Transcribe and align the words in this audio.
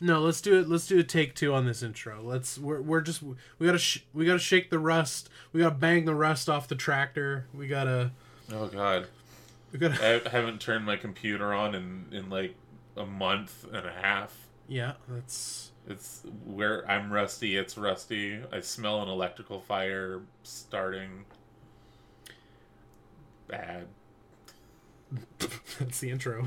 No, 0.00 0.20
let's 0.20 0.40
do 0.40 0.58
it. 0.58 0.68
Let's 0.68 0.86
do 0.86 0.98
a 0.98 1.02
take 1.02 1.34
two 1.34 1.52
on 1.52 1.66
this 1.66 1.82
intro. 1.82 2.22
Let's. 2.22 2.56
We're, 2.58 2.80
we're 2.80 3.02
just. 3.02 3.22
We 3.22 3.66
gotta. 3.66 3.78
Sh- 3.78 4.04
we 4.14 4.24
gotta 4.24 4.38
shake 4.38 4.70
the 4.70 4.78
rust. 4.78 5.28
We 5.52 5.60
gotta 5.60 5.74
bang 5.74 6.06
the 6.06 6.14
rust 6.14 6.48
off 6.48 6.68
the 6.68 6.74
tractor. 6.74 7.46
We 7.52 7.66
gotta. 7.66 8.12
Oh 8.52 8.66
God, 8.66 9.06
We 9.72 9.78
gotta. 9.78 10.24
I 10.26 10.28
haven't 10.30 10.60
turned 10.60 10.86
my 10.86 10.96
computer 10.96 11.52
on 11.52 11.74
in 11.74 12.06
in 12.12 12.30
like 12.30 12.54
a 12.96 13.04
month 13.04 13.66
and 13.72 13.86
a 13.86 13.92
half. 13.92 14.34
Yeah, 14.68 14.94
that's. 15.08 15.70
It's 15.88 16.22
where 16.44 16.88
I'm 16.90 17.12
rusty. 17.12 17.56
It's 17.56 17.76
rusty. 17.76 18.38
I 18.52 18.60
smell 18.60 19.02
an 19.02 19.08
electrical 19.08 19.60
fire 19.60 20.20
starting. 20.44 21.24
Bad. 23.48 23.86
That's 25.80 25.98
the 25.98 26.10
intro. 26.10 26.46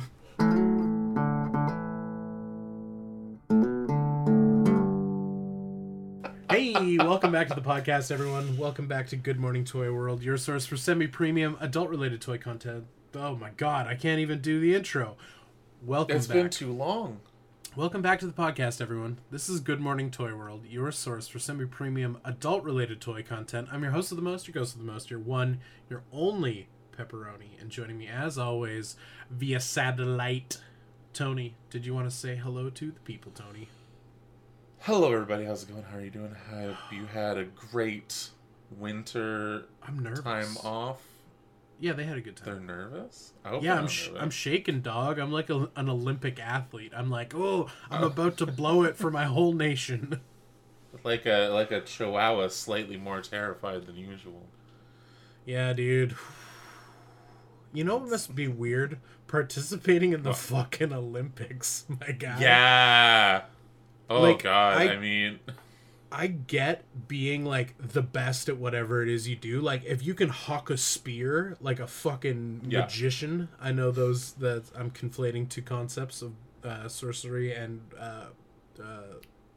Hey, 6.83 6.97
welcome 6.97 7.31
back 7.31 7.47
to 7.47 7.55
the 7.55 7.61
podcast, 7.61 8.11
everyone. 8.11 8.57
Welcome 8.57 8.87
back 8.87 9.07
to 9.07 9.15
Good 9.15 9.39
Morning 9.39 9.63
Toy 9.63 9.89
World, 9.93 10.21
your 10.21 10.35
source 10.35 10.65
for 10.65 10.75
semi 10.75 11.07
premium 11.07 11.55
adult 11.61 11.87
related 11.87 12.19
toy 12.19 12.37
content. 12.37 12.87
Oh 13.15 13.37
my 13.37 13.51
god, 13.51 13.87
I 13.87 13.95
can't 13.95 14.19
even 14.19 14.41
do 14.41 14.59
the 14.59 14.75
intro. 14.75 15.15
Welcome 15.81 16.17
It's 16.17 16.27
back. 16.27 16.35
been 16.35 16.49
too 16.49 16.73
long. 16.73 17.21
Welcome 17.77 18.01
back 18.01 18.19
to 18.19 18.27
the 18.27 18.33
podcast, 18.33 18.81
everyone. 18.81 19.19
This 19.31 19.47
is 19.47 19.61
Good 19.61 19.79
Morning 19.79 20.11
Toy 20.11 20.35
World, 20.35 20.65
your 20.65 20.91
source 20.91 21.25
for 21.25 21.39
semi 21.39 21.63
premium 21.63 22.17
adult 22.25 22.65
related 22.65 22.99
toy 22.99 23.23
content. 23.23 23.69
I'm 23.71 23.81
your 23.81 23.93
host 23.93 24.11
of 24.11 24.17
the 24.17 24.21
most, 24.21 24.45
your 24.45 24.53
ghost 24.53 24.73
of 24.73 24.79
the 24.85 24.91
most, 24.91 25.09
your 25.09 25.21
one, 25.21 25.61
your 25.89 26.03
only 26.11 26.67
pepperoni. 26.99 27.61
And 27.61 27.69
joining 27.69 27.97
me, 27.97 28.09
as 28.09 28.37
always, 28.37 28.97
via 29.31 29.61
satellite, 29.61 30.57
Tony. 31.13 31.55
Did 31.69 31.85
you 31.85 31.93
want 31.93 32.09
to 32.09 32.15
say 32.15 32.35
hello 32.35 32.69
to 32.71 32.91
the 32.91 32.99
people, 32.99 33.31
Tony? 33.33 33.69
Hello, 34.83 35.13
everybody. 35.13 35.45
How's 35.45 35.63
it 35.63 35.69
going? 35.69 35.83
How 35.83 35.97
are 35.97 36.01
you 36.01 36.09
doing? 36.09 36.35
I 36.53 36.63
hope 36.63 36.75
you 36.91 37.05
had 37.05 37.37
a 37.37 37.45
great 37.45 38.29
winter 38.77 39.63
I'm 39.81 39.99
nervous. 39.99 40.23
time 40.23 40.57
off. 40.63 41.01
Yeah, 41.79 41.93
they 41.93 42.03
had 42.03 42.17
a 42.17 42.21
good 42.21 42.35
time. 42.35 42.45
They're 42.67 42.77
nervous. 42.77 43.33
I 43.45 43.49
hope 43.49 43.63
Yeah, 43.63 43.75
I'm 43.75 43.87
sh-. 43.87 44.09
I'm 44.17 44.29
shaking, 44.29 44.81
dog. 44.81 45.19
I'm 45.19 45.31
like 45.31 45.49
a, 45.49 45.69
an 45.75 45.89
Olympic 45.89 46.39
athlete. 46.39 46.91
I'm 46.95 47.09
like, 47.09 47.33
oh, 47.33 47.69
I'm 47.89 48.03
Oh. 48.03 48.07
about 48.07 48.37
to 48.37 48.45
blow 48.45 48.83
it 48.83 48.97
for 48.97 49.09
my 49.09 49.23
whole 49.25 49.53
nation. 49.53 50.19
like 51.03 51.25
a 51.25 51.47
like 51.49 51.71
a 51.71 51.81
chihuahua, 51.81 52.49
slightly 52.49 52.97
more 52.97 53.21
terrified 53.21 53.85
than 53.85 53.95
usual. 53.95 54.49
Yeah, 55.45 55.71
dude. 55.73 56.15
You 57.73 57.83
know 57.85 57.97
what 57.97 58.09
must 58.09 58.35
be 58.35 58.47
weird? 58.49 58.99
Participating 59.27 60.11
in 60.13 60.23
the 60.23 60.29
What? 60.29 60.37
fucking 60.37 60.93
Olympics, 60.93 61.85
my 61.99 62.11
guy. 62.11 62.39
Yeah. 62.41 63.41
Oh 64.17 64.21
Like, 64.21 64.43
God. 64.43 64.77
I- 64.77 64.93
I, 64.93 64.97
mean, 64.97 65.39
I 66.11 66.27
get 66.27 66.83
being 67.07 67.43
like 67.45 67.75
the 67.79 68.01
best 68.03 68.47
at 68.49 68.57
whatever 68.57 69.01
it 69.01 69.09
is 69.09 69.27
you 69.27 69.35
do. 69.35 69.59
Like 69.61 69.83
if 69.85 70.05
you 70.05 70.13
can 70.13 70.29
hawk 70.29 70.69
a 70.69 70.77
spear 70.77 71.57
like 71.59 71.79
a 71.79 71.87
fucking 71.87 72.61
Yeah. 72.67 72.81
magician. 72.81 73.49
I 73.59 73.71
know 73.71 73.89
those 73.91 74.33
that 74.33 74.65
I'm 74.75 74.91
conflating 74.91 75.49
two 75.49 75.61
concepts 75.63 76.21
of 76.21 76.33
uh, 76.63 76.87
sorcery 76.87 77.53
and 77.53 77.81
uh, 77.99 78.25
uh, 78.81 79.01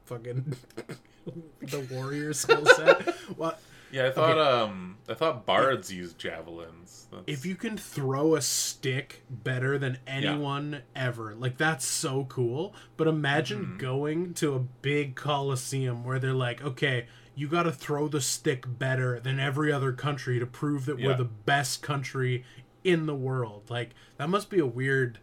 fucking 0.07 0.57
the 1.61 1.81
warrior 1.91 2.33
skill 2.33 2.65
set. 2.67 3.15
well, 3.37 3.57
yeah. 3.92 4.06
I 4.06 4.11
thought 4.11 4.39
um, 4.39 4.97
I 5.09 5.15
thought 5.15 5.47
bards 5.47 5.92
used 5.92 6.19
javelins. 6.19 7.06
That's, 7.11 7.25
if 7.27 7.47
you 7.47 7.55
can 7.55 7.77
throw 7.77 8.34
a 8.34 8.42
stick 8.42 9.23
better 9.31 9.79
than 9.79 9.98
anyone 10.06 10.83
ever, 10.95 11.34
like 11.34 11.56
that's 11.59 11.87
so 11.87 12.25
cool. 12.25 12.75
But 12.97 13.07
imagine 13.09 13.64
Mhm. 13.67 13.79
going 13.79 14.34
to 14.34 14.55
a 14.55 14.59
big 14.61 15.14
coliseum 15.14 16.05
where 16.05 16.19
they're 16.19 16.33
like, 16.33 16.62
okay, 16.62 17.07
you 17.34 17.48
got 17.48 17.64
to 17.64 17.73
throw 17.73 18.09
the 18.09 18.20
stick 18.20 18.64
better 18.67 19.20
than 19.20 19.39
every 19.39 19.70
other 19.70 19.92
country 19.92 20.39
to 20.39 20.47
prove 20.47 20.87
that 20.87 20.97
we're 20.98 21.14
the 21.17 21.25
best 21.25 21.83
country 21.83 22.45
in 22.83 23.07
the 23.07 23.14
world. 23.14 23.64
Like 23.68 23.91
that 24.17 24.29
must 24.30 24.48
be 24.51 24.58
a 24.58 24.67
weird 24.67 25.18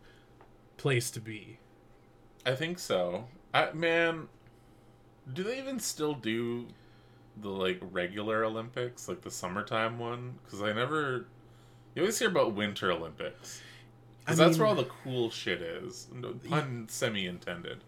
place 0.77 1.09
to 1.11 1.19
be. 1.19 1.59
I 2.45 2.55
think 2.55 2.77
so. 2.79 3.29
I 3.53 3.71
man, 3.73 4.27
do 5.31 5.43
they 5.43 5.57
even 5.57 5.79
still 5.79 6.13
do 6.13 6.67
the 7.37 7.49
like 7.49 7.79
regular 7.91 8.43
Olympics, 8.43 9.07
like 9.07 9.21
the 9.21 9.31
summertime 9.31 9.99
one? 9.99 10.35
Because 10.43 10.61
I 10.61 10.73
never. 10.73 11.25
You 11.95 12.01
always 12.03 12.17
hear 12.17 12.29
about 12.29 12.53
Winter 12.53 12.91
Olympics. 12.91 13.61
Because 14.19 14.37
that's 14.37 14.51
mean- 14.51 14.59
where 14.59 14.67
all 14.67 14.75
the 14.75 14.89
cool 15.03 15.29
shit 15.29 15.61
is. 15.61 16.07
No, 16.13 16.33
Pun 16.47 16.87
semi 16.89 17.25
intended. 17.27 17.83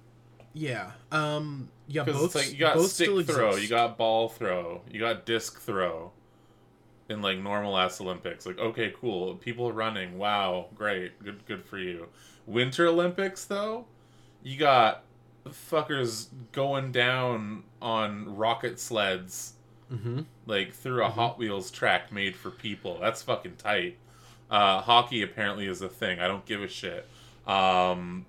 Yeah. 0.54 0.92
Um. 1.12 1.70
Yeah. 1.88 2.04
Because 2.04 2.22
Both. 2.22 2.36
it's 2.36 2.46
like 2.48 2.54
you 2.54 2.60
got 2.60 2.76
both 2.76 2.92
stick 2.92 3.08
throw, 3.08 3.50
exist. 3.50 3.62
you 3.64 3.70
got 3.70 3.98
ball 3.98 4.30
throw, 4.30 4.82
you 4.90 5.00
got 5.00 5.26
disc 5.26 5.60
throw. 5.62 6.12
In 7.08 7.22
like 7.22 7.38
normal 7.38 7.78
ass 7.78 8.02
Olympics, 8.02 8.48
like 8.48 8.58
okay, 8.58 8.92
cool, 9.00 9.36
people 9.36 9.70
are 9.70 9.74
running, 9.74 10.18
wow, 10.18 10.70
great, 10.74 11.24
good, 11.24 11.46
good 11.46 11.64
for 11.64 11.78
you. 11.78 12.08
Winter 12.48 12.88
Olympics 12.88 13.46
though, 13.46 13.86
you 14.42 14.58
got 14.58 15.04
fuckers 15.50 16.28
going 16.52 16.92
down 16.92 17.64
on 17.82 18.36
rocket 18.36 18.80
sleds 18.80 19.54
Mm-hmm. 19.94 20.22
like 20.48 20.74
through 20.74 21.04
a 21.06 21.10
Hot 21.10 21.38
Wheels 21.38 21.70
track 21.70 22.12
made 22.12 22.36
for 22.36 22.50
people. 22.50 22.98
That's 23.00 23.22
fucking 23.22 23.58
tight. 23.58 23.98
Uh, 24.50 24.82
hockey 24.82 25.22
apparently 25.22 25.68
is 25.68 25.80
a 25.84 25.88
thing. 25.88 26.20
I 26.20 26.28
don't 26.28 26.44
give 26.48 26.64
a 26.64 26.68
shit. 26.68 27.08
Um, 27.46 28.26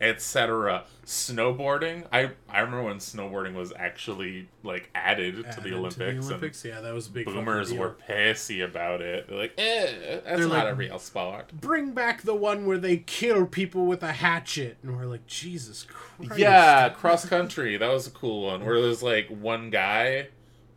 etc. 0.00 0.84
Snowboarding. 1.04 2.04
I 2.12 2.30
I 2.48 2.60
remember 2.60 2.84
when 2.84 2.96
snowboarding 2.98 3.54
was 3.54 3.72
actually 3.76 4.48
like 4.62 4.90
added, 4.94 5.36
to 5.52 5.60
the 5.60 5.74
Olympics. 5.74 6.26
Olympics. 6.26 6.64
Yeah, 6.64 6.80
that 6.80 6.92
was 6.94 7.06
a 7.06 7.10
big. 7.10 7.26
boomers 7.26 7.72
were 7.72 7.96
pissy 8.08 8.64
about 8.64 9.00
it. 9.00 9.28
They're 9.28 9.38
like, 9.38 9.54
eh, 9.58 10.20
that's 10.24 10.38
They're 10.38 10.48
not 10.48 10.64
like- 10.64 10.72
a 10.72 10.74
real 10.74 10.98
sport. 10.98 11.52
bring 11.52 11.92
back 11.92 12.22
the 12.22 12.34
one 12.34 12.66
where 12.66 12.78
they 12.78 12.98
kill 12.98 13.46
people 13.46 13.86
with 13.86 14.02
a 14.02 14.12
hatchet 14.12 14.78
and 14.82 14.96
we're 14.96 15.06
like 15.06 15.26
jesus 15.26 15.84
christ 15.88 16.38
Yeah, 16.38 16.88
cross 16.90 17.24
country. 17.26 17.76
That 17.76 17.90
was 17.92 18.06
a 18.06 18.10
cool 18.10 18.46
one. 18.46 18.64
Where 18.64 18.80
there's 18.80 19.02
like 19.02 19.28
one 19.28 19.70
guy 19.70 20.28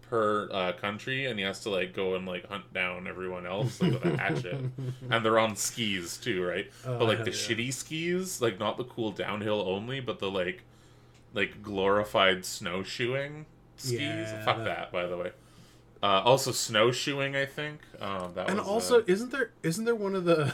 per 0.09 0.49
uh, 0.51 0.73
country, 0.73 1.25
and 1.27 1.37
he 1.39 1.45
has 1.45 1.59
to 1.61 1.69
like 1.69 1.93
go 1.93 2.15
and 2.15 2.25
like 2.25 2.47
hunt 2.47 2.73
down 2.73 3.07
everyone 3.07 3.45
else 3.45 3.81
like 3.81 3.93
with 3.93 4.05
a 4.05 4.17
hatchet. 4.17 4.59
and 5.09 5.25
they're 5.25 5.39
on 5.39 5.55
skis 5.55 6.17
too, 6.17 6.43
right? 6.43 6.69
Oh, 6.85 6.97
but 6.99 7.07
like 7.07 7.23
the 7.23 7.31
yeah. 7.31 7.37
shitty 7.37 7.73
skis, 7.73 8.41
like 8.41 8.59
not 8.59 8.77
the 8.77 8.83
cool 8.83 9.11
downhill 9.11 9.61
only, 9.61 9.99
but 9.99 10.19
the 10.19 10.29
like 10.29 10.63
like 11.33 11.61
glorified 11.61 12.45
snowshoeing 12.45 13.45
skis. 13.77 13.99
Yeah, 14.01 14.45
Fuck 14.45 14.63
that- 14.65 14.91
by 14.91 15.05
the 15.05 15.17
way. 15.17 15.31
Uh, 16.01 16.21
also 16.23 16.51
snowshoeing, 16.53 17.35
I 17.35 17.45
think. 17.45 17.81
Um, 17.99 18.31
that 18.35 18.49
and 18.49 18.59
also 18.59 18.99
uh, 19.01 19.05
isn't 19.05 19.31
there 19.31 19.51
isn't 19.63 19.83
there 19.83 19.95
one 19.95 20.15
of 20.15 20.23
the 20.23 20.53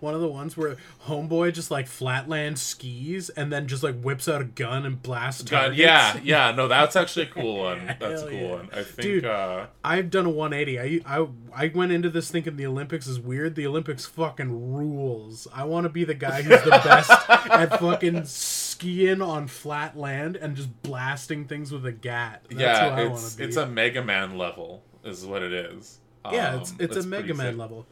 one 0.00 0.14
of 0.14 0.20
the 0.20 0.28
ones 0.28 0.56
where 0.56 0.76
homeboy 1.06 1.52
just 1.52 1.70
like 1.70 1.86
flatland 1.86 2.58
skis 2.58 3.28
and 3.30 3.52
then 3.52 3.66
just 3.66 3.82
like 3.82 4.00
whips 4.00 4.28
out 4.28 4.40
a 4.40 4.44
gun 4.44 4.84
and 4.86 5.02
blasts 5.02 5.44
targets? 5.44 5.78
yeah, 5.78 6.18
yeah. 6.24 6.50
No, 6.52 6.68
that's 6.68 6.96
actually 6.96 7.26
a 7.26 7.30
cool 7.30 7.58
one. 7.58 7.96
That's 7.98 8.22
a 8.22 8.26
cool 8.28 8.34
yeah. 8.34 8.50
one. 8.50 8.68
I 8.72 8.82
think. 8.82 9.02
Dude, 9.02 9.24
uh, 9.24 9.66
I've 9.84 10.10
done 10.10 10.26
a 10.26 10.30
180. 10.30 11.02
I, 11.04 11.18
I 11.18 11.26
I 11.54 11.72
went 11.74 11.92
into 11.92 12.10
this 12.10 12.30
thinking 12.30 12.56
the 12.56 12.66
Olympics 12.66 13.06
is 13.06 13.18
weird. 13.18 13.54
The 13.54 13.66
Olympics 13.66 14.06
fucking 14.06 14.72
rules. 14.74 15.48
I 15.54 15.64
want 15.64 15.84
to 15.84 15.88
be 15.88 16.04
the 16.04 16.14
guy 16.14 16.42
who's 16.42 16.62
the 16.62 16.70
best 16.70 17.10
at 17.30 17.78
fucking 17.80 18.24
skiing 18.26 19.22
on 19.22 19.46
flat 19.46 19.96
land 19.96 20.36
and 20.36 20.56
just 20.56 20.82
blasting 20.82 21.46
things 21.46 21.72
with 21.72 21.86
a 21.86 21.92
gat. 21.92 22.44
That's 22.48 22.60
yeah, 22.60 22.94
I 22.94 23.00
it's 23.12 23.34
be. 23.34 23.44
it's 23.44 23.56
a 23.56 23.66
Mega 23.66 24.02
Man 24.02 24.36
level, 24.36 24.82
is 25.04 25.24
what 25.24 25.42
it 25.42 25.52
is. 25.52 25.98
yeah, 26.30 26.56
it's 26.60 26.72
Um, 26.72 26.76
it's 26.80 26.96
a 26.96 27.02
Mega 27.02 27.34
Man 27.34 27.52
sick. 27.52 27.58
level. 27.58 27.86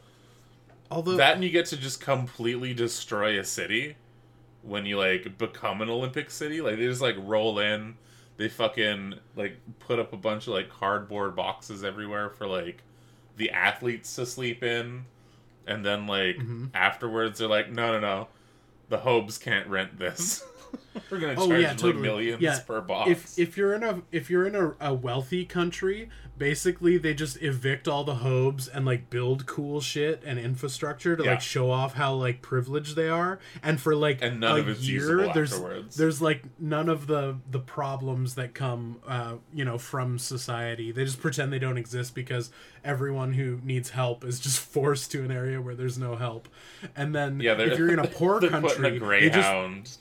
Although 0.91 1.17
That 1.17 1.35
and 1.35 1.43
you 1.43 1.49
get 1.49 1.65
to 1.67 1.77
just 1.77 1.99
completely 2.01 2.73
destroy 2.73 3.39
a 3.39 3.43
city 3.43 3.95
when 4.61 4.85
you 4.85 4.97
like 4.97 5.37
become 5.37 5.81
an 5.81 5.89
Olympic 5.89 6.29
city. 6.31 6.61
Like 6.61 6.77
they 6.77 6.85
just 6.85 7.01
like 7.01 7.15
roll 7.19 7.59
in, 7.59 7.95
they 8.37 8.49
fucking 8.49 9.15
like 9.35 9.57
put 9.79 9.99
up 9.99 10.13
a 10.13 10.17
bunch 10.17 10.47
of 10.47 10.53
like 10.53 10.69
cardboard 10.69 11.35
boxes 11.35 11.83
everywhere 11.83 12.29
for 12.29 12.47
like 12.47 12.83
the 13.37 13.51
athletes 13.51 14.15
to 14.15 14.25
sleep 14.25 14.63
in, 14.63 15.05
and 15.67 15.83
then 15.85 16.07
like 16.07 16.37
Mhm. 16.37 16.69
afterwards 16.73 17.39
they're 17.39 17.47
like, 17.47 17.71
no, 17.71 17.91
no, 17.93 17.99
no, 17.99 18.27
the 18.89 18.97
Hobes 18.97 19.37
can't 19.37 19.67
rent 19.67 19.97
this. 19.99 20.43
We're 21.11 21.19
gonna 21.19 21.35
Oh, 21.37 21.47
charge 21.47 21.61
yeah, 21.61 21.67
like 21.69 21.77
totally. 21.77 22.01
millions 22.03 22.41
Yeah, 22.41 22.59
per 22.59 22.81
box. 22.81 23.09
if 23.11 23.39
if 23.39 23.57
you're 23.57 23.73
in 23.73 23.83
a 23.83 24.01
if 24.11 24.29
you're 24.29 24.47
in 24.47 24.55
a, 24.55 24.73
a 24.79 24.93
wealthy 24.93 25.45
country, 25.45 26.09
basically 26.37 26.97
they 26.97 27.13
just 27.13 27.41
evict 27.41 27.87
all 27.87 28.03
the 28.03 28.15
hobes 28.15 28.67
and 28.67 28.85
like 28.85 29.09
build 29.09 29.45
cool 29.45 29.81
shit 29.81 30.21
and 30.25 30.39
infrastructure 30.39 31.15
to 31.15 31.23
Yeah. 31.23 31.31
like 31.31 31.41
show 31.41 31.69
off 31.71 31.93
how 31.93 32.13
like 32.15 32.41
privileged 32.41 32.95
they 32.95 33.09
are. 33.09 33.39
And 33.63 33.79
for 33.79 33.95
like 33.95 34.21
And 34.21 34.39
none 34.39 34.57
a 34.57 34.59
of 34.61 34.69
it's 34.69 34.87
year, 34.87 35.29
there's 35.33 35.53
afterwards. 35.53 35.95
there's 35.97 36.21
like 36.21 36.43
none 36.59 36.89
of 36.89 37.07
the 37.07 37.37
the 37.49 37.59
problems 37.59 38.35
that 38.35 38.53
come 38.53 38.97
uh 39.07 39.35
you 39.53 39.65
know 39.65 39.77
from 39.77 40.17
society. 40.17 40.91
They 40.91 41.05
just 41.05 41.19
pretend 41.21 41.53
they 41.53 41.59
don't 41.59 41.77
exist 41.77 42.15
because 42.15 42.51
everyone 42.83 43.33
who 43.33 43.59
needs 43.63 43.91
help 43.91 44.23
is 44.23 44.39
just 44.39 44.59
forced 44.75 45.11
to 45.11 45.23
an 45.23 45.31
area 45.31 45.61
where 45.61 45.75
there's 45.75 45.97
no 45.97 46.15
help. 46.15 46.47
And 46.95 47.13
then 47.13 47.39
yeah, 47.39 47.53
if 47.59 47.77
you're 47.77 47.91
in 47.93 47.99
a 47.99 48.07
poor 48.19 48.39
country, 48.41 48.87
a 48.87 48.91
they 48.91 49.29
just 49.29 49.39
Greyhound. 49.49 49.97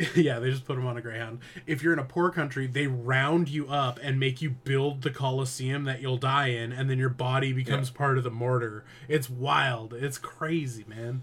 yeah, 0.14 0.38
they 0.38 0.50
just 0.50 0.64
put 0.64 0.76
them 0.76 0.86
on 0.86 0.96
a 0.96 1.02
Greyhound. 1.02 1.40
If 1.66 1.82
you're 1.82 1.92
in 1.92 1.98
a 1.98 2.04
poor 2.04 2.30
country, 2.30 2.66
they 2.66 2.86
round 2.86 3.48
you 3.48 3.68
up 3.68 3.98
and 4.02 4.18
make 4.18 4.40
you 4.40 4.50
build 4.50 5.02
the 5.02 5.10
coliseum 5.10 5.84
that 5.84 6.00
you'll 6.00 6.16
die 6.16 6.48
in, 6.48 6.72
and 6.72 6.88
then 6.88 6.98
your 6.98 7.10
body 7.10 7.52
becomes 7.52 7.90
Yeah. 7.90 7.96
part 7.98 8.16
of 8.18 8.24
the 8.24 8.30
mortar. 8.30 8.84
It's 9.08 9.28
wild. 9.28 9.92
It's 9.92 10.16
crazy, 10.18 10.84
man. 10.88 11.22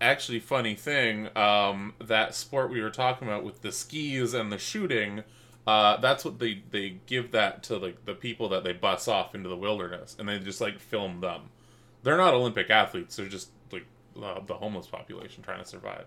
Actually, 0.00 0.40
funny 0.40 0.74
thing, 0.74 1.28
um, 1.36 1.92
that 2.00 2.34
sport 2.34 2.70
we 2.70 2.80
were 2.80 2.88
talking 2.90 3.28
about 3.28 3.44
with 3.44 3.60
the 3.60 3.70
skis 3.70 4.32
and 4.32 4.50
the 4.50 4.56
shooting, 4.56 5.22
uh, 5.66 5.98
that's 5.98 6.24
what 6.24 6.38
they 6.38 6.62
they 6.70 6.96
give 7.04 7.32
that 7.32 7.62
to 7.64 7.76
like 7.76 8.06
the 8.06 8.14
people 8.14 8.48
that 8.48 8.64
they 8.64 8.72
bus 8.72 9.08
off 9.08 9.34
into 9.34 9.48
the 9.50 9.56
wilderness, 9.56 10.16
and 10.18 10.26
they 10.26 10.38
just 10.38 10.60
like 10.60 10.78
film 10.80 11.20
them. 11.20 11.50
They're 12.02 12.16
not 12.16 12.32
Olympic 12.32 12.70
athletes; 12.70 13.16
they're 13.16 13.26
just 13.28 13.50
like 13.70 13.84
uh, 14.22 14.40
the 14.46 14.54
homeless 14.54 14.86
population 14.86 15.42
trying 15.42 15.58
to 15.62 15.66
survive. 15.68 16.06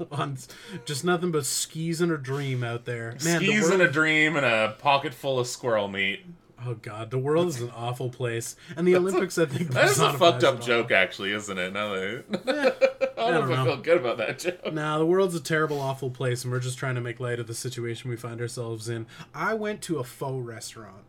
On 0.12 0.36
just 0.84 1.04
nothing 1.04 1.30
but 1.30 1.44
skis 1.46 2.00
and 2.00 2.12
a 2.12 2.18
dream 2.18 2.64
out 2.64 2.84
there. 2.84 3.16
Man, 3.24 3.40
the 3.40 3.46
Skis 3.46 3.62
world, 3.62 3.74
in 3.74 3.80
a 3.86 3.90
dream 3.90 4.36
and 4.36 4.46
a 4.46 4.76
pocket 4.78 5.14
full 5.14 5.38
of 5.38 5.46
squirrel 5.46 5.88
meat. 5.88 6.24
oh 6.64 6.74
god, 6.74 7.10
the 7.10 7.18
world 7.18 7.48
is 7.48 7.60
an 7.60 7.70
awful 7.70 8.08
place, 8.10 8.56
and 8.76 8.86
the 8.86 8.96
Olympics, 8.96 9.38
I 9.38 9.46
think, 9.46 9.70
That 9.70 9.86
is 9.86 9.98
a 9.98 10.12
fucked 10.12 10.44
up 10.44 10.60
joke, 10.60 10.90
actually, 10.90 11.32
isn't 11.32 11.58
it? 11.58 11.72
Now 11.72 11.94
that 11.94 12.24
eh, 12.48 13.10
I 13.18 13.30
don't 13.30 13.48
know 13.48 13.52
if 13.52 13.58
I 13.58 13.64
feel 13.64 13.76
good 13.78 13.98
about 13.98 14.18
that 14.18 14.38
joke. 14.38 14.72
Nah, 14.72 14.98
the 14.98 15.06
world's 15.06 15.34
a 15.34 15.40
terrible, 15.40 15.80
awful 15.80 16.10
place, 16.10 16.44
and 16.44 16.52
we're 16.52 16.60
just 16.60 16.78
trying 16.78 16.94
to 16.94 17.00
make 17.00 17.20
light 17.20 17.38
of 17.38 17.46
the 17.46 17.54
situation 17.54 18.10
we 18.10 18.16
find 18.16 18.40
ourselves 18.40 18.88
in. 18.88 19.06
I 19.34 19.54
went 19.54 19.82
to 19.82 19.98
a 19.98 20.04
faux 20.04 20.44
restaurant. 20.46 21.04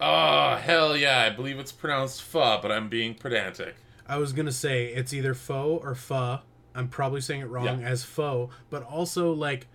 Oh 0.00 0.56
hell 0.56 0.96
yeah! 0.96 1.20
I 1.20 1.30
believe 1.30 1.58
it's 1.58 1.72
pronounced 1.72 2.22
pho, 2.22 2.58
but 2.60 2.70
I'm 2.72 2.88
being 2.88 3.14
pedantic. 3.14 3.76
I 4.06 4.18
was 4.18 4.32
gonna 4.34 4.52
say 4.52 4.88
it's 4.88 5.14
either 5.14 5.32
faux 5.34 5.84
or 5.84 5.94
pho. 5.94 6.40
I'm 6.74 6.88
probably 6.88 7.20
saying 7.20 7.40
it 7.42 7.44
wrong 7.48 7.80
Yeah. 7.80 7.86
as 7.88 8.02
faux, 8.04 8.54
but 8.70 8.82
also 8.82 9.32
like 9.32 9.66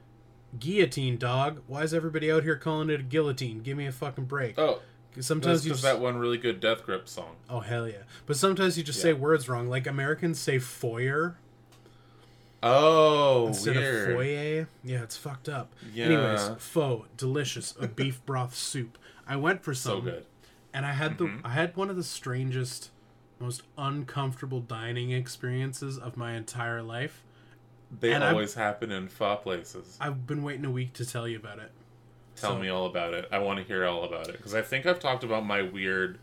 guillotine, 0.60 1.18
dog. 1.18 1.62
Why 1.68 1.84
is 1.84 1.94
everybody 1.94 2.32
out 2.32 2.44
here 2.44 2.56
calling 2.56 2.90
it 2.90 3.00
a 3.00 3.04
guillotine? 3.04 3.60
Give 3.60 3.78
me 3.78 3.86
a 3.86 3.92
fucking 3.92 4.26
break. 4.26 4.58
Oh, 4.60 4.80
sometimes 5.20 5.66
you 5.66 5.72
just, 5.72 5.84
that 5.84 6.00
one 6.00 6.18
really 6.18 6.38
good 6.38 6.60
Death 6.60 6.84
Grip 6.84 7.08
song. 7.08 7.36
oh 7.50 7.60
hell 7.62 7.88
yeah, 7.88 8.04
but 8.26 8.36
sometimes 8.36 8.78
you 8.78 8.84
just 8.84 9.02
say 9.02 9.14
words 9.14 9.48
wrong. 9.48 9.68
Like 9.70 9.88
Americans 9.88 10.40
say 10.40 10.60
foyer 10.60 11.38
Oh, 12.62 13.48
instead 13.48 13.76
weird. 13.78 14.10
of 14.10 14.16
foyer. 14.18 14.68
Yeah, 14.84 15.04
it's 15.04 15.16
fucked 15.16 15.48
up. 15.48 15.74
Yeah. 15.94 16.06
Anyways, 16.06 16.50
pho, 16.58 17.06
delicious, 17.16 17.74
a 17.80 17.88
beef 17.88 18.24
broth 18.26 18.54
soup. 18.54 18.98
I 19.28 19.38
went 19.38 19.64
for 19.64 19.74
some. 19.74 20.00
So 20.00 20.02
good. 20.02 20.26
and 20.74 20.86
I 20.86 20.92
had 20.92 21.18
the 21.18 21.24
Mhm. 21.26 21.42
I 21.44 21.50
had 21.50 21.76
one 21.76 21.90
of 21.90 21.96
the 21.96 22.04
strangest, 22.04 22.92
most 23.40 23.64
uncomfortable 23.78 24.60
dining 24.62 25.12
experiences 25.12 25.98
of 25.98 26.18
my 26.18 26.34
entire 26.34 26.82
life. 26.82 27.24
They 28.00 28.14
And 28.14 28.24
always 28.24 28.54
happen 28.54 28.92
in 28.92 29.08
pho 29.08 29.36
places. 29.38 29.98
I've 30.00 30.28
been 30.28 30.44
waiting 30.44 30.66
a 30.66 30.72
week 30.72 30.94
to 30.94 31.06
tell 31.06 31.28
you 31.28 31.38
about 31.38 31.60
it. 31.60 31.72
Tell 32.36 32.52
So- 32.52 32.60
me 32.60 32.70
all 32.70 32.86
about 32.86 33.14
it. 33.14 33.28
I 33.32 33.40
want 33.40 33.58
to 33.60 33.66
hear 33.66 33.86
all 33.86 34.04
about 34.04 34.28
it 34.30 34.38
because 34.38 34.54
I 34.54 34.62
think 34.62 34.86
I've 34.86 35.00
talked 35.00 35.24
about 35.24 35.46
my 35.46 35.62
weird, 35.62 36.20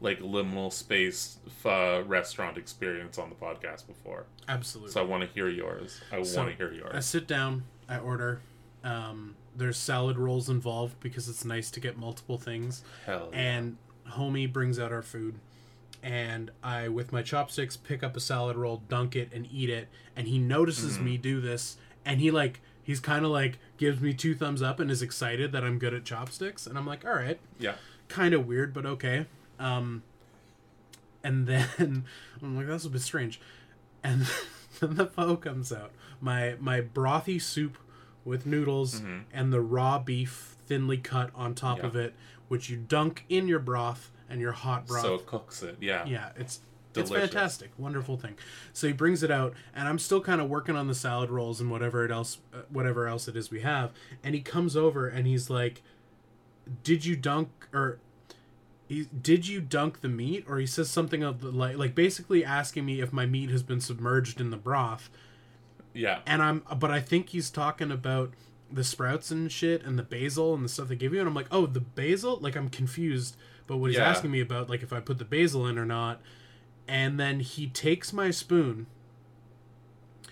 like 0.00 0.20
liminal 0.20 0.72
space 0.72 1.38
pho 1.62 2.00
restaurant 2.06 2.56
experience 2.56 3.18
on 3.18 3.28
the 3.28 3.34
podcast 3.36 3.86
before. 3.86 4.24
Absolutely. 4.48 4.92
So 4.92 5.00
I 5.00 5.04
want 5.04 5.22
to 5.22 5.28
hear 5.28 5.48
yours. 5.48 6.00
I 6.10 6.22
So, 6.22 6.38
want 6.42 6.50
to 6.52 6.56
hear 6.56 6.72
yours. 6.72 6.92
I 6.94 7.00
sit 7.00 7.26
down, 7.26 7.64
I 7.88 7.98
order. 7.98 8.40
Um, 8.82 9.36
there's 9.54 9.76
salad 9.76 10.16
rolls 10.16 10.48
involved 10.48 10.98
because 11.00 11.28
it's 11.28 11.44
nice 11.44 11.70
to 11.72 11.80
get 11.80 11.98
multiple 11.98 12.38
things. 12.38 12.82
Hell. 13.04 13.28
yeah. 13.32 13.38
And 13.38 13.76
homie 14.12 14.50
brings 14.50 14.78
out 14.78 14.90
our 14.90 15.02
food, 15.02 15.34
and 16.02 16.50
I, 16.62 16.88
with 16.88 17.12
my 17.12 17.22
chopsticks, 17.22 17.76
pick 17.76 18.02
up 18.02 18.16
a 18.16 18.20
salad 18.20 18.56
roll, 18.56 18.82
dunk 18.88 19.16
it, 19.16 19.30
and 19.32 19.46
eat 19.52 19.68
it. 19.70 19.88
And 20.16 20.26
he 20.28 20.38
notices 20.38 20.94
Mm-hmm. 20.96 21.04
me 21.04 21.16
do 21.18 21.40
this, 21.40 21.76
and 22.04 22.20
he 22.20 22.30
like 22.30 22.60
he's 22.82 23.00
kind 23.00 23.24
of 23.24 23.30
like 23.30 23.58
gives 23.76 24.00
me 24.00 24.12
two 24.14 24.34
thumbs 24.34 24.62
up 24.62 24.80
and 24.80 24.90
is 24.90 25.02
excited 25.02 25.52
that 25.52 25.62
I'm 25.64 25.78
good 25.78 25.94
at 25.94 26.04
chopsticks. 26.04 26.66
And 26.66 26.76
I'm 26.78 26.86
like, 26.86 27.04
all 27.04 27.12
right, 27.14 27.38
yeah. 27.58 27.74
kind 28.08 28.34
of 28.34 28.46
weird, 28.46 28.72
but 28.72 28.84
okay. 28.86 29.26
Um, 29.58 30.02
and 31.22 31.46
then 31.48 32.04
I'm 32.42 32.56
like, 32.56 32.66
that's 32.66 32.84
a 32.84 32.90
bit 32.90 33.02
strange. 33.02 33.40
And 34.02 34.26
then 34.80 34.94
the 34.96 35.06
pho 35.06 35.36
comes 35.36 35.72
out. 35.72 35.92
My 36.20 36.56
my 36.60 36.80
brothy 36.80 37.40
soup 37.40 37.76
with 38.24 38.44
noodles 38.46 39.00
Mhm. 39.00 39.22
and 39.32 39.52
the 39.52 39.60
raw 39.60 39.98
beef 39.98 40.56
thinly 40.66 40.98
cut 40.98 41.30
on 41.34 41.54
top 41.54 41.78
Yeah. 41.78 41.86
of 41.86 41.96
it, 41.96 42.14
which 42.48 42.68
you 42.70 42.76
dunk 42.76 43.24
in 43.28 43.48
your 43.48 43.58
broth 43.58 44.10
and 44.30 44.40
your 44.40 44.52
hot 44.52 44.86
broth. 44.86 45.02
So 45.02 45.14
it 45.16 45.26
cooks 45.26 45.62
it. 45.62 45.76
Yeah. 45.80 46.06
yeah, 46.06 46.30
it's 46.36 46.60
Delicious. 46.92 47.16
it's 47.16 47.32
fantastic, 47.32 47.70
wonderful 47.78 48.16
thing. 48.16 48.36
So 48.72 48.86
he 48.86 48.92
brings 48.92 49.22
it 49.22 49.30
out, 49.30 49.54
and 49.74 49.86
I'm 49.88 49.98
still 49.98 50.20
kind 50.20 50.40
of 50.40 50.48
working 50.48 50.74
on 50.76 50.88
the 50.88 50.94
salad 50.94 51.30
rolls 51.30 51.60
and 51.60 51.70
whatever 51.70 52.04
it 52.04 52.10
else, 52.10 52.38
uh, 52.54 52.62
whatever 52.68 53.06
else 53.06 53.28
it 53.28 53.36
is 53.36 53.50
we 53.50 53.60
have. 53.60 53.92
And 54.24 54.34
he 54.34 54.40
comes 54.40 54.76
over 54.76 55.06
and 55.06 55.26
he's 55.26 55.50
like, 55.50 55.82
"Did 56.82 57.04
you 57.04 57.16
dunk 57.16 57.50
or?" 57.72 57.98
He, 58.88 59.04
did 59.04 59.46
you 59.46 59.60
dunk 59.60 60.00
the 60.00 60.08
meat 60.08 60.44
or 60.48 60.58
he 60.58 60.66
says 60.66 60.90
something 60.90 61.22
of 61.22 61.40
the 61.42 61.52
like 61.52 61.76
like 61.76 61.94
basically 61.94 62.44
asking 62.44 62.84
me 62.86 63.00
if 63.00 63.12
my 63.12 63.24
meat 63.24 63.48
has 63.50 63.62
been 63.62 63.80
submerged 63.80 64.40
in 64.40 64.50
the 64.50 64.56
broth 64.56 65.08
Yeah. 65.94 66.22
and 66.26 66.42
i'm 66.42 66.64
but 66.76 66.90
i 66.90 66.98
think 66.98 67.28
he's 67.28 67.50
talking 67.50 67.92
about 67.92 68.34
the 68.68 68.82
sprouts 68.82 69.30
and 69.30 69.52
shit 69.52 69.84
and 69.84 69.96
the 69.96 70.02
basil 70.02 70.54
and 70.54 70.64
the 70.64 70.68
stuff 70.68 70.88
they 70.88 70.96
give 70.96 71.14
you 71.14 71.20
and 71.20 71.28
i'm 71.28 71.36
like 71.36 71.46
oh 71.52 71.66
the 71.66 71.78
basil 71.78 72.38
like 72.40 72.56
i'm 72.56 72.68
confused 72.68 73.36
but 73.70 73.76
what 73.76 73.90
he's 73.90 73.98
Yeah. 73.98 74.10
asking 74.10 74.32
me 74.32 74.40
about 74.40 74.68
like 74.68 74.82
if 74.82 74.92
i 74.92 74.98
put 74.98 75.18
the 75.18 75.24
basil 75.24 75.64
in 75.64 75.78
or 75.78 75.86
not 75.86 76.20
and 76.88 77.20
then 77.20 77.38
he 77.38 77.68
takes 77.68 78.12
my 78.12 78.32
spoon 78.32 78.86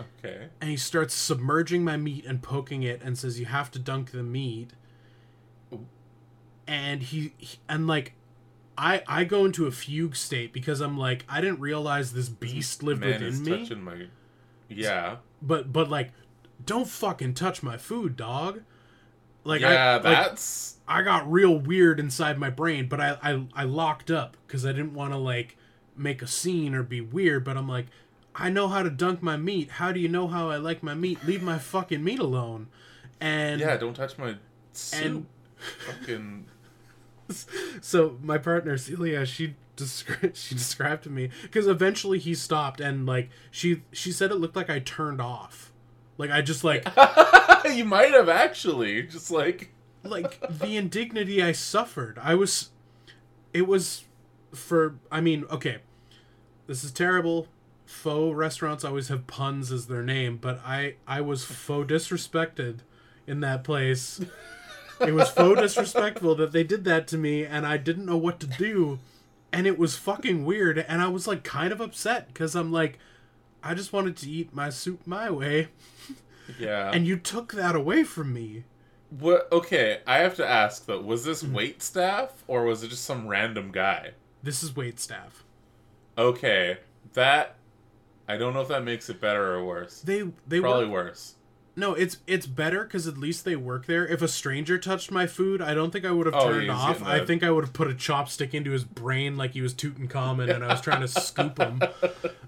Okay. 0.00 0.48
and 0.60 0.68
he 0.68 0.76
starts 0.76 1.14
submerging 1.14 1.84
my 1.84 1.96
meat 1.96 2.24
and 2.26 2.42
poking 2.42 2.82
it 2.82 3.00
and 3.00 3.16
says 3.16 3.38
you 3.38 3.46
have 3.46 3.70
to 3.70 3.78
dunk 3.78 4.10
the 4.10 4.24
meat 4.24 4.72
and 6.66 7.04
he, 7.04 7.32
he 7.38 7.58
and 7.68 7.86
like 7.86 8.14
i 8.76 9.02
i 9.06 9.22
go 9.22 9.44
into 9.44 9.66
a 9.66 9.70
fugue 9.70 10.16
state 10.16 10.52
because 10.52 10.80
i'm 10.80 10.98
like 10.98 11.24
i 11.28 11.40
didn't 11.40 11.60
realize 11.60 12.12
this 12.12 12.28
beast 12.28 12.78
mm-hmm. 12.78 12.86
lived 12.88 13.00
Man 13.02 13.22
within 13.22 13.42
me 13.44 13.58
touching 13.60 13.82
my. 13.82 14.06
Yeah. 14.68 15.16
but 15.40 15.72
but 15.72 15.88
like 15.88 16.10
don't 16.66 16.88
fucking 16.88 17.34
touch 17.34 17.62
my 17.62 17.76
food 17.76 18.16
dog 18.16 18.62
like 19.44 19.60
yeah. 19.60 19.68
I, 19.68 19.94
like, 19.94 20.02
that's. 20.02 20.76
I 20.86 21.02
got 21.02 21.30
real 21.30 21.58
weird 21.58 22.00
inside 22.00 22.38
my 22.38 22.50
brain, 22.50 22.88
but 22.88 23.00
I 23.00 23.16
I, 23.22 23.46
I 23.54 23.64
locked 23.64 24.10
up 24.10 24.36
because 24.46 24.64
I 24.64 24.72
didn't 24.72 24.94
want 24.94 25.12
to 25.12 25.18
like 25.18 25.56
make 25.96 26.22
a 26.22 26.26
scene 26.26 26.74
or 26.74 26.82
be 26.82 27.00
weird. 27.00 27.44
But 27.44 27.56
I'm 27.56 27.68
like, 27.68 27.86
I 28.34 28.50
know 28.50 28.68
how 28.68 28.82
to 28.82 28.90
dunk 28.90 29.22
my 29.22 29.36
meat. 29.36 29.72
How 29.72 29.92
do 29.92 30.00
you 30.00 30.08
know 30.08 30.28
how 30.28 30.50
I 30.50 30.56
like 30.56 30.82
my 30.82 30.94
meat? 30.94 31.24
Leave 31.24 31.42
my 31.42 31.58
fucking 31.58 32.02
meat 32.02 32.18
alone. 32.18 32.68
And 33.20 33.60
yeah. 33.60 33.76
Don't 33.76 33.94
touch 33.94 34.16
my 34.16 34.36
soup. 34.72 35.04
and 35.04 35.26
Fucking. 35.86 36.46
so 37.80 38.16
my 38.22 38.38
partner 38.38 38.76
Celia, 38.78 39.26
she 39.26 39.54
described 39.76 40.36
she 40.36 40.54
described 40.54 41.04
to 41.04 41.10
me 41.10 41.30
because 41.42 41.66
eventually 41.66 42.18
he 42.18 42.34
stopped 42.34 42.80
and 42.80 43.06
like 43.06 43.30
she 43.50 43.82
she 43.92 44.10
said 44.10 44.30
it 44.30 44.36
looked 44.36 44.56
like 44.56 44.70
I 44.70 44.78
turned 44.80 45.20
off. 45.20 45.72
Like 46.16 46.30
I 46.30 46.42
just 46.42 46.64
like 46.64 46.84
you 47.68 47.84
might 47.84 48.12
have 48.12 48.28
actually 48.28 49.02
just 49.02 49.30
like. 49.30 49.72
like 50.04 50.40
the 50.48 50.76
indignity 50.76 51.42
I 51.42 51.52
suffered. 51.52 52.18
I 52.22 52.34
was 52.34 52.70
it 53.52 53.66
was 53.66 54.04
for 54.54 54.96
I 55.10 55.20
mean, 55.20 55.44
okay. 55.50 55.78
This 56.66 56.84
is 56.84 56.92
terrible. 56.92 57.48
Faux 57.86 58.36
restaurants 58.36 58.84
always 58.84 59.08
have 59.08 59.26
puns 59.26 59.72
as 59.72 59.86
their 59.86 60.02
name, 60.02 60.36
but 60.36 60.60
I 60.64 60.94
I 61.06 61.20
was 61.20 61.44
faux 61.44 61.90
disrespected 61.90 62.80
in 63.26 63.40
that 63.40 63.64
place. 63.64 64.20
It 65.00 65.14
was 65.14 65.28
faux 65.30 65.60
disrespectful 65.60 66.34
that 66.36 66.52
they 66.52 66.64
did 66.64 66.84
that 66.84 67.06
to 67.08 67.18
me 67.18 67.44
and 67.44 67.66
I 67.66 67.76
didn't 67.76 68.06
know 68.06 68.16
what 68.16 68.40
to 68.40 68.46
do 68.46 68.98
and 69.52 69.66
it 69.66 69.78
was 69.78 69.96
fucking 69.96 70.44
weird 70.44 70.76
and 70.78 71.00
I 71.00 71.08
was 71.08 71.26
like 71.26 71.44
kind 71.44 71.72
of 71.72 71.80
upset 71.80 72.34
cuz 72.34 72.54
I'm 72.56 72.72
like 72.72 72.98
I 73.62 73.74
just 73.74 73.92
wanted 73.92 74.16
to 74.18 74.30
eat 74.30 74.52
my 74.54 74.70
soup 74.70 75.06
my 75.06 75.30
way 75.30 75.68
Yeah. 76.58 76.90
and 76.92 77.06
you 77.06 77.16
took 77.16 77.52
that 77.52 77.74
away 77.74 78.04
from 78.04 78.32
me. 78.32 78.64
What? 79.10 79.48
Okay, 79.52 80.00
I 80.06 80.18
have 80.18 80.34
to 80.36 80.46
ask 80.46 80.86
though. 80.86 81.00
Was 81.00 81.24
this 81.24 81.42
Mm-hmm. 81.42 81.54
wait 81.54 81.82
staff 81.82 82.44
or 82.46 82.64
was 82.64 82.82
it 82.82 82.88
just 82.88 83.04
some 83.04 83.26
random 83.26 83.70
guy? 83.72 84.12
This 84.42 84.62
is 84.62 84.76
wait 84.76 85.00
staff. 85.00 85.44
Okay, 86.16 86.78
that 87.14 87.56
I 88.28 88.36
don't 88.36 88.52
know 88.54 88.60
if 88.60 88.68
that 88.68 88.84
makes 88.84 89.08
it 89.08 89.20
better 89.20 89.54
or 89.54 89.64
worse. 89.64 90.00
They 90.02 90.24
they 90.46 90.60
Probably 90.60 90.84
work, 90.86 91.06
worse. 91.08 91.34
no, 91.76 91.94
it's 91.94 92.18
it's 92.26 92.46
better 92.46 92.84
because 92.84 93.06
at 93.06 93.16
least 93.16 93.44
they 93.46 93.56
work 93.56 93.86
there. 93.86 94.06
If 94.06 94.20
a 94.20 94.28
stranger 94.28 94.76
touched 94.78 95.10
my 95.10 95.26
food, 95.26 95.62
I 95.62 95.72
don't 95.74 95.90
think 95.90 96.04
I 96.04 96.10
would 96.10 96.26
have 96.26 96.34
Oh, 96.34 96.48
turned 96.52 96.70
off. 96.70 97.02
I 97.02 97.24
think 97.24 97.42
I 97.42 97.50
would 97.50 97.64
have 97.64 97.72
put 97.72 97.88
a 97.90 97.94
chopstick 97.94 98.52
into 98.52 98.72
his 98.72 98.84
brain 98.84 99.36
like 99.38 99.52
he 99.52 99.62
was 99.62 99.72
Tutankhamun, 99.74 100.54
and 100.54 100.62
I 100.64 100.68
was 100.68 100.80
trying 100.82 101.00
to 101.00 101.08
scoop 101.08 101.58
him. 101.58 101.80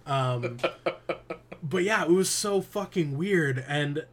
Um, 0.07 0.59
but 1.63 1.83
yeah, 1.85 2.03
it 2.05 2.11
was 2.11 2.31
so 2.31 2.61
fucking 2.61 3.17
weird, 3.17 3.65
and 3.69 4.05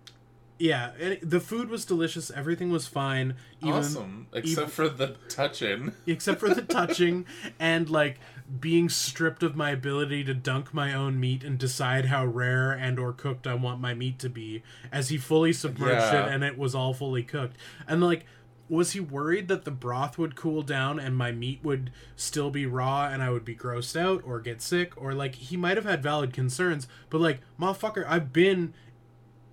yeah, 0.59 0.91
it, 0.99 1.29
the 1.29 1.39
food 1.39 1.69
was 1.69 1.85
delicious. 1.85 2.31
Everything 2.31 2.71
was 2.71 2.87
fine. 2.87 3.35
Even, 3.61 3.73
awesome, 3.75 4.27
except 4.33 4.57
even- 4.57 4.69
for 4.69 4.89
the 4.89 5.15
touching. 5.29 5.91
except 6.07 6.39
for 6.39 6.49
the 6.53 6.61
touching 6.63 7.25
and 7.59 7.89
like 7.89 8.19
being 8.59 8.87
stripped 8.89 9.43
of 9.43 9.55
my 9.55 9.71
ability 9.71 10.23
to 10.23 10.33
dunk 10.33 10.73
my 10.73 10.93
own 10.93 11.19
meat 11.19 11.43
and 11.43 11.59
decide 11.59 12.05
how 12.05 12.25
rare 12.25 12.71
and 12.71 12.97
or 12.97 13.11
cooked 13.11 13.45
I 13.45 13.53
want 13.55 13.81
my 13.81 13.93
meat 13.93 14.19
to 14.19 14.29
be 14.29 14.63
as 14.91 15.09
he 15.09 15.17
fully 15.17 15.51
submerged 15.51 16.13
Yeah. 16.13 16.27
it 16.27 16.31
and 16.33 16.43
it 16.45 16.57
was 16.57 16.73
all 16.73 16.93
fully 16.93 17.23
cooked. 17.23 17.57
And 17.87 18.01
like 18.01 18.25
was 18.69 18.91
he 18.91 18.99
worried 18.99 19.47
that 19.47 19.63
the 19.65 19.71
broth 19.71 20.17
would 20.17 20.35
cool 20.35 20.61
down 20.61 20.99
and 20.99 21.15
my 21.15 21.31
meat 21.31 21.59
would 21.63 21.91
still 22.15 22.49
be 22.49 22.65
raw 22.65 23.07
and 23.07 23.23
I 23.23 23.29
would 23.29 23.45
be 23.45 23.55
grossed 23.55 23.99
out 23.99 24.21
or 24.25 24.39
get 24.39 24.61
sick 24.61 24.91
or 25.01 25.13
like 25.13 25.35
he 25.35 25.55
might 25.55 25.77
have 25.77 25.85
had 25.85 26.03
valid 26.03 26.33
concerns 26.33 26.87
but 27.09 27.21
like 27.21 27.39
motherfucker 27.59 28.05
I've 28.07 28.33
been 28.33 28.73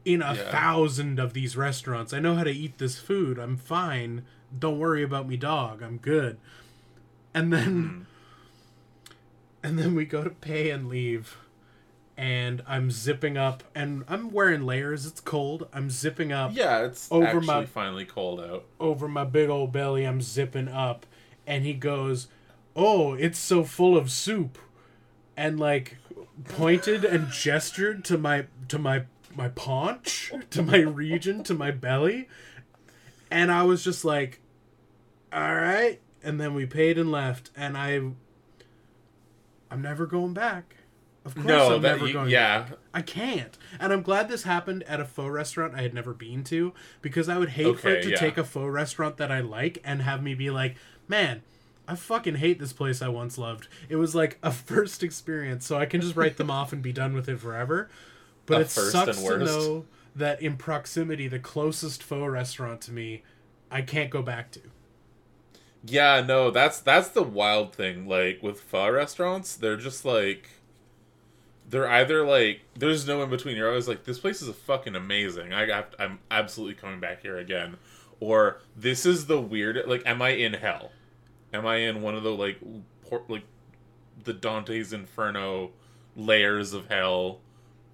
in 0.04 0.20
a 0.22 0.34
Yeah. 0.34 0.50
thousand 0.50 1.18
of 1.18 1.32
these 1.32 1.56
restaurants. 1.56 2.12
I 2.12 2.18
know 2.20 2.34
how 2.34 2.44
to 2.44 2.50
eat 2.52 2.78
this 2.78 2.98
food. 2.98 3.38
I'm 3.38 3.56
fine. 3.56 4.24
Don't 4.56 4.78
worry 4.78 5.02
about 5.02 5.26
me, 5.26 5.36
dog. 5.36 5.82
I'm 5.82 5.96
good. 5.98 6.38
And 7.32 7.52
then 7.52 7.64
hmm. 7.66 8.02
and 9.62 9.78
then 9.78 9.94
we 9.94 10.04
go 10.04 10.22
to 10.22 10.30
pay 10.30 10.70
and 10.70 10.88
leave. 10.88 11.36
And 12.16 12.62
I'm 12.66 12.90
zipping 12.92 13.36
up 13.36 13.64
and 13.74 14.04
I'm 14.08 14.30
wearing 14.30 14.64
layers. 14.64 15.04
It's 15.04 15.20
cold. 15.20 15.66
I'm 15.72 15.90
zipping 15.90 16.30
up 16.32 16.52
Yeah, 16.54 16.84
it's 16.84 17.10
Over 17.10 17.26
actually 17.26 17.46
my- 17.46 17.66
finally 17.66 18.04
cold 18.04 18.40
out. 18.40 18.64
over 18.78 19.08
my 19.08 19.24
big 19.24 19.48
old 19.50 19.72
belly. 19.72 20.04
I'm 20.06 20.22
zipping 20.22 20.68
up 20.68 21.06
and 21.46 21.64
he 21.64 21.74
goes, 21.74 22.28
"Oh, 22.76 23.14
it's 23.14 23.38
so 23.38 23.64
full 23.64 23.96
of 23.96 24.10
soup." 24.12 24.58
And 25.36 25.58
like 25.58 25.96
pointed 26.44 27.04
and 27.04 27.30
gestured 27.32 28.04
to 28.04 28.16
my 28.16 28.46
to 28.68 28.78
my 28.78 29.04
my 29.34 29.48
paunch, 29.48 30.32
to 30.50 30.62
my 30.62 30.78
region, 30.78 31.42
to 31.44 31.54
my 31.54 31.72
belly. 31.72 32.28
And 33.28 33.50
I 33.50 33.64
was 33.64 33.82
just 33.82 34.04
like, 34.04 34.40
"All 35.32 35.56
right." 35.56 36.00
And 36.22 36.40
then 36.40 36.54
we 36.54 36.64
paid 36.64 36.96
and 36.96 37.10
left 37.10 37.50
and 37.56 37.76
I 37.76 37.94
I'm 39.70 39.82
never 39.82 40.06
going 40.06 40.32
back. 40.34 40.73
Of 41.24 41.34
course 41.34 41.46
No, 41.46 41.76
I'm 41.76 41.82
that 41.82 41.92
never 41.96 42.06
you, 42.06 42.12
going 42.12 42.30
yeah, 42.30 42.66
I 42.92 43.02
can't. 43.02 43.56
And 43.80 43.92
I'm 43.92 44.02
glad 44.02 44.28
this 44.28 44.42
happened 44.42 44.82
at 44.84 45.00
a 45.00 45.04
faux 45.04 45.30
restaurant 45.30 45.74
I 45.74 45.82
had 45.82 45.94
never 45.94 46.12
been 46.12 46.44
to 46.44 46.74
because 47.00 47.28
I 47.28 47.38
would 47.38 47.50
hate 47.50 47.78
for 47.78 47.88
it 47.90 48.02
to 48.02 48.10
yeah. 48.10 48.16
take 48.16 48.36
a 48.38 48.44
faux 48.44 48.70
restaurant 48.70 49.16
that 49.16 49.32
I 49.32 49.40
like 49.40 49.78
and 49.84 50.02
have 50.02 50.22
me 50.22 50.34
be 50.34 50.50
like, 50.50 50.76
man, 51.08 51.42
I 51.88 51.96
fucking 51.96 52.36
hate 52.36 52.58
this 52.58 52.72
place 52.72 53.02
I 53.02 53.08
once 53.08 53.38
loved. 53.38 53.68
It 53.88 53.96
was 53.96 54.14
like 54.14 54.38
a 54.42 54.50
first 54.52 55.02
experience, 55.02 55.66
so 55.66 55.78
I 55.78 55.86
can 55.86 56.00
just 56.00 56.16
write 56.16 56.36
them 56.36 56.50
off 56.50 56.72
and 56.72 56.82
be 56.82 56.92
done 56.92 57.14
with 57.14 57.28
it 57.28 57.40
forever. 57.40 57.88
But 58.46 58.58
A 58.58 58.60
it 58.62 58.70
sucks 58.70 59.22
to 59.22 59.38
know 59.38 59.86
that 60.14 60.40
in 60.42 60.56
proximity, 60.56 61.28
the 61.28 61.38
closest 61.38 62.02
faux 62.02 62.30
restaurant 62.30 62.80
to 62.82 62.92
me, 62.92 63.22
I 63.70 63.82
can't 63.82 64.10
go 64.10 64.22
back 64.22 64.50
to. 64.52 64.60
yeah. 65.84 66.20
No, 66.22 66.50
that's 66.50 66.80
that's 66.80 67.08
the 67.08 67.22
wild 67.22 67.74
thing. 67.74 68.06
Like 68.08 68.42
with 68.42 68.60
pho 68.60 68.90
restaurants, 68.90 69.56
they're 69.56 69.76
just 69.76 70.04
like 70.04 70.50
they're 71.68 71.88
either 71.88 72.24
like 72.26 72.60
there's 72.76 73.06
no 73.06 73.22
in 73.22 73.30
between. 73.30 73.56
You're 73.56 73.68
always 73.68 73.88
like, 73.88 74.04
this 74.04 74.18
place 74.18 74.42
is 74.42 74.54
fucking 74.54 74.94
amazing. 74.94 75.52
I 75.52 75.66
have, 75.66 75.86
I'm 75.98 76.18
absolutely 76.30 76.74
coming 76.74 77.00
back 77.00 77.22
here 77.22 77.38
again. 77.38 77.76
Or 78.20 78.60
this 78.76 79.04
is 79.06 79.26
the 79.26 79.40
weird. 79.40 79.82
Like, 79.86 80.02
am 80.06 80.22
I 80.22 80.30
in 80.30 80.54
hell? 80.54 80.92
Am 81.52 81.66
I 81.66 81.76
in 81.76 82.02
one 82.02 82.14
of 82.14 82.22
the 82.22 82.32
like 82.32 82.58
por- 83.08 83.24
like 83.28 83.44
the 84.22 84.32
Dante's 84.32 84.92
Inferno 84.92 85.70
layers 86.16 86.72
of 86.72 86.86
hell, 86.88 87.40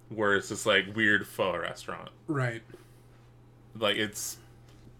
where 0.09 0.35
it's 0.35 0.49
this 0.49 0.65
like 0.65 0.95
weird 0.95 1.25
pho 1.27 1.57
restaurant? 1.57 2.09
Right. 2.27 2.61
Like 3.77 3.95
it's 3.97 4.37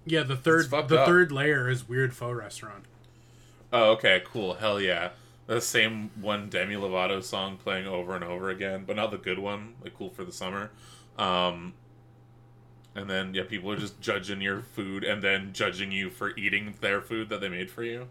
Yeah, 0.05 0.23
the 0.23 0.35
third 0.35 0.69
the 0.69 0.99
up. 1.01 1.05
third 1.07 1.31
layer 1.31 1.69
is 1.69 1.87
weird 1.87 2.13
faux 2.15 2.35
restaurant. 2.35 2.85
Oh, 3.73 3.91
okay, 3.91 4.21
cool. 4.25 4.55
Hell 4.55 4.81
yeah. 4.81 5.11
The 5.47 5.59
same 5.59 6.11
one 6.19 6.49
Demi 6.49 6.75
Lovato 6.75 7.21
song 7.23 7.57
playing 7.57 7.87
over 7.87 8.15
and 8.15 8.23
over 8.23 8.49
again, 8.49 8.83
but 8.85 8.95
not 8.95 9.11
the 9.11 9.17
good 9.17 9.39
one, 9.39 9.73
like 9.83 9.95
cool 9.97 10.09
for 10.09 10.23
the 10.23 10.31
summer. 10.31 10.71
Um 11.17 11.73
and 12.95 13.09
then 13.09 13.33
yeah, 13.33 13.43
people 13.47 13.71
are 13.71 13.77
just 13.77 13.99
judging 14.01 14.41
your 14.41 14.61
food 14.61 15.03
and 15.03 15.21
then 15.21 15.53
judging 15.53 15.91
you 15.91 16.09
for 16.09 16.35
eating 16.37 16.75
their 16.81 17.01
food 17.01 17.29
that 17.29 17.41
they 17.41 17.49
made 17.49 17.69
for 17.69 17.83
you. 17.83 18.07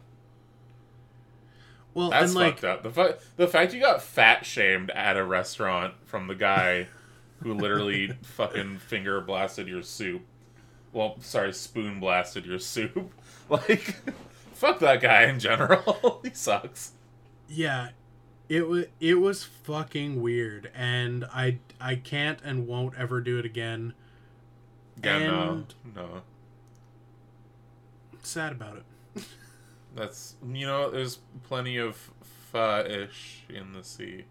Well, 1.93 2.11
That's 2.11 2.27
and 2.27 2.35
like 2.35 2.55
fucked 2.61 2.65
up. 2.65 2.83
The 2.83 2.91
fu- 2.91 3.15
the 3.37 3.49
fact 3.49 3.75
you 3.75 3.81
got 3.81 4.03
fat 4.03 4.47
shamed 4.47 4.91
at 4.91 5.17
a 5.17 5.25
restaurant 5.25 5.95
from 6.05 6.29
the 6.29 6.35
guy 6.35 6.87
who 7.43 7.53
literally 7.55 8.13
fucking 8.23 8.79
finger 8.79 9.21
blasted 9.21 9.67
your 9.69 9.83
soup. 9.83 10.23
Well, 10.93 11.17
sorry, 11.21 11.53
spoon 11.53 12.01
blasted 12.01 12.47
your 12.47 12.59
soup. 12.59 13.13
Like, 13.51 13.97
fuck 14.53 14.79
that 14.79 15.01
guy 15.01 15.25
in 15.25 15.41
general. 15.41 16.21
he 16.23 16.31
sucks. 16.33 16.93
Yeah, 17.53 17.89
it 18.49 18.69
was 18.69 18.85
it 19.01 19.15
was 19.15 19.43
fucking 19.45 20.23
weird, 20.23 20.71
and 20.75 21.25
I 21.27 21.59
I 21.81 21.97
can't 21.97 22.39
and 22.45 22.67
won't 22.69 22.95
ever 22.97 23.21
do 23.21 23.39
it 23.39 23.45
again. 23.45 23.93
Yeah, 25.03 25.17
And- 25.17 25.75
no, 25.95 26.03
no. 26.03 26.23
Sad 28.23 28.53
about 28.53 28.77
it. 29.17 29.25
That's 29.97 30.37
you 30.53 30.67
know, 30.67 30.91
there's 30.91 31.19
plenty 31.45 31.77
of 31.77 32.11
pho-ish 32.53 33.45
in 33.49 33.73
the 33.73 33.83
sea. 33.83 34.25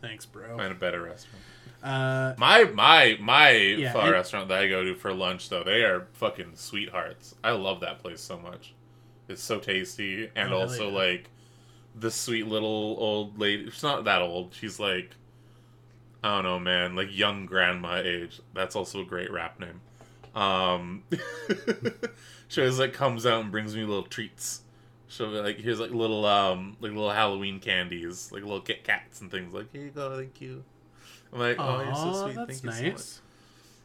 Thanks, 0.00 0.26
bro. 0.26 0.56
Find 0.56 0.72
a 0.72 0.74
better 0.76 1.02
restaurant. 1.02 1.42
Uh, 1.82 2.34
My 2.38 2.64
my 2.64 3.16
my 3.20 3.50
Yeah, 3.50 3.92
pho 3.92 4.00
and- 4.00 4.10
restaurant 4.10 4.48
that 4.48 4.58
I 4.62 4.68
go 4.68 4.82
to 4.82 4.94
for 4.94 5.12
lunch 5.12 5.48
though, 5.48 5.62
they 5.62 5.82
are 5.84 6.06
fucking 6.14 6.52
sweethearts. 6.56 7.34
I 7.44 7.52
love 7.52 7.80
that 7.80 8.00
place 8.00 8.20
so 8.20 8.38
much. 8.38 8.74
It's 9.28 9.42
so 9.42 9.58
tasty 9.58 10.30
and 10.34 10.48
Oh, 10.52 10.58
hell 10.58 10.60
also 10.60 10.88
like 10.88 11.30
the 11.94 12.10
sweet 12.10 12.46
little 12.46 12.96
old 12.98 13.38
lady. 13.38 13.70
She's 13.70 13.82
not 13.82 14.04
that 14.04 14.22
old. 14.22 14.54
She's 14.54 14.80
like 14.80 15.10
I 16.22 16.34
don't 16.34 16.44
know, 16.44 16.58
man, 16.58 16.96
like 16.96 17.16
young 17.16 17.46
grandma 17.46 17.96
age. 18.04 18.40
That's 18.54 18.74
also 18.74 19.02
a 19.02 19.04
great 19.04 19.30
rap 19.30 19.60
name. 19.60 19.80
Um, 20.34 21.04
she 22.48 22.60
always 22.60 22.78
like 22.78 22.92
comes 22.92 23.24
out 23.24 23.42
and 23.42 23.50
brings 23.52 23.74
me 23.76 23.84
little 23.84 24.02
treats. 24.02 24.62
She'll 25.08 25.30
be 25.30 25.38
like, 25.38 25.58
here's 25.58 25.80
like 25.80 25.90
little 25.90 26.24
um 26.26 26.76
like 26.80 26.92
little 26.92 27.10
Halloween 27.10 27.60
candies, 27.60 28.30
like 28.32 28.42
little 28.42 28.60
Kit 28.60 28.84
Kats 28.84 29.20
and 29.20 29.30
things. 29.30 29.54
Like 29.54 29.72
here 29.72 29.84
you 29.84 29.90
go, 29.90 30.16
thank 30.16 30.40
you. 30.40 30.64
I'm 31.32 31.38
like, 31.40 31.56
oh, 31.58 31.82
you're 31.82 31.94
so 31.94 32.24
sweet. 32.24 32.36
Thank 32.36 32.64
you 32.64 32.72
so 32.72 32.82
much. 32.92 33.02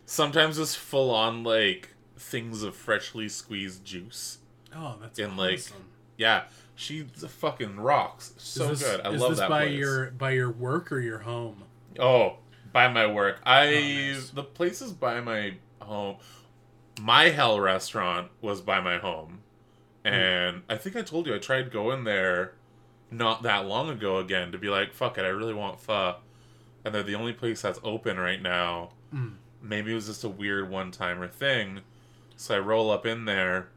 Sometimes 0.06 0.58
it's 0.58 0.76
full 0.76 1.12
on 1.12 1.44
like 1.44 1.90
things 2.18 2.64
of 2.64 2.76
freshly 2.76 3.30
squeezed 3.30 3.86
juice. 3.86 4.40
Oh, 4.76 4.96
that's 5.02 5.20
in, 5.20 5.38
like, 5.38 5.60
awesome. 5.60 5.86
Yeah, 6.18 6.44
she 6.76 7.04
fucking 7.04 7.78
rocks. 7.80 8.34
So 8.38 8.72
is 8.72 8.80
this, 8.80 8.90
good. 8.90 9.02
I 9.02 9.12
is 9.12 9.22
love 9.22 9.32
this 9.32 9.40
that 9.40 9.50
by 9.50 9.66
place. 9.66 9.80
your 9.80 10.12
by 10.12 10.32
your 10.32 10.52
work 10.52 10.92
or 10.92 11.00
your 11.00 11.20
home? 11.20 11.64
Oh, 12.00 12.38
by 12.72 12.88
my 12.88 13.08
work. 13.08 13.40
I 13.46 13.68
Oh, 13.68 14.14
nice. 14.14 14.30
the 14.30 14.44
place 14.44 14.82
is 14.82 14.92
by 14.92 15.22
my 15.22 15.56
home. 15.82 16.18
My 17.02 17.30
hell 17.30 17.60
restaurant 17.60 18.30
was 18.42 18.62
by 18.62 18.80
my 18.80 18.98
home. 18.98 19.40
Hmm. 20.06 20.14
And 20.14 20.62
I 20.70 20.76
think 20.78 20.96
I 20.96 21.02
told 21.02 21.28
you 21.28 21.36
I 21.36 21.40
tried 21.40 21.72
going 21.72 22.04
there 22.04 22.54
not 23.10 23.44
that 23.44 23.66
long 23.66 23.90
ago 23.90 24.18
again 24.18 24.52
to 24.52 24.58
be 24.58 24.70
like, 24.70 24.94
fuck 24.94 25.18
it, 25.18 25.26
I 25.26 25.30
really 25.30 25.54
want 25.54 25.80
pho. 25.80 26.16
And 26.84 26.94
they're 26.94 27.04
the 27.04 27.16
only 27.16 27.34
place 27.34 27.62
that's 27.62 27.80
open 27.84 28.20
right 28.20 28.42
now. 28.42 28.90
Mm. 29.14 29.36
Maybe 29.62 29.92
it 29.92 29.96
was 29.96 30.08
just 30.08 30.24
a 30.24 30.30
weird 30.30 30.70
one 30.70 30.92
timer 30.92 31.28
thing. 31.28 31.82
So 32.36 32.56
I 32.56 32.60
roll 32.60 32.92
up 32.92 33.06
in 33.06 33.24
there. 33.26 33.70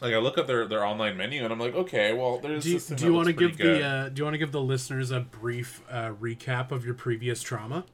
Like 0.00 0.14
I 0.14 0.18
look 0.18 0.38
at 0.38 0.46
their, 0.46 0.66
their 0.66 0.84
online 0.84 1.16
menu 1.16 1.44
and 1.44 1.52
I'm 1.52 1.58
like, 1.58 1.74
okay, 1.74 2.12
well 2.12 2.38
there's 2.38 2.64
Do 2.64 2.70
you, 2.70 2.80
do 2.80 3.04
you 3.04 3.12
want 3.12 3.26
to 3.26 3.32
give 3.32 3.56
pretty 3.56 3.80
the 3.80 3.84
uh, 3.84 4.08
do 4.08 4.20
you 4.20 4.24
want 4.24 4.34
to 4.34 4.38
give 4.38 4.52
the 4.52 4.60
listeners 4.60 5.10
a 5.10 5.20
brief 5.20 5.82
uh, 5.90 6.12
recap 6.20 6.70
of 6.70 6.84
your 6.84 6.94
previous 6.94 7.42
trauma? 7.42 7.84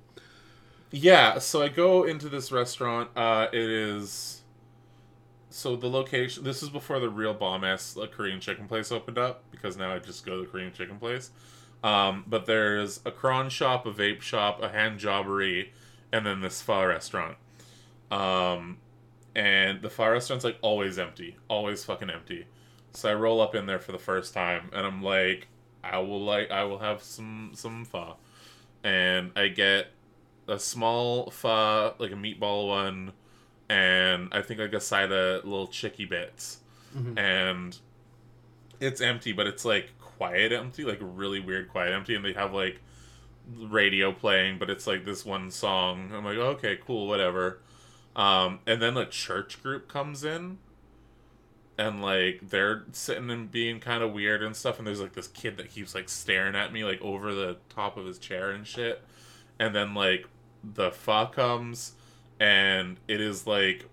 Yeah, 0.91 1.39
so 1.39 1.63
I 1.63 1.69
go 1.69 2.05
into 2.05 2.29
this 2.29 2.53
restaurant. 2.53 3.11
Uh, 3.17 3.49
it 3.53 3.69
is 3.69 4.43
so 5.51 5.75
the 5.75 5.89
location. 5.89 6.45
This 6.45 6.63
is 6.63 6.69
before 6.69 7.01
the 7.01 7.09
real 7.09 7.35
bomb 7.35 7.65
ass 7.65 7.97
uh, 7.97 8.07
Korean 8.07 8.41
chicken 8.41 8.69
place 8.69 8.93
opened 8.93 9.19
up 9.19 9.43
because 9.51 9.77
now 9.77 9.93
I 9.93 9.99
just 9.99 10.25
go 10.25 10.37
to 10.37 10.43
the 10.43 10.47
Korean 10.47 10.73
chicken 10.73 10.99
place. 10.99 11.31
Um, 11.83 12.25
but 12.27 12.47
there's 12.47 13.01
a 13.05 13.11
cron 13.11 13.49
shop, 13.49 13.87
a 13.87 13.93
vape 13.93 14.21
shop, 14.21 14.63
a 14.63 14.69
hand 14.69 14.99
jobbery, 14.99 15.71
and 16.13 16.25
then 16.27 16.41
this 16.41 16.63
pho 16.63 16.87
restaurant. 16.87 17.37
Um, 18.11 18.79
and 19.37 19.83
the 19.83 19.91
fire 19.91 20.13
restaurant's 20.13 20.45
like 20.45 20.59
always 20.63 20.99
empty, 20.99 21.37
always 21.49 21.85
fucking 21.85 22.11
empty. 22.11 22.47
So 22.93 23.11
I 23.11 23.15
roll 23.15 23.41
up 23.43 23.55
in 23.55 23.67
there 23.67 23.79
for 23.79 23.93
the 23.93 23.99
first 23.99 24.33
time, 24.35 24.71
and 24.73 24.87
I'm 24.87 25.03
like, 25.03 25.47
I 25.85 25.99
will 25.99 26.23
like, 26.25 26.51
I 26.51 26.65
will 26.65 26.79
have 26.79 27.03
some 27.03 27.51
some 27.55 27.85
pho, 27.85 28.17
and 28.83 29.31
I 29.37 29.49
get 29.49 29.89
a 30.49 30.59
small 30.59 31.31
pho, 31.31 31.95
like 31.99 32.11
a 32.13 32.15
meatball 32.17 32.69
one, 32.69 33.13
and 33.69 34.29
I 34.33 34.41
think 34.43 34.59
like 34.61 34.73
a 34.73 34.81
side 34.81 35.13
of 35.13 35.45
little 35.45 35.67
chicky 35.69 36.07
bits, 36.07 36.61
Mhm. 36.97 37.19
and 37.19 37.79
it's 38.81 39.01
empty, 39.03 39.33
but 39.33 39.47
it's 39.47 39.65
like 39.67 39.91
quiet 40.01 40.53
empty, 40.53 40.85
like 40.85 40.99
really 41.03 41.41
weird 41.41 41.69
quiet 41.69 41.93
empty, 41.93 42.15
and 42.15 42.25
they 42.25 42.33
have 42.33 42.55
like 42.55 42.81
radio 43.59 44.13
playing, 44.13 44.59
but 44.59 44.71
it's 44.71 44.87
like 44.87 45.05
this 45.05 45.25
one 45.27 45.51
song. 45.51 46.11
I'm 46.15 46.25
like, 46.25 46.39
okay, 46.39 46.79
cool, 46.85 47.07
whatever. 47.07 47.61
Um, 48.17 48.61
and 48.67 48.81
then 48.83 48.97
a 48.97 49.07
church 49.07 49.63
group 49.63 49.89
comes 49.89 50.25
in, 50.25 50.59
and 51.79 52.01
like 52.03 52.41
they're 52.49 52.85
sitting 52.93 53.31
and 53.31 53.51
being 53.51 53.79
kind 53.79 54.03
of 54.03 54.13
weird 54.13 54.43
and 54.43 54.57
stuff. 54.57 54.79
And 54.79 54.87
there's 54.87 55.01
like 55.01 55.13
this 55.13 55.29
kid 55.29 55.59
that 55.59 55.71
keeps 55.71 55.95
like 55.95 56.09
staring 56.09 56.57
at 56.57 56.73
me 56.73 56.83
like 56.85 57.01
over 57.03 57.35
the 57.35 57.59
top 57.69 57.97
of 57.99 58.07
his 58.07 58.19
chair 58.19 58.51
and 58.51 58.67
shit. 58.67 59.03
And 59.59 59.75
then 59.75 59.93
like 59.95 60.27
the 60.65 60.91
pho 60.91 61.27
comes, 61.27 61.93
and 62.41 62.97
it 63.07 63.21
is 63.21 63.47
like 63.47 63.85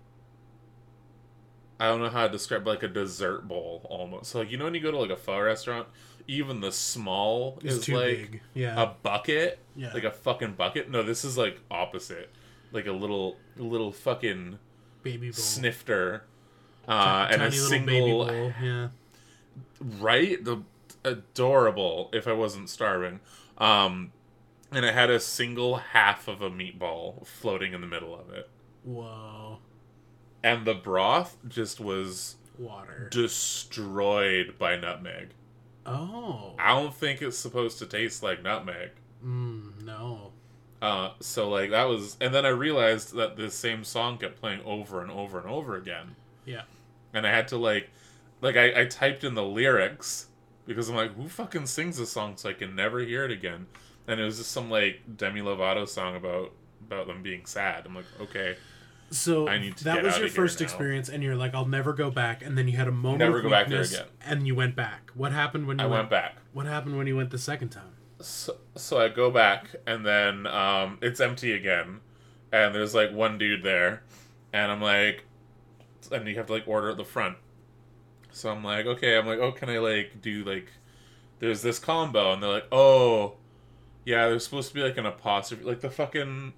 I 1.78 1.88
don't 1.88 2.00
know 2.00 2.08
how 2.08 2.26
to 2.26 2.32
describe 2.32 2.66
like 2.66 2.82
a 2.82 2.88
dessert 2.88 3.46
bowl 3.48 3.86
almost. 3.90 4.30
So 4.30 4.38
like 4.38 4.50
you 4.50 4.56
know 4.56 4.64
when 4.64 4.74
you 4.74 4.80
go 4.80 4.90
to 4.90 4.98
like 4.98 5.10
a 5.10 5.16
pho 5.16 5.38
restaurant, 5.40 5.86
even 6.26 6.60
the 6.60 6.72
small 6.72 7.58
It's 7.62 7.74
is 7.76 7.84
too 7.84 7.96
like 7.96 8.06
big. 8.30 8.40
Yeah. 8.54 8.80
a 8.82 8.86
bucket, 9.02 9.58
Yeah. 9.76 9.92
like 9.92 10.04
a 10.04 10.10
fucking 10.10 10.52
bucket. 10.54 10.90
No, 10.90 11.02
this 11.02 11.24
is 11.24 11.36
like 11.36 11.60
opposite, 11.70 12.30
like 12.74 12.86
a 12.86 12.92
little 12.92 13.36
little 13.56 13.92
fucking 13.92 14.58
baby 15.02 15.28
bowl. 15.28 15.32
snifter, 15.34 16.24
uh, 16.88 17.28
and 17.30 17.42
a 17.42 17.52
single 17.52 17.86
baby 17.86 18.10
bowl. 18.10 18.52
Yeah. 18.62 18.88
right 19.80 20.44
the 20.44 20.62
adorable. 21.04 22.10
If 22.12 22.26
I 22.26 22.32
wasn't 22.32 22.68
starving, 22.68 23.20
um, 23.58 24.12
and 24.72 24.84
it 24.84 24.92
had 24.94 25.10
a 25.10 25.20
single 25.20 25.76
half 25.76 26.28
of 26.28 26.42
a 26.42 26.50
meatball 26.50 27.26
floating 27.26 27.72
in 27.72 27.80
the 27.80 27.86
middle 27.86 28.18
of 28.18 28.30
it, 28.30 28.48
Whoa. 28.82 29.58
and 30.42 30.66
the 30.66 30.74
broth 30.74 31.36
just 31.48 31.80
was 31.80 32.36
Water. 32.58 33.08
destroyed 33.10 34.58
by 34.58 34.76
nutmeg. 34.76 35.30
Oh. 35.86 36.54
I 36.58 36.70
don't 36.80 36.94
think 36.94 37.20
it's 37.20 37.36
supposed 37.36 37.78
to 37.80 37.86
taste 37.86 38.22
like 38.22 38.42
nutmeg. 38.42 38.90
Mm, 39.24 39.82
no. 39.84 40.32
Uh, 40.84 41.12
so 41.20 41.48
like 41.48 41.70
that 41.70 41.84
was, 41.84 42.16
and 42.20 42.34
then 42.34 42.44
I 42.44 42.50
realized 42.50 43.14
that 43.14 43.36
the 43.36 43.50
same 43.50 43.84
song 43.84 44.18
kept 44.18 44.38
playing 44.40 44.60
over 44.66 45.00
and 45.00 45.10
over 45.10 45.38
and 45.38 45.48
over 45.48 45.76
again, 45.76 46.14
Yeah. 46.44 46.62
and 47.14 47.26
I 47.26 47.30
had 47.30 47.48
to 47.48 47.56
like, 47.56 47.88
like 48.42 48.56
I, 48.56 48.82
I 48.82 48.84
typed 48.84 49.24
in 49.24 49.34
the 49.34 49.42
lyrics 49.42 50.26
because 50.66 50.90
I'm 50.90 50.96
like, 50.96 51.14
who 51.16 51.28
fucking 51.28 51.66
sings 51.66 51.96
this 51.96 52.12
song 52.12 52.36
so 52.36 52.50
I 52.50 52.52
can 52.52 52.76
never 52.76 53.00
hear 53.00 53.24
it 53.24 53.30
again? 53.30 53.66
And 54.06 54.20
it 54.20 54.24
was 54.24 54.36
just 54.36 54.50
some 54.52 54.68
like 54.70 55.00
Demi 55.16 55.40
Lovato 55.40 55.88
song 55.88 56.16
about 56.16 56.52
about 56.86 57.06
them 57.06 57.22
being 57.22 57.46
sad. 57.46 57.86
I'm 57.86 57.94
like, 57.94 58.04
okay, 58.20 58.56
So 59.10 59.48
I 59.48 59.58
need 59.58 59.78
to 59.78 59.84
that 59.84 60.02
was 60.02 60.18
your 60.18 60.28
first 60.28 60.60
experience, 60.60 61.08
and 61.08 61.22
you're 61.22 61.34
like, 61.36 61.54
"I'll 61.54 61.64
never 61.64 61.94
go 61.94 62.10
back." 62.10 62.42
And 62.44 62.58
then 62.58 62.68
you 62.68 62.76
had 62.76 62.88
a 62.88 62.92
moment 62.92 63.20
Never 63.20 63.38
of 63.38 63.44
go 63.44 63.48
back 63.48 63.68
there 63.68 63.78
weakness, 63.80 64.00
again. 64.00 64.08
and 64.26 64.46
you 64.46 64.54
went 64.54 64.76
back. 64.76 65.10
What 65.14 65.32
happened 65.32 65.66
when 65.66 65.78
you 65.78 65.84
I 65.84 65.86
went, 65.86 66.00
went 66.00 66.10
back. 66.10 66.36
What 66.52 66.66
happened 66.66 66.98
when 66.98 67.06
you 67.06 67.16
went 67.16 67.30
the 67.30 67.38
second 67.38 67.70
time? 67.70 67.93
So, 68.20 68.56
so 68.74 68.98
I 69.00 69.08
go 69.08 69.30
back, 69.30 69.74
and 69.86 70.04
then 70.04 70.46
um, 70.46 70.98
it's 71.02 71.20
empty 71.20 71.52
again, 71.52 72.00
and 72.52 72.74
there's 72.74 72.94
like 72.94 73.12
one 73.12 73.38
dude 73.38 73.62
there, 73.62 74.02
and 74.52 74.70
I'm 74.70 74.80
like, 74.80 75.24
and 76.12 76.26
you 76.28 76.36
have 76.36 76.46
to 76.46 76.52
like 76.52 76.68
order 76.68 76.90
at 76.90 76.96
the 76.96 77.04
front. 77.04 77.36
So 78.30 78.50
I'm 78.50 78.64
like, 78.64 78.86
okay, 78.86 79.16
I'm 79.16 79.26
like, 79.26 79.38
oh, 79.38 79.52
can 79.52 79.70
I 79.70 79.78
like 79.78 80.20
do 80.20 80.44
like, 80.44 80.68
there's 81.38 81.62
this 81.62 81.78
combo, 81.78 82.32
and 82.32 82.42
they're 82.42 82.50
like, 82.50 82.68
oh, 82.72 83.34
yeah, 84.04 84.28
there's 84.28 84.44
supposed 84.44 84.68
to 84.68 84.74
be 84.74 84.82
like 84.82 84.98
an 84.98 85.06
apostrophe, 85.06 85.64
like 85.64 85.80
the 85.80 85.90
fucking 85.90 86.52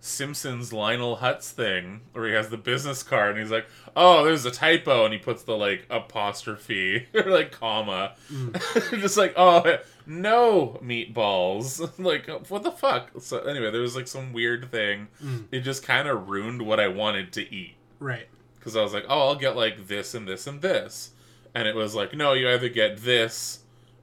Simpsons 0.00 0.72
Lionel 0.72 1.16
Hutz 1.16 1.50
thing, 1.50 2.02
where 2.12 2.28
he 2.28 2.34
has 2.34 2.48
the 2.48 2.58
business 2.58 3.02
card, 3.02 3.30
and 3.30 3.38
he's 3.38 3.50
like, 3.50 3.66
oh, 3.96 4.24
there's 4.24 4.44
a 4.44 4.50
typo, 4.50 5.04
and 5.04 5.14
he 5.14 5.18
puts 5.18 5.44
the 5.44 5.56
like 5.56 5.86
apostrophe 5.88 7.06
or 7.14 7.30
like 7.30 7.52
comma, 7.52 8.14
just 8.90 9.16
like, 9.16 9.32
oh, 9.36 9.78
no 10.06 10.78
meatballs, 10.82 11.80
like 11.98 12.28
what 12.50 12.62
the 12.62 12.70
fuck. 12.70 13.10
So 13.20 13.38
anyway, 13.40 13.70
there 13.70 13.80
was 13.80 13.96
like 13.96 14.08
some 14.08 14.32
weird 14.32 14.70
thing. 14.70 15.08
Mm. 15.22 15.44
It 15.50 15.60
just 15.60 15.82
kind 15.82 16.08
of 16.08 16.28
ruined 16.28 16.62
what 16.62 16.78
I 16.80 16.88
wanted 16.88 17.32
to 17.34 17.54
eat 17.54 17.74
Right. 18.00 18.28
because 18.56 18.76
I 18.76 18.82
was 18.82 18.92
like, 18.92 19.04
oh, 19.08 19.28
I'll 19.28 19.34
get 19.36 19.56
like 19.56 19.86
this 19.86 20.14
and 20.14 20.26
this 20.28 20.46
and 20.46 20.60
this, 20.62 21.10
and 21.54 21.66
it 21.68 21.74
was 21.74 21.94
like, 21.94 22.14
no, 22.14 22.32
you 22.34 22.48
either 22.50 22.68
get 22.68 22.98
this 22.98 23.60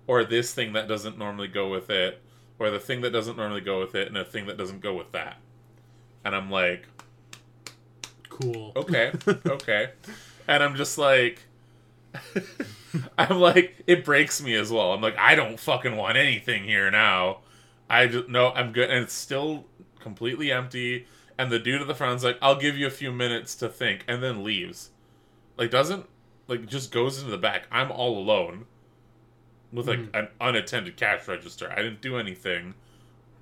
or 0.07 0.23
this 0.23 0.53
thing 0.53 0.73
that 0.73 0.87
doesn't 0.87 1.17
normally 1.17 1.47
go 1.47 1.69
with 1.69 1.89
it, 1.89 2.21
or 2.59 2.69
the 2.71 2.79
thing 2.79 3.01
that 3.01 3.11
doesn't 3.11 3.37
normally 3.37 3.61
go 3.61 3.79
with 3.79 3.93
it, 3.95 4.07
and 4.07 4.17
a 4.17 4.25
thing 4.25 4.47
that 4.47 4.57
doesn't 4.57 4.81
go 4.81 4.93
with 4.95 5.11
that. 5.11 5.37
And 6.25 6.35
I'm 6.35 6.49
like, 6.49 6.87
Cool. 8.29 8.71
okay, 8.75 9.11
okay, 9.45 9.89
and 10.47 10.63
I'm 10.63 10.75
just 10.75 10.97
like. 10.97 11.41
I'm 13.17 13.39
like, 13.39 13.83
it 13.87 14.03
breaks 14.05 14.41
me 14.41 14.55
as 14.55 14.71
well. 14.71 14.93
I'm 14.93 15.01
like, 15.01 15.17
I 15.17 15.35
don't 15.35 15.59
fucking 15.59 15.95
want 15.95 16.17
anything 16.17 16.63
here 16.63 16.89
now. 16.91 17.39
I 17.89 18.07
just 18.07 18.27
no, 18.29 18.51
I'm 18.51 18.71
good, 18.71 18.89
and 18.89 19.03
it's 19.03 19.13
still 19.13 19.65
completely 19.99 20.51
empty. 20.51 21.07
And 21.37 21.51
the 21.51 21.59
dude 21.59 21.81
at 21.81 21.87
the 21.87 21.95
front's 21.95 22.23
like, 22.23 22.37
I'll 22.41 22.55
give 22.59 22.77
you 22.77 22.87
a 22.87 22.91
few 22.91 23.11
minutes 23.11 23.55
to 23.55 23.69
think, 23.69 24.03
and 24.07 24.21
then 24.23 24.43
leaves. 24.43 24.91
Like, 25.57 25.71
doesn't 25.71 26.07
like 26.47 26.65
just 26.67 26.91
goes 26.91 27.19
into 27.19 27.31
the 27.31 27.37
back. 27.37 27.67
I'm 27.71 27.91
all 27.91 28.17
alone 28.17 28.65
with 29.71 29.87
like 29.87 29.99
Mhm. 29.99 30.09
an 30.19 30.27
unattended 30.39 30.97
cash 30.97 31.27
register. 31.27 31.71
I 31.71 31.77
didn't 31.77 32.01
do 32.01 32.17
anything, 32.17 32.73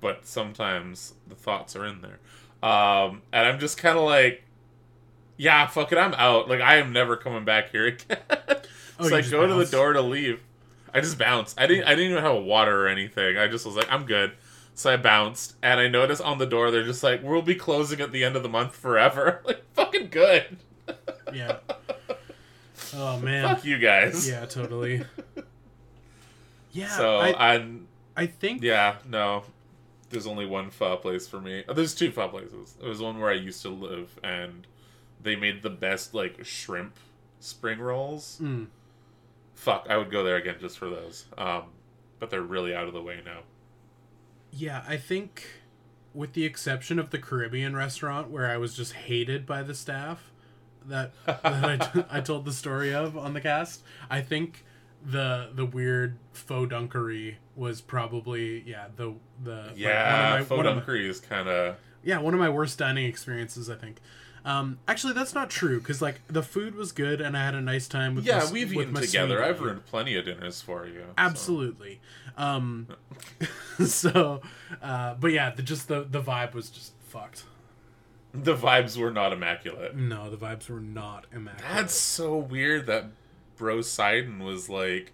but 0.00 0.26
sometimes 0.26 1.14
the 1.28 1.34
thoughts 1.34 1.74
are 1.76 1.84
in 1.86 2.02
there. 2.02 2.18
Um, 2.68 3.22
and 3.32 3.46
I'm 3.48 3.58
just 3.58 3.78
kind 3.78 3.98
of 3.98 4.04
like, 4.04 4.44
yeah, 5.36 5.66
fuck 5.66 5.92
it, 5.92 5.98
I'm 5.98 6.14
out. 6.14 6.48
Like, 6.48 6.60
I 6.60 6.76
am 6.76 6.92
never 6.92 7.16
coming 7.16 7.44
back 7.44 7.70
here 7.70 7.86
again. 7.88 8.18
Oh, 9.00 9.08
so 9.08 9.16
I 9.16 9.22
go 9.22 9.46
to 9.46 9.54
the 9.54 9.66
door 9.70 9.92
to 9.92 10.02
leave. 10.02 10.40
I 10.92 11.00
just 11.00 11.18
bounced. 11.18 11.60
I 11.60 11.66
didn't. 11.66 11.84
I 11.84 11.90
didn't 11.90 12.12
even 12.12 12.22
have 12.22 12.42
water 12.42 12.84
or 12.84 12.88
anything. 12.88 13.36
I 13.36 13.48
just 13.48 13.64
was 13.64 13.76
like, 13.76 13.90
I'm 13.90 14.04
good. 14.06 14.32
So 14.74 14.92
I 14.92 14.96
bounced, 14.96 15.56
and 15.62 15.78
I 15.78 15.88
noticed 15.88 16.22
on 16.22 16.38
the 16.38 16.46
door 16.46 16.70
they're 16.70 16.84
just 16.84 17.02
like, 17.02 17.22
"We'll 17.22 17.42
be 17.42 17.54
closing 17.54 18.00
at 18.00 18.12
the 18.12 18.24
end 18.24 18.36
of 18.36 18.42
the 18.42 18.48
month 18.48 18.74
forever." 18.74 19.42
like, 19.44 19.62
fucking 19.74 20.08
good. 20.08 20.58
Yeah. 21.32 21.58
Oh 22.92 23.20
man. 23.20 23.54
Fuck 23.54 23.64
you 23.64 23.78
guys. 23.78 24.28
Yeah, 24.28 24.46
totally. 24.46 25.04
Yeah. 26.72 26.88
So 26.88 27.18
I, 27.18 27.54
I'm. 27.54 27.88
I 28.16 28.26
think. 28.26 28.62
Yeah, 28.62 28.96
no. 29.08 29.44
There's 30.10 30.26
only 30.26 30.46
one 30.46 30.70
pho 30.70 30.96
place 30.96 31.26
for 31.28 31.40
me. 31.40 31.64
Oh, 31.68 31.74
there's 31.74 31.94
two 31.94 32.10
pho 32.10 32.28
places. 32.28 32.74
There 32.80 32.88
was 32.88 33.00
one 33.00 33.20
where 33.20 33.30
I 33.30 33.34
used 33.34 33.62
to 33.62 33.68
live, 33.68 34.18
and 34.22 34.66
they 35.22 35.36
made 35.36 35.62
the 35.62 35.70
best 35.70 36.14
like 36.14 36.44
shrimp 36.44 36.96
spring 37.38 37.78
rolls. 37.80 38.38
Mm, 38.42 38.66
Fuck, 39.60 39.86
I 39.90 39.96
would 39.98 40.10
go 40.10 40.24
there 40.24 40.36
again 40.36 40.56
just 40.60 40.78
for 40.78 40.88
those. 40.88 41.26
Um, 41.36 41.64
but 42.18 42.30
they're 42.30 42.40
really 42.42 42.74
out 42.74 42.86
of 42.88 42.94
the 42.94 43.02
way 43.02 43.20
now. 43.24 43.40
yeah, 44.52 44.82
I 44.88 44.96
think, 44.96 45.44
with 46.14 46.32
the 46.32 46.44
exception 46.44 46.98
of 46.98 47.10
the 47.10 47.18
Caribbean 47.18 47.76
restaurant 47.76 48.30
where 48.30 48.48
I 48.50 48.56
was 48.56 48.74
just 48.74 48.92
hated 48.94 49.46
by 49.46 49.62
the 49.62 49.74
staff, 49.74 50.30
that 50.86 51.12
that 51.26 51.44
I, 51.64 51.76
t- 51.76 52.04
I 52.10 52.20
told 52.20 52.44
the 52.46 52.52
story 52.52 52.92
of 52.94 53.16
on 53.18 53.34
the 53.34 53.40
cast, 53.40 53.82
I 54.08 54.20
think 54.22 54.64
the 55.04 55.50
the 55.54 55.64
weird 55.66 56.16
faux 56.32 56.72
dunkery 56.72 57.36
was 57.56 57.80
probably 57.82 58.62
yeah 58.66 58.86
the 58.96 59.14
the 59.42 59.52
like, 59.68 59.72
Yeah, 59.76 60.32
one 60.32 60.40
of 60.40 60.48
my, 60.50 60.56
one 60.56 60.66
of 60.66 60.86
my- 60.88 60.94
is 60.94 61.20
kind 61.20 61.48
of. 61.48 61.76
yeah 62.02 62.18
one 62.18 62.32
of 62.34 62.40
my 62.40 62.48
worst 62.48 62.78
dining 62.78 63.04
experiences 63.06 63.68
I 63.70 63.74
think. 63.76 63.98
Um, 64.44 64.78
actually, 64.88 65.12
that's 65.12 65.34
not 65.34 65.50
true 65.50 65.78
because 65.78 66.00
like 66.00 66.20
the 66.28 66.42
food 66.42 66.74
was 66.74 66.92
good 66.92 67.20
and 67.20 67.36
I 67.36 67.44
had 67.44 67.54
a 67.54 67.60
nice 67.60 67.88
time 67.88 68.14
with. 68.14 68.24
Yeah, 68.24 68.38
my, 68.44 68.50
we've 68.50 68.74
with 68.74 68.88
eaten 68.88 69.02
together. 69.02 69.36
sweetie. 69.36 69.50
I've 69.50 69.60
ruined 69.60 69.86
plenty 69.86 70.16
of 70.16 70.24
dinners 70.24 70.62
for 70.62 70.86
you. 70.86 71.00
so. 71.00 71.14
Absolutely. 71.18 72.00
Um, 72.36 72.88
so, 73.84 74.40
uh, 74.82 75.14
but 75.14 75.32
yeah, 75.32 75.50
the, 75.50 75.62
just 75.62 75.88
the 75.88 76.06
the 76.08 76.22
vibe 76.22 76.54
was 76.54 76.70
just 76.70 76.92
fucked. 77.08 77.44
The 78.32 78.54
vibes 78.54 78.96
were 78.96 79.10
not 79.10 79.32
immaculate. 79.32 79.96
No, 79.96 80.30
the 80.30 80.36
vibes 80.36 80.70
were 80.70 80.80
not 80.80 81.26
immaculate. 81.32 81.74
That's 81.74 81.94
so 81.94 82.36
weird 82.36 82.86
that 82.86 83.06
Bro 83.56 83.82
Sidon 83.82 84.44
was 84.44 84.68
like 84.68 85.12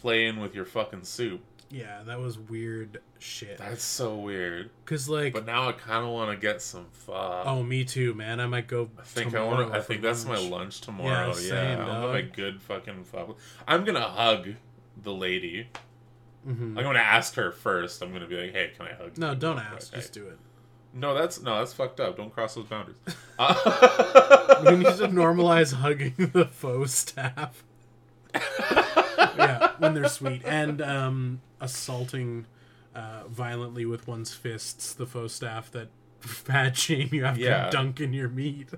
playing 0.00 0.40
with 0.40 0.54
your 0.54 0.64
fucking 0.64 1.04
soup. 1.04 1.42
Yeah, 1.72 2.02
that 2.04 2.20
was 2.20 2.38
weird 2.38 3.00
shit. 3.18 3.56
That's 3.58 3.82
so 3.82 4.16
weird. 4.16 4.70
Cause 4.84 5.08
like, 5.08 5.32
But 5.32 5.46
now 5.46 5.68
I 5.68 5.72
kind 5.72 6.04
of 6.04 6.12
want 6.12 6.30
to 6.30 6.36
get 6.36 6.60
some 6.62 6.86
pho. 6.92 7.42
oh, 7.46 7.62
me 7.62 7.84
too, 7.84 8.14
man. 8.14 8.38
I 8.40 8.46
might 8.46 8.68
go. 8.68 8.90
I 8.98 9.02
think 9.02 9.34
I 9.34 9.42
want. 9.42 9.72
I 9.74 9.80
think 9.80 10.02
that's 10.02 10.24
my 10.24 10.36
lunch. 10.36 10.50
lunch 10.50 10.80
tomorrow. 10.82 11.28
Yeah, 11.28 11.32
same, 11.32 11.80
I'll 11.80 12.02
have 12.08 12.14
a 12.14 12.22
good 12.22 12.60
fucking 12.62 13.04
pho. 13.04 13.36
I'm 13.66 13.84
gonna 13.84 14.00
hug 14.08 14.50
the 15.02 15.12
lady. 15.12 15.68
Mhm. 16.46 16.76
I'm 16.76 16.82
gonna 16.84 16.98
ask 16.98 17.34
her 17.36 17.50
first. 17.52 18.02
I'm 18.02 18.12
gonna 18.12 18.26
be 18.26 18.36
like, 18.36 18.52
"Hey, 18.52 18.72
can 18.76 18.86
I 18.88 18.92
hug?" 18.94 19.16
No, 19.16 19.30
you?" 19.30 19.36
don't 19.38 19.58
ask. 19.58 19.94
Just 19.94 20.12
do 20.12 20.26
it. 20.28 20.38
No, 20.94 21.14
that's 21.14 21.40
no, 21.40 21.58
that's 21.58 21.72
fucked 21.72 22.00
up. 22.00 22.16
Don't 22.18 22.30
cross 22.34 22.54
those 22.54 22.66
boundaries. 22.66 22.96
Uh, 23.38 24.62
We 24.66 24.76
need 24.76 24.84
to 24.84 25.08
normalize 25.08 25.72
hugging 25.72 26.14
the 26.32 26.44
faux 26.44 26.92
staff. 26.92 27.64
yeah, 28.34 29.72
when 29.78 29.94
they're 29.94 30.08
sweet 30.08 30.42
and 30.44 30.80
um, 30.82 31.40
assaulting 31.62 32.46
uh, 32.94 33.22
violently 33.28 33.86
with 33.86 34.06
one's 34.06 34.34
fists 34.34 34.92
the 34.92 35.06
faux 35.06 35.32
staff 35.32 35.70
that 35.70 35.88
fat 36.20 36.76
shame 36.76 37.08
you 37.12 37.24
after 37.24 37.40
Yeah. 37.42 37.70
dunking 37.70 38.12
your 38.12 38.28
meat. 38.28 38.68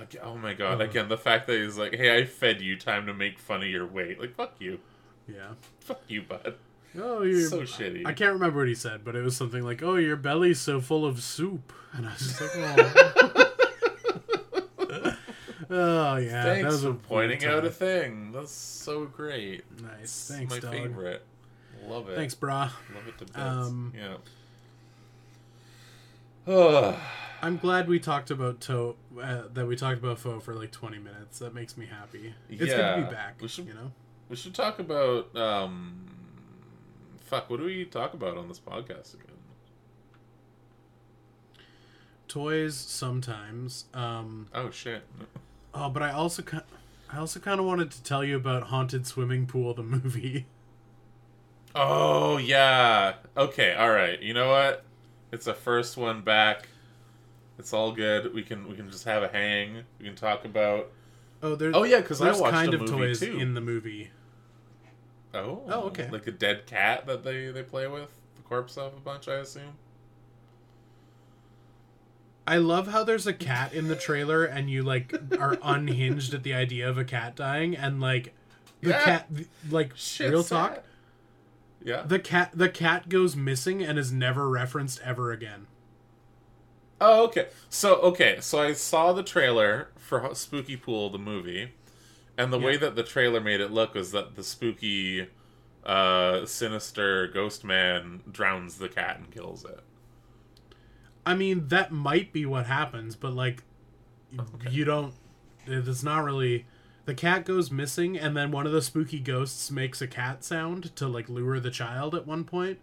Okay, 0.00 0.18
oh 0.22 0.36
my 0.36 0.54
god! 0.54 0.80
Uh. 0.80 0.84
Again, 0.84 1.08
the 1.08 1.18
fact 1.18 1.46
that 1.48 1.58
he's 1.60 1.76
like, 1.76 1.94
"Hey, 1.94 2.16
I 2.16 2.24
fed 2.24 2.60
you. 2.60 2.76
Time 2.78 3.06
to 3.06 3.14
make 3.14 3.38
fun 3.38 3.62
of 3.62 3.68
your 3.68 3.84
weight." 3.86 4.20
Like, 4.20 4.34
fuck 4.36 4.54
you, 4.60 4.78
Yeah. 5.26 5.54
fuck 5.80 6.02
you, 6.06 6.22
bud. 6.22 6.54
Oh, 6.96 7.22
you're 7.22 7.48
So 7.48 7.62
shitty. 7.62 8.06
I 8.06 8.12
can't 8.12 8.32
remember 8.32 8.60
what 8.60 8.68
he 8.68 8.74
said, 8.76 9.04
but 9.04 9.16
it 9.16 9.22
was 9.22 9.36
something 9.36 9.62
like, 9.64 9.82
"Oh, 9.82 9.96
your 9.96 10.14
belly's 10.16 10.60
so 10.60 10.80
full 10.80 11.04
of 11.04 11.20
soup," 11.20 11.72
and 11.92 12.06
I 12.06 12.12
was 12.12 12.20
just 12.20 12.40
like, 12.40 12.50
"Oh, 12.54 13.44
oh 15.70 16.16
yeah." 16.16 16.42
that 16.44 16.54
Thanks 16.54 16.66
was 16.72 16.82
for 16.84 16.94
pointing 16.94 17.44
out 17.44 17.64
a 17.64 17.70
thing. 17.70 18.32
That's 18.32 18.52
so 18.52 19.04
great. 19.06 19.64
Nice, 19.82 20.02
It's 20.02 20.28
thanks, 20.30 20.52
my 20.54 20.60
dog. 20.60 20.72
favorite. 20.72 21.22
Love 21.86 22.08
it. 22.08 22.16
Thanks, 22.16 22.34
brah. 22.34 22.70
Love 22.94 23.06
it 23.08 23.18
to 23.18 23.24
bits. 23.24 23.38
Um, 23.38 23.92
yeah. 23.96 24.16
Ugh. 26.52 26.94
I'm 27.40 27.56
glad 27.56 27.86
we 27.88 28.00
talked 28.00 28.30
about 28.32 28.60
to 28.62 28.96
uh, 29.22 29.42
that 29.54 29.66
we 29.66 29.76
talked 29.76 29.98
about 29.98 30.18
Foe 30.18 30.40
for 30.40 30.54
like 30.54 30.72
20 30.72 30.98
minutes. 30.98 31.38
That 31.38 31.54
makes 31.54 31.76
me 31.76 31.86
happy. 31.86 32.34
It's 32.50 32.58
good 32.58 32.68
to 32.70 33.04
be 33.06 33.12
back. 33.14 33.40
we 33.40 33.46
should- 33.48 33.66
You 33.66 33.74
know, 33.74 33.92
we 34.28 34.36
should 34.36 34.54
talk 34.54 34.78
about 34.80 35.34
um. 35.36 36.04
Fuck. 37.26 37.48
What 37.50 37.58
do 37.60 37.66
we 37.66 37.84
talk 37.84 38.14
about 38.14 38.36
on 38.38 38.48
this 38.48 38.58
podcast 38.58 39.14
again? 39.14 39.24
toys 42.26 42.76
sometimes. 42.76 43.86
Um, 43.94 44.48
Oh 44.54 44.70
shit. 44.70 45.02
Oh, 45.78 45.88
but 45.90 46.02
I 46.02 46.12
also 46.12 46.42
I 47.10 47.18
also 47.18 47.40
kind 47.40 47.60
of 47.60 47.66
wanted 47.66 47.90
to 47.92 48.02
tell 48.02 48.22
you 48.24 48.36
about 48.36 48.64
Haunted 48.64 49.06
Swimming 49.06 49.46
Pool, 49.46 49.74
the 49.74 49.82
movie. 49.96 50.46
Oh 51.74 52.38
yeah. 52.38 53.14
Okay. 53.36 53.74
All 53.74 53.90
right. 53.90 54.20
You 54.20 54.34
know 54.34 54.48
what? 54.48 54.84
It's 55.32 55.46
a 55.46 55.54
first 55.54 55.96
one 55.96 56.22
back. 56.22 56.68
It's 57.58 57.72
all 57.72 57.92
good. 57.92 58.34
We 58.34 58.42
can 58.42 58.68
we 58.68 58.76
can 58.76 58.90
just 58.90 59.04
have 59.04 59.22
a 59.22 59.28
hang. 59.28 59.82
We 59.98 60.06
can 60.06 60.14
talk 60.16 60.44
about. 60.44 60.90
Oh, 61.42 61.54
there's 61.54 61.74
Oh 61.74 61.84
yeah, 61.84 62.00
because 62.00 62.20
I 62.20 62.32
watched 62.32 62.52
kind 62.54 62.72
a 62.74 62.76
of 62.76 62.80
movie 62.82 62.92
toys 62.92 63.20
too. 63.20 63.38
in 63.38 63.54
the 63.54 63.60
movie. 63.60 64.10
Oh. 65.34 65.62
Oh, 65.68 65.82
okay. 65.88 66.08
Like 66.10 66.26
a 66.26 66.32
dead 66.32 66.66
cat 66.66 67.06
that 67.06 67.22
they 67.22 67.50
they 67.50 67.62
play 67.62 67.86
with 67.86 68.10
the 68.36 68.42
corpse 68.42 68.76
of 68.76 68.94
a 68.94 69.00
bunch. 69.00 69.28
I 69.28 69.34
assume. 69.34 69.74
I 72.48 72.56
love 72.56 72.88
how 72.88 73.04
there's 73.04 73.26
a 73.26 73.32
cat 73.34 73.72
in 73.74 73.88
the 73.88 73.96
trailer 73.96 74.44
and 74.44 74.70
you 74.70 74.82
like 74.82 75.12
are 75.38 75.58
unhinged 75.62 76.32
at 76.34 76.42
the 76.42 76.54
idea 76.54 76.88
of 76.88 76.96
a 76.98 77.04
cat 77.04 77.36
dying 77.36 77.76
and 77.76 78.00
like 78.00 78.34
the 78.80 78.90
Yeah. 78.90 79.04
cat 79.04 79.28
like 79.70 79.92
Shit. 79.96 80.30
real 80.30 80.42
sad. 80.42 80.56
talk 80.76 80.84
Yeah. 81.84 82.02
the 82.02 82.18
cat 82.18 82.50
the 82.54 82.68
cat 82.68 83.08
goes 83.08 83.36
missing 83.36 83.82
and 83.82 83.98
is 83.98 84.10
never 84.12 84.48
referenced 84.48 85.00
ever 85.04 85.30
again. 85.30 85.66
Oh, 87.00 87.24
okay. 87.26 87.48
So, 87.70 87.96
okay, 88.00 88.38
so 88.40 88.58
I 88.60 88.72
saw 88.72 89.12
the 89.12 89.22
trailer 89.22 89.88
for 89.96 90.34
Spooky 90.34 90.76
Pool, 90.76 91.10
the 91.10 91.18
movie, 91.18 91.72
and 92.36 92.52
the 92.52 92.58
way 92.58 92.76
that 92.76 92.96
the 92.96 93.04
trailer 93.04 93.40
made 93.40 93.60
it 93.60 93.70
look 93.70 93.94
was 93.94 94.10
that 94.10 94.34
the 94.34 94.42
spooky, 94.42 95.28
uh, 95.84 96.44
sinister 96.44 97.28
ghost 97.28 97.62
man 97.64 98.22
drowns 98.30 98.78
the 98.78 98.88
cat 98.88 99.16
and 99.18 99.30
kills 99.30 99.64
it. 99.64 99.78
I 101.28 101.34
mean 101.34 101.68
that 101.68 101.92
might 101.92 102.32
be 102.32 102.46
what 102.46 102.66
happens, 102.66 103.14
but 103.16 103.32
like 103.32 103.62
Okay. 104.38 104.70
you 104.70 104.84
don't 104.84 105.14
it's 105.66 106.02
not 106.02 106.24
really 106.24 106.66
the 107.04 107.14
cat 107.14 107.44
goes 107.44 107.70
missing 107.70 108.18
and 108.18 108.36
then 108.36 108.50
one 108.50 108.66
of 108.66 108.72
the 108.72 108.82
spooky 108.82 109.18
ghosts 109.20 109.70
makes 109.70 110.00
a 110.02 110.06
cat 110.06 110.44
sound 110.44 110.94
to 110.96 111.06
like 111.08 111.28
lure 111.28 111.60
the 111.60 111.70
child 111.70 112.14
at 112.14 112.26
one 112.26 112.44
point. 112.44 112.78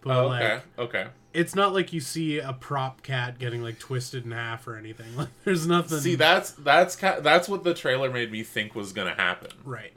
But 0.00 0.16
Oh, 0.16 0.32
okay, 0.32 0.54
like 0.54 0.62
okay. 0.78 1.06
it's 1.34 1.54
not 1.54 1.72
like 1.74 1.92
you 1.92 2.00
see 2.00 2.38
a 2.38 2.52
prop 2.52 3.02
cat 3.02 3.38
getting 3.38 3.62
like 3.62 3.78
twisted 3.78 4.24
in 4.24 4.30
half 4.32 4.66
or 4.68 4.76
anything. 4.76 5.06
Like 5.16 5.28
there's 5.44 5.66
nothing. 5.66 5.98
See, 5.98 6.14
that's 6.14 6.50
that's 6.52 6.94
ki- 6.96 7.20
that's 7.20 7.48
what 7.48 7.64
the 7.64 7.74
trailer 7.74 8.10
made 8.10 8.30
me 8.30 8.42
think 8.44 8.74
was 8.74 8.92
gonna 8.92 9.14
happen. 9.14 9.50
right. 9.64 9.92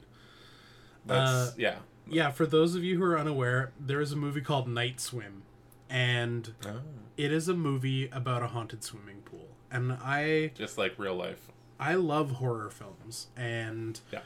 That's 1.06 1.30
Uh, 1.30 1.52
yeah. 1.56 1.76
Yeah, 2.08 2.30
for 2.32 2.44
those 2.44 2.74
of 2.74 2.82
you 2.82 2.98
who 2.98 3.04
are 3.04 3.18
unaware, 3.18 3.70
there 3.78 4.00
is 4.00 4.10
a 4.12 4.16
movie 4.16 4.40
called 4.40 4.66
Night 4.66 5.00
Swim, 5.00 5.42
and 5.90 6.54
Oh, 6.64 6.80
it 7.16 7.32
is 7.32 7.48
a 7.48 7.54
movie 7.54 8.08
about 8.10 8.42
a 8.42 8.46
haunted 8.48 8.82
swimming 8.84 9.20
pool. 9.22 9.48
And 9.70 9.92
I 9.92 10.52
just 10.54 10.78
like 10.78 10.98
real 10.98 11.14
life. 11.14 11.48
I 11.78 11.94
love 11.94 12.32
horror 12.32 12.70
films, 12.70 13.28
and 13.36 14.00
Yeah. 14.12 14.20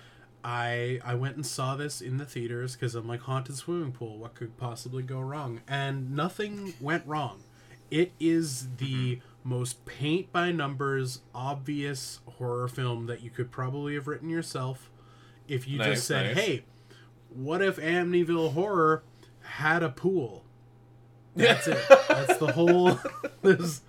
I 0.45 1.01
I 1.05 1.15
went 1.15 1.37
and 1.37 1.47
saw 1.47 1.75
this 1.77 2.01
in 2.03 2.19
the 2.19 2.25
theaters 2.27 2.75
because 2.77 2.95
I'm 2.95 3.09
like 3.09 3.21
haunted 3.23 3.57
swimming 3.57 3.93
pool. 3.93 4.19
What 4.19 4.35
could 4.35 4.57
possibly 4.59 5.03
go 5.03 5.21
wrong? 5.21 5.61
And 5.67 6.15
nothing 6.15 6.75
went 6.81 7.07
wrong. 7.07 7.43
It 7.91 8.13
is 8.21 8.69
the 8.77 9.17
Mm-hmm. 9.17 9.49
most 9.49 9.85
paint 9.85 10.33
by 10.33 10.51
numbers, 10.53 11.21
obvious 11.35 12.21
horror 12.39 12.67
film 12.69 13.07
that 13.07 13.21
you 13.23 13.29
could 13.31 13.51
probably 13.51 13.95
have 13.95 14.07
written 14.09 14.29
yourself. 14.31 14.91
If 15.49 15.69
you 15.69 15.77
Nice, 15.79 15.89
just 15.97 16.07
said, 16.07 16.35
nice. 16.35 16.45
"Hey, 16.45 16.65
what 17.29 17.61
if 17.63 17.77
Amityville 17.77 18.53
Horror 18.55 19.03
had 19.43 19.83
a 19.83 19.91
pool?" 19.91 20.44
That's 21.37 21.67
it. 21.67 21.79
That's 22.09 22.39
the 22.39 22.53
whole. 22.53 22.99
There's 23.43 23.83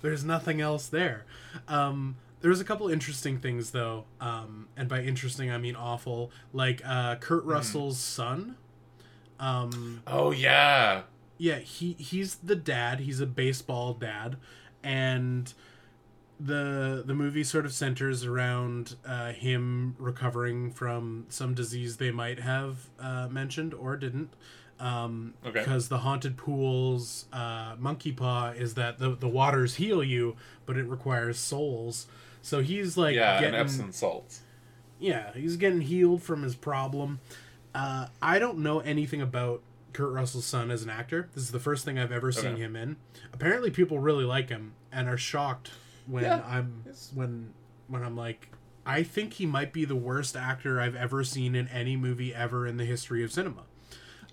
there's 0.00 0.24
nothing 0.24 0.60
else 0.60 0.88
there. 0.88 1.24
Um, 1.68 2.16
there's 2.40 2.60
a 2.60 2.64
couple 2.64 2.88
interesting 2.88 3.38
things 3.38 3.70
though, 3.70 4.04
um, 4.20 4.66
and 4.76 4.88
by 4.88 5.02
interesting 5.02 5.50
I 5.50 5.58
mean 5.58 5.76
awful. 5.76 6.30
Like 6.52 6.82
uh, 6.84 7.14
Hmm. 7.14 7.20
Kurt 7.20 7.44
Russell's 7.44 7.98
son. 7.98 8.56
Um, 9.38 10.02
Oh 10.06 10.30
yeah. 10.32 11.02
yeah, 11.38 11.58
he 11.58 11.92
he's 11.94 12.36
the 12.36 12.56
dad. 12.56 13.00
He's 13.00 13.20
a 13.20 13.26
baseball 13.26 13.94
dad, 13.94 14.36
and 14.82 15.52
the 16.40 17.02
the 17.06 17.14
movie 17.14 17.44
sort 17.44 17.64
of 17.64 17.72
centers 17.72 18.24
around 18.24 18.96
uh, 19.06 19.32
him 19.32 19.94
recovering 19.98 20.72
from 20.72 21.26
some 21.28 21.54
disease 21.54 21.98
they 21.98 22.10
might 22.10 22.40
have 22.40 22.88
uh, 22.98 23.28
mentioned 23.30 23.74
or 23.74 23.96
didn't. 23.96 24.32
Um, 24.82 25.34
Okay. 25.46 25.60
Because 25.60 25.88
the 25.88 25.98
haunted 25.98 26.36
pool's 26.36 27.26
uh, 27.32 27.76
monkey 27.78 28.10
paw 28.12 28.48
is 28.50 28.74
that 28.74 28.98
the 28.98 29.10
the 29.14 29.28
waters 29.28 29.76
heal 29.76 30.02
you, 30.02 30.36
but 30.66 30.76
it 30.76 30.84
requires 30.84 31.38
souls. 31.38 32.06
So 32.42 32.60
he's 32.60 32.96
like 32.96 33.14
Yeah, 33.14 33.38
getting 33.40 33.54
and 33.60 33.68
Epsom 33.68 33.92
salts. 33.92 34.40
yeah, 34.98 35.32
he's 35.34 35.56
getting 35.56 35.82
healed 35.82 36.22
from 36.22 36.42
his 36.42 36.56
problem. 36.56 37.20
Uh, 37.74 38.08
I 38.20 38.38
don't 38.40 38.58
know 38.58 38.80
anything 38.80 39.22
about 39.22 39.62
Kurt 39.92 40.12
Russell's 40.12 40.46
son 40.46 40.70
as 40.70 40.82
an 40.82 40.90
actor. 40.90 41.28
This 41.34 41.44
is 41.44 41.52
the 41.52 41.60
first 41.60 41.84
thing 41.84 41.98
I've 41.98 42.12
ever 42.12 42.32
seen 42.32 42.56
him 42.56 42.74
in. 42.74 42.96
Apparently, 43.32 43.70
people 43.70 43.98
really 44.00 44.24
like 44.24 44.48
him 44.48 44.72
and 44.90 45.08
are 45.08 45.16
shocked 45.16 45.70
when 46.06 46.24
Yeah, 46.24 46.42
I'm 46.46 46.84
when 47.14 47.52
when 47.86 48.02
I'm 48.02 48.16
like, 48.16 48.48
I 48.84 49.04
think 49.04 49.34
he 49.34 49.46
might 49.46 49.72
be 49.72 49.84
the 49.84 49.94
worst 49.96 50.36
actor 50.36 50.80
I've 50.80 50.96
ever 50.96 51.22
seen 51.22 51.54
in 51.54 51.68
any 51.68 51.96
movie 51.96 52.34
ever 52.34 52.66
in 52.66 52.78
the 52.78 52.84
history 52.84 53.22
of 53.22 53.30
cinema. 53.30 53.62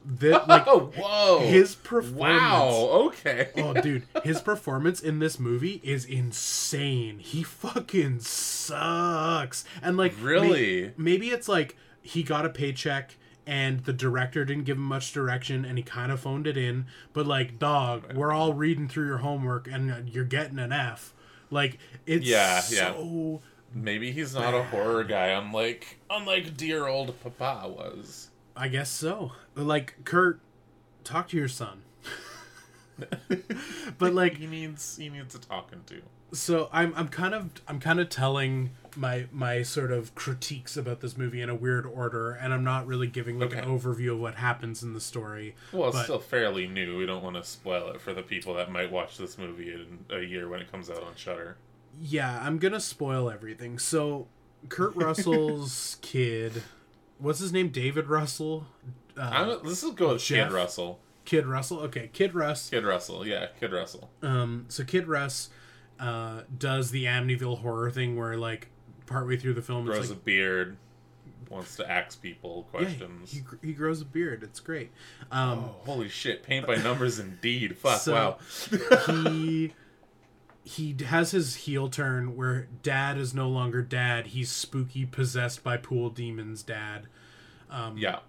That 0.06 0.48
like 0.48 0.64
oh, 0.68 0.92
whoa. 0.98 1.40
his 1.40 1.76
performance. 1.76 2.42
Wow. 2.42 2.70
Okay. 3.08 3.50
oh, 3.58 3.74
dude, 3.74 4.04
his 4.24 4.42
performance 4.42 5.02
in 5.02 5.20
this 5.20 5.40
movie 5.40 5.82
is 5.84 6.06
insane. 6.06 7.20
He 7.20 7.44
fucking 7.44 8.22
sucks. 8.22 9.66
And 9.82 9.98
like, 9.98 10.18
may- 10.18 10.24
Really? 10.24 10.94
maybe 10.98 11.30
it's 11.30 11.48
like 11.50 11.76
he 12.02 12.24
got 12.24 12.46
a 12.46 12.50
paycheck 12.50 13.18
and 13.46 13.82
the 13.86 13.94
director 13.94 14.46
didn't 14.46 14.64
give 14.66 14.78
him 14.78 14.84
much 14.84 15.12
direction 15.12 15.66
and 15.66 15.78
he 15.78 15.84
kind 15.84 16.12
of 16.12 16.20
phoned 16.20 16.48
it 16.48 16.58
in. 16.58 16.86
But 17.14 17.28
like, 17.28 17.60
dog, 17.60 18.14
we're 18.14 18.32
all 18.32 18.54
reading 18.54 18.88
through 18.88 19.08
your 19.08 19.18
homework 19.20 19.68
and 19.68 20.08
you're 20.10 20.24
getting 20.24 20.60
an 20.60 20.72
F. 20.72 21.14
Like, 21.52 21.78
it's 22.06 22.26
Yeah, 22.26 22.62
yeah. 22.70 22.94
so 22.94 23.42
Maybe 23.74 24.12
he's 24.12 24.34
not 24.34 24.56
a 24.56 24.64
horror 24.64 25.04
guy, 25.04 25.28
I'm 25.32 25.52
like, 25.54 26.00
unlike 26.10 26.58
dear 26.58 26.88
old 26.88 27.14
Papa 27.22 27.68
was. 27.70 28.29
I 28.60 28.68
guess 28.68 28.90
so. 28.90 29.32
Like, 29.56 29.96
Kurt, 30.04 30.42
talk 31.06 31.30
to 31.30 31.38
your 31.38 31.48
son. 31.48 31.84
but 33.98 34.14
like 34.14 34.36
he 34.36 34.46
needs 34.46 34.98
he 34.98 35.08
needs 35.08 35.34
a 35.34 35.40
talking 35.40 35.82
to. 35.86 36.02
so 36.34 36.68
I'm 36.74 36.94
I'm 36.98 37.08
kind 37.08 37.34
of 37.34 37.50
I'm 37.66 37.80
kind 37.80 38.02
of 38.02 38.10
telling 38.10 38.72
my 38.98 39.28
my 39.32 39.64
sort 39.64 39.92
of 39.94 40.14
critiques 40.16 40.76
about 40.76 41.00
this 41.00 41.18
movie 41.18 41.42
in 41.42 41.50
a 41.50 41.56
weird 41.56 41.86
order, 41.86 42.32
and 42.32 42.54
I'm 42.54 42.66
not 42.66 42.86
really 42.88 43.08
giving 43.08 43.40
like 43.40 43.56
an 43.56 43.64
overview 43.64 44.14
of 44.14 44.20
what 44.20 44.36
happens 44.36 44.84
in 44.84 44.94
the 44.94 45.00
story. 45.00 45.56
Well, 45.72 45.90
it's 45.90 46.04
still 46.04 46.20
fairly 46.20 46.68
new. 46.68 46.98
We 46.98 47.06
don't 47.06 47.24
want 47.24 47.38
to 47.38 47.44
spoil 47.46 47.90
it 47.92 48.02
for 48.02 48.14
the 48.14 48.24
people 48.24 48.54
that 48.56 48.70
might 48.70 48.92
watch 48.92 49.18
this 49.18 49.38
movie 49.38 49.72
in 49.72 50.00
a 50.10 50.22
year 50.22 50.50
when 50.50 50.60
it 50.60 50.70
comes 50.70 50.90
out 50.90 51.02
on 51.02 51.16
Shudder. 51.16 51.56
Yeah, 51.98 52.42
I'm 52.44 52.58
gonna 52.58 52.82
spoil 52.82 53.30
everything. 53.30 53.80
So 53.80 54.28
Kurt 54.68 54.96
Russell's 54.98 55.98
kid, 56.02 56.64
what's 57.20 57.40
his 57.40 57.54
name? 57.54 57.70
David 57.70 58.08
Russell. 58.08 58.66
Uh, 59.16 59.58
let's 59.64 59.82
just 59.82 59.96
go 59.96 60.14
with 60.14 60.24
Jeff? 60.24 60.48
Kid 60.48 60.54
Russell. 60.54 61.00
Kid 61.26 61.46
Russell. 61.46 61.82
Okay, 61.82 62.10
Kid 62.12 62.34
Russ. 62.34 62.70
Kid 62.70 62.84
Russell, 62.86 63.28
yeah, 63.28 63.48
Kid 63.60 63.72
Russell. 63.72 64.10
Um, 64.24 64.66
so 64.70 64.84
Kid 64.84 65.08
Russ 65.08 65.50
uh, 66.00 66.42
does 66.58 66.92
the 66.92 67.06
Amityville 67.06 67.60
horror 67.60 67.92
thing 67.92 68.18
where 68.18 68.36
like 68.38 68.70
partway 69.06 69.38
through 69.38 69.54
the 69.54 69.62
film, 69.62 69.88
it's 69.88 69.98
Grows 69.98 70.10
like 70.10 70.18
a 70.18 70.22
beard, 70.22 70.78
wants 71.50 71.76
to 71.76 71.92
ask 71.92 72.22
people 72.22 72.66
yeah, 72.74 72.80
questions. 72.80 73.32
he, 73.32 73.42
he 73.68 73.74
grows 73.74 74.02
a 74.02 74.06
beard. 74.06 74.44
It's 74.44 74.60
great. 74.60 74.92
Um, 75.32 75.66
oh, 75.66 75.76
holy 75.86 76.10
shit! 76.10 76.44
Paint 76.44 76.66
by 76.66 76.78
numbers, 76.78 77.20
indeed. 77.20 77.78
Fuck! 77.78 78.00
So- 78.00 78.14
wow. 78.14 78.38
he 79.06 79.74
he 80.70 80.96
has 81.06 81.32
his 81.32 81.56
heel 81.56 81.90
turn 81.90 82.36
where 82.36 82.68
dad 82.84 83.18
is 83.18 83.34
no 83.34 83.50
longer 83.50 83.82
dad 83.82 84.28
he's 84.28 84.52
spooky 84.52 85.06
possessed 85.06 85.64
by 85.64 85.76
pool 85.78 86.10
demons 86.10 86.62
dad 86.62 87.08
um, 87.70 87.98
yeah. 87.98 88.20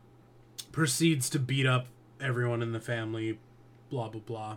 proceeds 0.72 1.30
to 1.30 1.38
beat 1.38 1.66
up 1.66 1.86
everyone 2.20 2.62
in 2.62 2.72
the 2.72 2.80
family, 2.80 3.38
blah 3.88 4.08
blah 4.08 4.20
blah. 4.20 4.56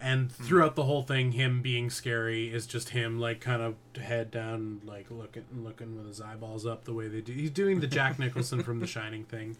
And 0.00 0.30
throughout 0.30 0.74
the 0.74 0.84
whole 0.84 1.02
thing, 1.02 1.32
him 1.32 1.62
being 1.62 1.88
scary 1.88 2.52
is 2.52 2.66
just 2.66 2.90
him 2.90 3.18
like 3.18 3.40
kind 3.40 3.62
of 3.62 3.76
head 4.02 4.30
down, 4.30 4.82
like 4.84 5.10
looking 5.10 5.44
looking 5.56 5.96
with 5.96 6.06
his 6.06 6.20
eyeballs 6.20 6.66
up 6.66 6.84
the 6.84 6.92
way 6.92 7.08
they 7.08 7.20
do. 7.20 7.32
He's 7.32 7.50
doing 7.50 7.80
the 7.80 7.86
Jack 7.86 8.18
Nicholson 8.18 8.62
from 8.62 8.80
The 8.80 8.86
Shining 8.86 9.24
thing. 9.24 9.56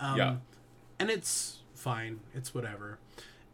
Um, 0.00 0.16
Yeah. 0.16 0.36
and 0.98 1.10
it's 1.10 1.58
fine. 1.74 2.20
It's 2.34 2.54
whatever. 2.54 2.98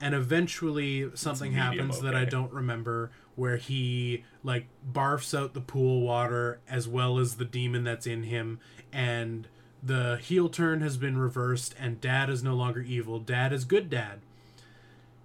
And 0.00 0.14
eventually 0.14 1.10
something 1.14 1.52
happens 1.52 2.00
that 2.02 2.14
I 2.14 2.24
don't 2.24 2.52
remember 2.52 3.10
where 3.38 3.56
he 3.56 4.24
like 4.42 4.66
barfs 4.92 5.32
out 5.38 5.54
the 5.54 5.60
pool 5.60 6.00
water 6.00 6.58
as 6.68 6.88
well 6.88 7.18
as 7.20 7.36
the 7.36 7.44
demon 7.44 7.84
that's 7.84 8.04
in 8.06 8.24
him 8.24 8.58
and 8.92 9.46
the 9.80 10.16
heel 10.16 10.48
turn 10.48 10.80
has 10.80 10.96
been 10.96 11.16
reversed 11.16 11.72
and 11.78 12.00
dad 12.00 12.28
is 12.28 12.42
no 12.42 12.52
longer 12.54 12.80
evil. 12.80 13.20
Dad 13.20 13.52
is 13.52 13.64
good 13.64 13.88
dad. 13.88 14.18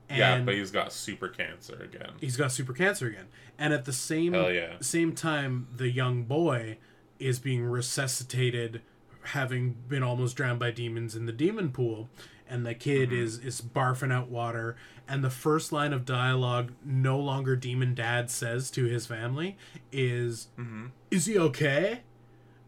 And 0.09 0.19
yeah, 0.19 0.39
but 0.41 0.53
he's 0.53 0.69
got 0.69 0.93
super 0.93 1.27
cancer 1.27 1.75
again. 1.81 2.11
he's 2.21 2.37
got 2.37 2.51
super 2.51 2.73
cancer 2.73 3.07
again. 3.07 3.25
And 3.57 3.73
at 3.73 3.85
the 3.85 3.93
same 3.93 4.35
yeah. 4.35 4.75
same 4.79 5.13
time 5.13 5.67
the 5.75 5.89
young 5.89 6.23
boy 6.23 6.77
is 7.17 7.39
being 7.39 7.63
resuscitated 7.63 8.81
having 9.27 9.75
been 9.87 10.03
almost 10.03 10.35
drowned 10.35 10.59
by 10.59 10.69
demons 10.69 11.15
in 11.15 11.25
the 11.25 11.31
demon 11.31 11.71
pool 11.71 12.09
and 12.47 12.65
the 12.65 12.75
kid 12.75 13.09
Mm-hmm. 13.09 13.23
is 13.23 13.39
is 13.39 13.61
barfing 13.61 14.13
out 14.13 14.29
water 14.29 14.75
and 15.07 15.23
the 15.23 15.29
first 15.29 15.71
line 15.71 15.91
of 15.93 16.05
dialogue 16.05 16.71
no 16.85 17.19
longer 17.19 17.55
demon 17.55 17.93
dad 17.93 18.29
says 18.31 18.71
to 18.71 18.85
his 18.85 19.05
family 19.05 19.57
is 19.91 20.47
Mm-hmm. 20.57 20.87
is 21.11 21.25
he 21.25 21.37
okay 21.37 22.01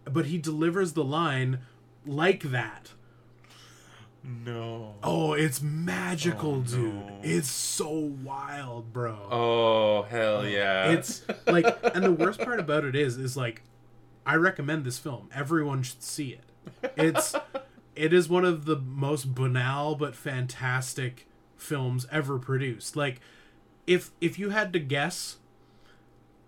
but 0.04 0.26
he 0.28 0.38
delivers 0.38 0.94
the 0.94 1.04
line 1.04 1.60
like 2.06 2.44
that 2.44 2.92
No. 4.24 4.96
oh 5.04 5.34
it's 5.34 5.62
magical 5.62 6.56
Oh, 6.56 6.62
dude 6.62 6.94
no. 6.96 7.20
it's 7.24 7.48
so 7.50 7.90
wild 8.24 8.92
bro 8.92 9.18
Oh 9.32 10.02
hell 10.04 10.48
yeah! 10.48 10.92
It's 10.92 11.24
like, 11.48 11.66
and 11.96 12.04
the 12.04 12.12
worst 12.12 12.40
part 12.40 12.60
about 12.60 12.84
it 12.86 12.96
is, 12.96 13.18
is 13.18 13.38
like, 13.38 13.62
I 14.26 14.36
recommend 14.36 14.84
this 14.84 14.98
film. 15.00 15.30
Everyone 15.34 15.84
should 15.84 16.02
see 16.04 16.30
it. 16.40 16.92
It's, 16.98 17.36
it 17.96 18.14
is 18.14 18.28
one 18.28 18.44
of 18.46 18.66
the 18.66 18.78
most 18.78 19.34
banal 19.36 19.96
but 19.96 20.16
fantastic 20.16 21.28
films 21.58 22.08
ever 22.12 22.38
produced. 22.40 22.96
Like, 22.96 23.20
if 23.88 24.12
if 24.22 24.38
you 24.40 24.50
had 24.52 24.74
to 24.74 24.80
guess, 24.80 25.38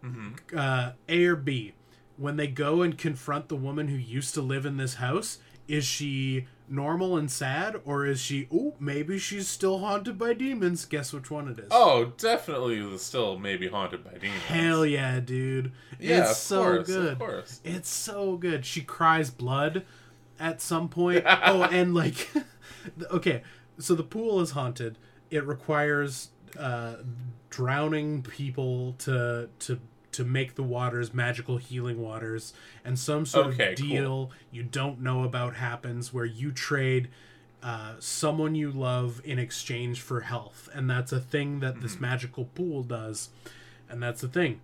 Mm-hmm. 0.03 0.57
uh, 0.57 0.91
A 1.09 1.25
or 1.25 1.35
B, 1.35 1.73
when 2.17 2.37
they 2.37 2.47
go 2.47 2.81
and 2.81 2.97
confront 2.97 3.49
the 3.49 3.55
woman 3.55 3.87
who 3.87 3.97
used 3.97 4.33
to 4.35 4.41
live 4.41 4.65
in 4.65 4.77
this 4.77 4.95
house, 4.95 5.39
is 5.67 5.85
she 5.85 6.45
normal 6.69 7.17
and 7.17 7.29
sad, 7.31 7.75
or 7.83 8.05
is 8.05 8.19
she? 8.21 8.47
Oh, 8.53 8.75
maybe 8.79 9.17
she's 9.17 9.47
still 9.47 9.79
haunted 9.79 10.17
by 10.17 10.33
demons. 10.33 10.85
Guess 10.85 11.13
which 11.13 11.29
one 11.31 11.47
it 11.49 11.59
is. 11.59 11.67
oh, 11.71 12.13
definitely 12.17 12.97
still 12.99 13.37
maybe 13.39 13.67
haunted 13.67 14.03
by 14.03 14.13
demons. 14.17 14.43
Hell 14.43 14.85
yeah, 14.85 15.19
dude. 15.19 15.71
yeah, 15.99 16.21
it's 16.21 16.31
of 16.31 16.37
so 16.37 16.61
course, 16.63 16.87
good. 16.87 17.11
Of 17.13 17.19
course. 17.19 17.61
It's 17.65 17.89
so 17.89 18.37
good. 18.37 18.65
She 18.65 18.81
cries 18.81 19.29
blood 19.29 19.83
at 20.39 20.61
some 20.61 20.87
point. 20.89 21.23
oh, 21.27 21.63
and 21.63 21.93
like 21.95 22.29
okay, 23.11 23.41
so 23.79 23.95
the 23.95 24.03
pool 24.03 24.39
is 24.41 24.51
haunted. 24.51 24.97
It 25.31 25.45
requires 25.45 26.29
uh 26.57 26.95
drowning 27.49 28.21
people 28.23 28.93
to 28.99 29.49
to 29.59 29.79
to 30.11 30.23
make 30.23 30.55
the 30.55 30.63
waters 30.63 31.13
magical 31.13 31.57
healing 31.57 32.01
waters 32.01 32.53
and 32.83 32.97
some 32.97 33.25
sort 33.25 33.47
Okay, 33.47 33.73
of 33.73 33.77
cool. 33.77 33.87
deal 33.87 34.31
you 34.51 34.63
don't 34.63 34.99
know 35.01 35.23
about 35.23 35.55
happens 35.55 36.13
where 36.13 36.25
you 36.25 36.51
trade 36.51 37.09
uh, 37.61 37.93
someone 37.99 38.55
you 38.55 38.71
love 38.71 39.21
in 39.25 39.37
exchange 39.39 40.01
for 40.01 40.21
health 40.21 40.69
and 40.73 40.89
that's 40.89 41.11
a 41.11 41.19
thing 41.19 41.59
that 41.59 41.73
Mm-hmm. 41.75 41.83
this 41.83 41.99
magical 41.99 42.45
pool 42.45 42.83
does 42.83 43.29
and 43.89 44.01
that's 44.01 44.21
the 44.21 44.27
thing 44.29 44.61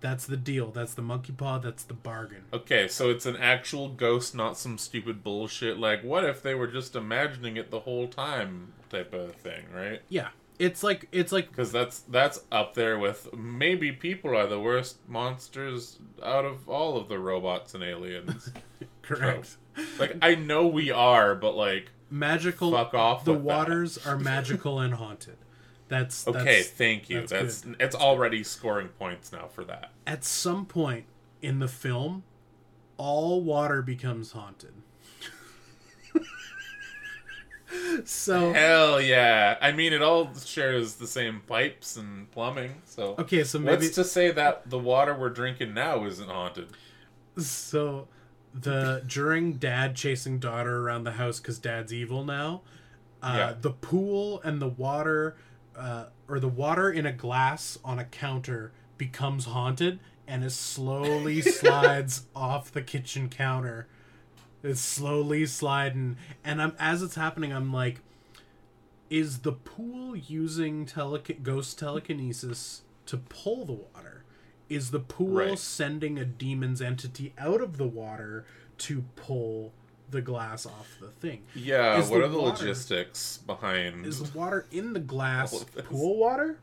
that's 0.00 0.26
the 0.26 0.36
deal 0.36 0.70
that's 0.70 0.94
the 0.94 1.02
monkey 1.02 1.32
paw 1.32 1.58
that's 1.58 1.84
the 1.84 1.94
bargain 1.94 2.42
Okay, 2.52 2.88
so 2.88 3.10
it's 3.10 3.26
an 3.26 3.36
actual 3.36 3.88
ghost, 3.88 4.34
not 4.34 4.56
some 4.58 4.78
stupid 4.78 5.22
bullshit 5.22 5.78
like 5.78 6.02
what 6.02 6.24
if 6.24 6.42
they 6.42 6.54
were 6.54 6.66
just 6.66 6.96
imagining 6.96 7.56
it 7.56 7.70
the 7.70 7.80
whole 7.80 8.08
time 8.08 8.72
type 8.88 9.12
of 9.14 9.34
thing, 9.36 9.64
right? 9.74 10.00
yeah 10.08 10.28
it's 10.58 10.82
like 10.82 11.08
it's 11.10 11.32
like 11.32 11.48
Because 11.50 11.72
that's 11.72 12.00
that's 12.00 12.42
up 12.52 12.74
there 12.74 12.98
with 12.98 13.32
maybe 13.34 13.92
people 13.92 14.36
are 14.36 14.46
the 14.46 14.60
worst 14.60 14.98
monsters 15.08 15.98
out 16.22 16.44
of 16.44 16.68
all 16.68 16.98
of 16.98 17.08
the 17.08 17.18
robots 17.18 17.74
and 17.74 17.82
aliens. 17.82 18.50
correct 19.02 19.56
like 19.98 20.16
I 20.20 20.34
know 20.34 20.66
we 20.66 20.90
are, 20.90 21.34
but 21.34 21.54
like 21.56 21.90
magical 22.10 22.72
Fuck 22.72 22.92
off 22.92 23.24
the 23.24 23.32
with 23.32 23.40
that. 23.40 23.46
waters 23.46 24.06
are 24.06 24.18
magical 24.18 24.80
and 24.80 24.94
haunted 24.94 25.36
that's 25.90 26.26
okay, 26.26 26.56
that's, 26.56 26.68
thank 26.70 27.10
you. 27.10 27.18
that's 27.20 27.32
That's, 27.32 27.60
good. 27.60 27.76
it's 27.78 27.94
already 27.94 28.42
scoring 28.42 28.88
points 28.88 29.32
now 29.32 29.46
for 29.48 29.64
that. 29.64 29.90
at 30.06 30.24
some 30.24 30.64
point 30.64 31.04
in 31.42 31.58
the 31.58 31.68
film 31.68 32.22
all 32.96 33.42
water 33.42 33.82
becomes 33.82 34.32
haunted 34.32 34.72
so 38.04 38.52
Hell 38.52 39.00
yeah! 39.00 39.56
I 39.60 39.70
mean, 39.72 39.92
it 39.92 40.02
all 40.02 40.30
shares 40.44 40.94
the 40.96 41.06
same 41.06 41.40
pipes 41.46 41.96
and 41.96 42.30
plumbing. 42.32 42.74
So 42.84 43.14
okay 43.18 43.44
so 43.44 43.58
maybe 43.58 43.84
what's 43.84 43.94
to 43.94 44.04
say 44.04 44.30
that 44.32 44.68
the 44.68 44.78
water 44.78 45.14
we're 45.14 45.30
drinking 45.30 45.74
now 45.74 46.04
isn't 46.04 46.28
haunted? 46.28 46.68
so 47.38 48.08
the 48.52 49.02
during 49.06 49.52
dad 49.54 49.94
chasing 49.94 50.38
daughter 50.40 50.78
around 50.84 51.04
the 51.04 51.12
house 51.12 51.38
because 51.38 51.58
dad's 51.60 51.92
evil 51.92 52.24
now 52.24 52.60
uh, 53.22 53.34
Yeah. 53.36 53.54
the 53.60 53.70
pool 53.70 54.40
and 54.42 54.60
the 54.60 54.66
water 54.68 55.36
uh, 55.76 56.06
or 56.28 56.40
the 56.40 56.48
water 56.48 56.90
in 56.90 57.06
a 57.06 57.12
glass 57.12 57.78
on 57.84 57.98
a 57.98 58.04
counter 58.04 58.72
becomes 58.98 59.46
haunted 59.46 59.98
and 60.26 60.44
it 60.44 60.50
slowly 60.50 61.40
slides 61.42 62.26
off 62.36 62.70
the 62.70 62.82
kitchen 62.82 63.28
counter. 63.28 63.86
It's 64.62 64.80
slowly 64.80 65.46
sliding. 65.46 66.16
And 66.44 66.60
i'm 66.60 66.74
as 66.78 67.02
it's 67.02 67.14
happening 67.14 67.52
i'm 67.52 67.72
like 67.72 68.00
is 69.08 69.40
the 69.40 69.52
pool 69.52 70.14
using 70.14 70.86
tele- 70.86 71.18
ghost 71.42 71.78
telekinesis 71.78 72.82
to 73.06 73.16
pull 73.16 73.64
the 73.64 73.72
water? 73.72 74.24
Is 74.68 74.92
the 74.92 75.00
pool 75.00 75.32
Right. 75.34 75.58
sending 75.58 76.16
a 76.16 76.24
demon's 76.24 76.80
entity 76.80 77.32
out 77.36 77.60
of 77.60 77.76
the 77.76 77.88
water 77.88 78.44
to 78.78 79.02
pull 79.16 79.72
the 80.10 80.20
glass 80.20 80.66
off 80.66 80.88
the 81.00 81.08
thing 81.08 81.42
Yeah. 81.54 81.98
Is 81.98 82.08
what 82.08 82.18
the 82.18 82.24
are 82.24 82.28
the 82.28 82.38
water- 82.40 82.64
logistics 82.64 83.38
behind? 83.38 84.06
is 84.06 84.20
the 84.30 84.38
water 84.38 84.66
in 84.70 84.92
the 84.92 85.00
glass 85.00 85.64
pool 85.84 86.16
water 86.18 86.58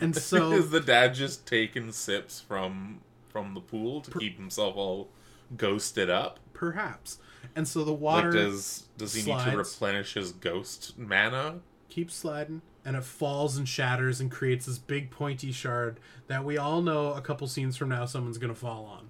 and 0.00 0.16
so 0.16 0.52
is 0.52 0.70
the 0.70 0.80
dad 0.80 1.14
just 1.14 1.46
taking 1.46 1.92
sips 1.92 2.40
from 2.40 3.00
from 3.28 3.54
the 3.54 3.60
pool 3.60 4.00
to 4.00 4.18
keep 4.18 4.36
himself 4.36 4.76
all 4.76 5.08
ghosted 5.56 6.10
up? 6.10 6.38
perhaps 6.52 7.18
and 7.56 7.66
so 7.66 7.84
the 7.84 7.92
water 7.92 8.30
like, 8.32 8.40
does 8.40 8.84
does 8.96 9.14
he 9.14 9.30
need 9.30 9.38
to 9.44 9.56
replenish 9.56 10.14
his 10.14 10.32
ghost 10.32 10.98
mana? 10.98 11.60
keeps 11.88 12.14
sliding 12.14 12.62
and 12.84 12.96
it 12.96 13.04
falls 13.04 13.56
and 13.56 13.68
shatters 13.68 14.20
and 14.20 14.30
creates 14.30 14.66
this 14.66 14.78
big 14.78 15.10
pointy 15.10 15.50
shard 15.52 15.98
that 16.26 16.44
we 16.44 16.56
all 16.58 16.80
know 16.82 17.12
a 17.12 17.20
couple 17.20 17.46
scenes 17.46 17.76
from 17.76 17.88
now 17.88 18.04
someone's 18.04 18.38
gonna 18.38 18.54
fall 18.54 18.84
on 18.84 19.08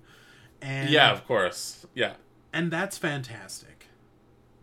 and 0.63 0.89
Yeah, 0.89 1.11
of 1.13 1.27
course. 1.27 1.87
Yeah. 1.95 2.15
And 2.55 2.71
that's 2.71 2.97
fantastic. 2.97 3.89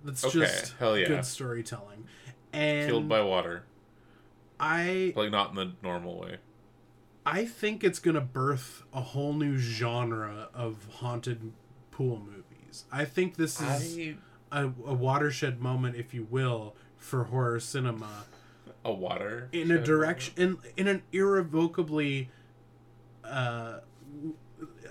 That's 0.04 0.23
Okay, 0.25 0.39
just 0.39 0.73
hell 0.80 0.97
yeah. 0.97 1.08
good 1.08 1.25
storytelling. 1.25 2.06
And 2.54 2.89
Killed 2.89 3.08
by 3.08 3.21
water, 3.21 3.63
i 4.60 5.13
like 5.15 5.32
not 5.32 5.51
in 5.51 5.56
the 5.56 5.71
normal 5.84 6.19
way. 6.19 6.38
i 7.25 7.45
think 7.45 7.84
it's 7.84 7.99
gonna 7.99 8.21
birth 8.21 8.84
a 8.93 9.01
whole 9.01 9.34
new 9.34 9.58
genre 9.58 10.49
of 10.54 10.88
haunted 10.95 11.51
pool 11.91 12.19
movies. 12.19 12.86
I 12.91 13.06
think 13.06 13.36
this 13.36 13.60
is 13.62 13.97
I 13.97 14.15
a, 14.51 14.65
a 14.65 14.93
watershed 14.93 15.62
moment 15.62 15.95
if 15.97 16.13
you 16.13 16.27
will 16.30 16.75
for 16.97 17.25
horror 17.25 17.60
cinema. 17.60 18.25
A 18.84 18.91
water 18.93 19.49
in 19.51 19.69
a 19.71 19.80
direction 19.84 20.34
in 20.38 20.58
in 20.77 20.88
an 20.88 21.04
irrevocably 21.12 22.30
uh 23.23 23.80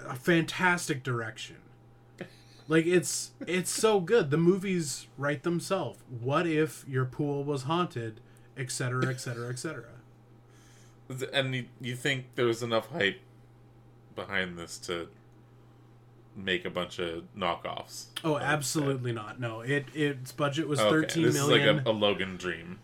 a 0.07 0.15
fantastic 0.15 1.03
direction 1.03 1.57
like 2.71 2.87
it's 2.87 3.33
it's 3.47 3.71
so 3.71 4.01
good 4.01 4.31
the 4.31 4.39
movies 4.39 5.09
write 5.19 5.43
themselves 5.43 5.99
what 6.21 6.47
if 6.47 6.85
your 6.89 7.05
pool 7.05 7.43
was 7.45 7.65
haunted 7.65 8.21
etc 8.57 9.09
etc 9.09 9.49
etc. 9.51 9.85
And 11.33 11.53
you, 11.57 11.65
you 11.81 11.97
think 11.97 12.27
there 12.37 12.47
was 12.47 12.63
enough 12.63 12.89
hype 12.93 13.21
behind 14.15 14.57
this 14.57 14.79
to 14.79 15.09
make 16.37 16.65
a 16.65 16.71
bunch 16.71 17.01
of 17.01 17.25
knockoffs? 17.37 18.05
oh 18.23 18.39
absolutely 18.39 19.11
not 19.13 19.41
no 19.41 19.61
it 19.61 19.87
its 19.93 20.31
budget 20.31 20.69
was? 20.69 20.79
Okay, 20.79 20.91
13 20.91 21.23
this 21.25 21.35
million 21.35 21.61
is 21.61 21.77
like 21.77 21.87
a, 21.87 21.91
a 21.91 21.93
Logan 21.93 22.37
dream. 22.37 22.79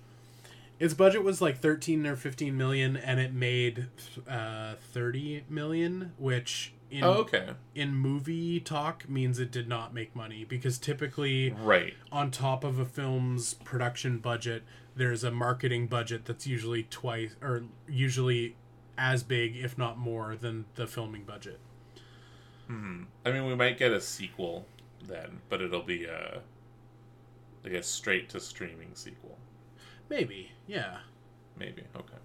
its 0.80 0.94
budget 0.94 1.22
was 1.22 1.40
like 1.40 1.60
13 1.60 2.04
or 2.06 2.16
15 2.16 2.56
million 2.56 2.96
and 2.96 3.20
it 3.20 3.32
made 3.32 3.86
uh 4.28 4.74
30 4.92 5.44
million 5.48 6.12
which 6.18 6.72
in 6.90 7.02
Oh, 7.04 7.14
okay. 7.14 7.50
in 7.74 7.94
movie 7.94 8.60
talk 8.60 9.08
means 9.08 9.38
it 9.38 9.50
did 9.50 9.68
not 9.68 9.92
make 9.92 10.14
money 10.14 10.44
because 10.44 10.78
typically 10.78 11.50
Right. 11.52 11.94
on 12.12 12.30
top 12.30 12.62
of 12.64 12.78
a 12.78 12.84
film's 12.84 13.54
production 13.54 14.18
budget, 14.18 14.62
there's 14.94 15.24
a 15.24 15.30
marketing 15.30 15.88
budget 15.88 16.24
that's 16.24 16.46
usually 16.46 16.84
twice 16.84 17.34
or 17.42 17.64
usually 17.88 18.56
as 18.96 19.22
big, 19.22 19.56
if 19.56 19.76
not 19.76 19.98
more, 19.98 20.36
than 20.36 20.64
the 20.76 20.86
filming 20.86 21.24
budget. 21.24 21.60
hmm 22.66 23.04
I 23.24 23.30
mean, 23.32 23.46
we 23.46 23.54
might 23.54 23.78
get 23.78 23.92
a 23.92 24.00
sequel 24.00 24.66
then, 25.04 25.40
but 25.48 25.60
it'll 25.60 25.82
be 25.82 26.04
a 26.04 26.40
like 27.64 27.72
a 27.74 27.82
straight 27.82 28.28
to 28.30 28.40
streaming 28.40 28.94
sequel. 28.94 29.38
Maybe, 30.08 30.52
yeah, 30.66 30.98
Maybe. 31.58 31.82
Okay. 31.96 32.18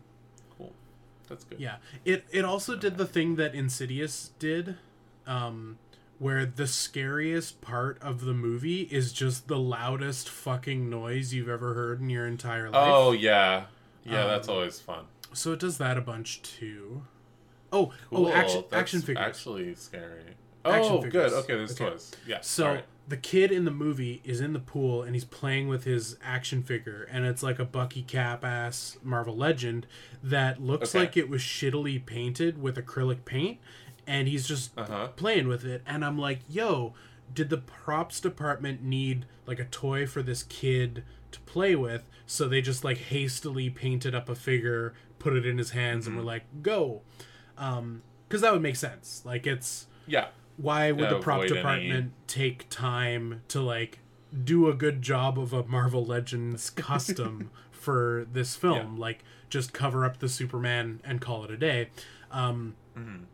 That's 1.31 1.43
good. 1.45 1.59
yeah. 1.59 1.77
It 2.05 2.25
it 2.31 2.43
also 2.45 2.75
did 2.75 2.97
the 2.97 3.05
thing 3.05 3.35
that 3.37 3.55
Insidious 3.55 4.31
did, 4.37 4.75
um, 5.25 5.77
where 6.19 6.45
the 6.45 6.67
scariest 6.67 7.61
part 7.61 7.97
of 8.01 8.25
the 8.25 8.33
movie 8.33 8.81
is 8.91 9.11
just 9.13 9.47
the 9.47 9.57
loudest 9.57 10.29
fucking 10.29 10.89
noise 10.89 11.33
you've 11.33 11.49
ever 11.49 11.73
heard 11.73 12.01
in 12.01 12.09
your 12.09 12.27
entire 12.27 12.65
life. 12.69 12.75
Oh 12.75 13.11
yeah. 13.13 13.65
Yeah, 14.03 14.25
that's 14.25 14.47
Um, 14.49 14.55
always 14.55 14.79
fun. 14.79 15.05
So 15.33 15.53
it 15.53 15.59
does 15.59 15.77
that 15.77 15.97
a 15.97 16.01
bunch 16.01 16.41
too. 16.41 17.03
Oh, 17.71 17.93
Cool. 18.09 18.27
oh, 18.27 18.31
action 18.31 18.63
That's 18.69 18.81
action 18.81 19.01
figures. 19.01 19.25
Actually 19.25 19.75
scary. 19.75 20.23
Action 20.65 20.91
oh, 20.93 21.01
figures. 21.01 21.31
good. 21.31 21.33
Okay, 21.43 21.55
there's 21.55 21.71
Okay. 21.79 21.89
toys. 21.91 22.11
Yeah. 22.27 22.39
So 22.41 22.65
alright. 22.67 22.85
The 23.11 23.17
kid 23.17 23.51
in 23.51 23.65
the 23.65 23.71
movie 23.71 24.21
is 24.23 24.39
in 24.41 24.53
the 24.53 24.59
pool 24.59 25.03
and 25.03 25.13
he's 25.13 25.25
playing 25.25 25.67
with 25.67 25.83
his 25.83 26.17
action 26.23 26.63
figure, 26.63 27.07
and 27.11 27.25
it's 27.25 27.43
like 27.43 27.59
a 27.59 27.65
Bucky 27.65 28.01
Cap 28.01 28.43
ass 28.43 28.97
Marvel 29.03 29.35
Legend 29.35 29.85
that 30.23 30.61
looks 30.61 30.89
Okay. 30.95 30.99
like 31.05 31.17
it 31.17 31.29
was 31.29 31.41
shittily 31.41 32.03
painted 32.03 32.59
with 32.61 32.77
acrylic 32.77 33.25
paint, 33.25 33.59
and 34.07 34.27
he's 34.27 34.47
just 34.47 34.71
Uh-huh. 34.77 35.09
playing 35.15 35.47
with 35.47 35.65
it. 35.65 35.83
And 35.85 36.03
I'm 36.05 36.17
like, 36.17 36.39
yo, 36.49 36.93
did 37.33 37.49
the 37.49 37.57
props 37.57 38.19
department 38.19 38.81
need 38.81 39.25
like 39.45 39.59
a 39.59 39.65
toy 39.65 40.07
for 40.07 40.23
this 40.23 40.43
kid 40.43 41.03
to 41.31 41.39
play 41.41 41.75
with? 41.75 42.03
So 42.25 42.47
they 42.47 42.61
just 42.61 42.83
like 42.85 42.97
hastily 42.97 43.69
painted 43.69 44.15
up 44.15 44.29
a 44.29 44.35
figure, 44.35 44.93
put 45.19 45.33
it 45.35 45.45
in 45.45 45.57
his 45.57 45.71
hands, 45.71 46.07
and 46.07 46.15
Mm-hmm. 46.15 46.25
were 46.25 46.31
like, 46.31 46.43
go. 46.63 47.01
Um, 47.57 48.03
because 48.27 48.41
that 48.41 48.53
would 48.53 48.61
make 48.61 48.77
sense. 48.77 49.21
Like 49.25 49.45
it's 49.45 49.87
Yeah. 50.07 50.27
Why 50.61 50.91
would 50.91 51.09
the 51.09 51.19
prop 51.19 51.39
avoid 51.39 51.51
any- 51.51 51.59
department 51.59 52.13
take 52.27 52.69
time 52.69 53.41
to 53.49 53.61
like 53.61 53.99
do 54.43 54.67
a 54.69 54.73
good 54.73 55.01
job 55.01 55.37
of 55.39 55.51
a 55.53 55.63
Marvel 55.65 56.05
Legends 56.05 56.69
custom 56.87 57.49
for 57.71 58.25
this 58.31 58.55
film? 58.55 58.97
Like 58.97 59.23
just 59.49 59.73
cover 59.73 60.05
up 60.05 60.19
the 60.19 60.29
Superman 60.29 61.01
and 61.03 61.19
call 61.19 61.43
it 61.43 61.51
a 61.51 61.57
day. 61.57 61.89
Um, 62.31 62.75
Mhm. 62.97 63.25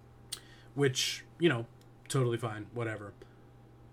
Which 0.76 1.24
you 1.40 1.50
know, 1.50 1.66
totally 2.08 2.38
fine, 2.38 2.68
whatever. 2.74 3.13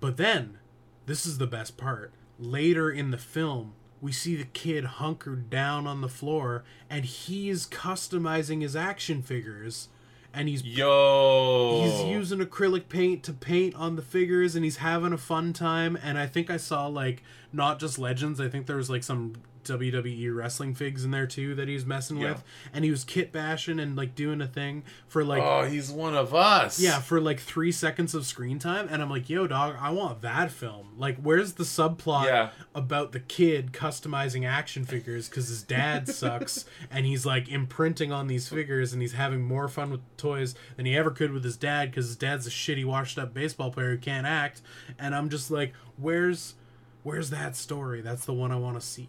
But 0.01 0.16
then, 0.16 0.59
this 1.07 1.27
is 1.27 1.38
the 1.38 1.47
best 1.47 1.77
part. 1.77 2.12
Later 2.38 2.90
in 2.90 3.11
the 3.11 3.18
film, 3.18 3.75
we 4.01 4.12
see 4.12 4.35
the 4.37 4.44
kid 4.44 4.85
hunkered 4.85 5.49
down 5.51 5.87
on 5.87 6.01
the 6.03 6.09
floor, 6.09 6.64
and 6.90 7.05
he's 7.05 7.66
customizing 7.66 8.61
his 8.62 8.77
action 8.77 9.23
figures, 9.23 9.88
and 10.35 10.49
he's 10.49 10.62
Yo. 10.64 11.83
he's 11.83 12.05
using 12.05 12.40
acrylic 12.40 12.88
paint 12.88 13.23
to 13.23 13.33
paint 13.33 13.75
on 13.75 13.97
the 13.97 14.03
figures 14.03 14.55
and 14.55 14.64
he's 14.64 14.79
having 14.79 15.12
a 15.12 15.18
fun 15.18 15.53
time 15.53 15.97
and 16.03 16.18
i 16.18 16.27
think 16.27 16.51
i 16.51 16.57
saw 16.57 16.87
like 16.87 17.23
not 17.53 17.79
just 17.79 17.99
legends 17.99 18.40
i 18.40 18.49
think 18.49 18.66
there 18.66 18.77
was 18.77 18.90
like 18.90 19.03
some 19.03 19.35
wwe 19.64 20.35
wrestling 20.35 20.74
figs 20.74 21.05
in 21.05 21.11
there 21.11 21.27
too 21.27 21.55
that 21.55 21.68
he 21.68 21.74
was 21.74 21.85
messing 21.87 22.18
Yeah. 22.18 22.31
with 22.33 22.44
and 22.72 22.85
he 22.85 22.90
was 22.90 23.05
kit 23.05 23.33
bashing 23.33 23.79
and 23.81 23.96
like 23.96 24.14
doing 24.14 24.40
a 24.40 24.46
thing 24.46 24.83
for 25.09 25.24
like 25.24 25.42
oh, 25.42 25.64
he's 25.64 25.90
one 25.90 26.14
of 26.14 26.35
us. 26.35 26.81
yeah 26.81 27.00
for 27.00 27.20
like 27.20 27.40
three 27.40 27.72
seconds 27.72 28.14
of 28.14 28.27
screen 28.27 28.59
time 28.59 28.88
and 28.90 29.03
i'm 29.03 29.11
like 29.11 29.29
yo 29.31 29.46
dog 29.46 29.77
i 29.81 29.90
want 29.90 30.20
that 30.22 30.50
film 30.50 30.88
like 30.96 31.16
where's 31.18 31.55
the 31.55 31.64
subplot 31.64 32.27
Yeah. 32.27 32.50
about 32.74 33.12
the 33.12 33.20
kid 33.20 33.72
customizing 33.72 34.46
action 34.46 34.85
figures 34.85 35.29
because 35.29 35.48
his 35.48 35.62
dad 35.62 36.09
sucks 36.14 36.64
and 36.90 37.07
he's 37.07 37.24
like 37.27 37.48
imprinting 37.48 38.12
on 38.12 38.27
these 38.27 38.48
figures 38.48 38.92
and 38.92 39.00
he's 39.03 39.12
having 39.14 39.42
more 39.42 39.68
fun 39.68 39.90
with 39.90 40.00
toys 40.16 40.55
than 40.77 40.87
he 40.87 40.96
ever 40.96 41.11
could 41.11 41.33
with 41.33 41.44
his 41.44 41.57
dad 41.57 41.90
because 41.90 42.07
his 42.07 42.16
dad's 42.16 42.46
a 42.46 42.50
shitty 42.50 42.85
washed 42.85 43.18
up 43.18 43.33
baseball 43.35 43.70
player 43.70 43.90
who 43.92 43.98
can't 43.98 44.27
act 44.27 44.61
and 44.98 45.14
i'm 45.14 45.29
just 45.29 45.50
like 45.50 45.72
where's 45.96 46.55
where's 47.03 47.31
that 47.31 47.55
story 47.57 48.00
that's 48.00 48.24
the 48.24 48.33
one 48.33 48.50
i 48.50 48.57
want 48.57 48.79
to 48.81 48.87
see 48.87 49.09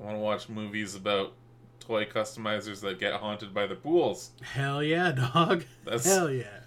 I 0.00 0.02
want 0.04 0.16
to 0.16 0.20
watch 0.20 0.48
movies 0.48 0.94
about 0.94 1.32
toy 1.80 2.04
customizers 2.06 2.80
that 2.80 2.98
get 2.98 3.14
haunted 3.14 3.52
by 3.54 3.66
the 3.66 3.74
pools. 3.74 4.30
hell 4.42 4.82
yeah 4.82 5.12
dog 5.12 5.64
That's- 5.84 6.04
hell 6.04 6.30
yeah 6.30 6.60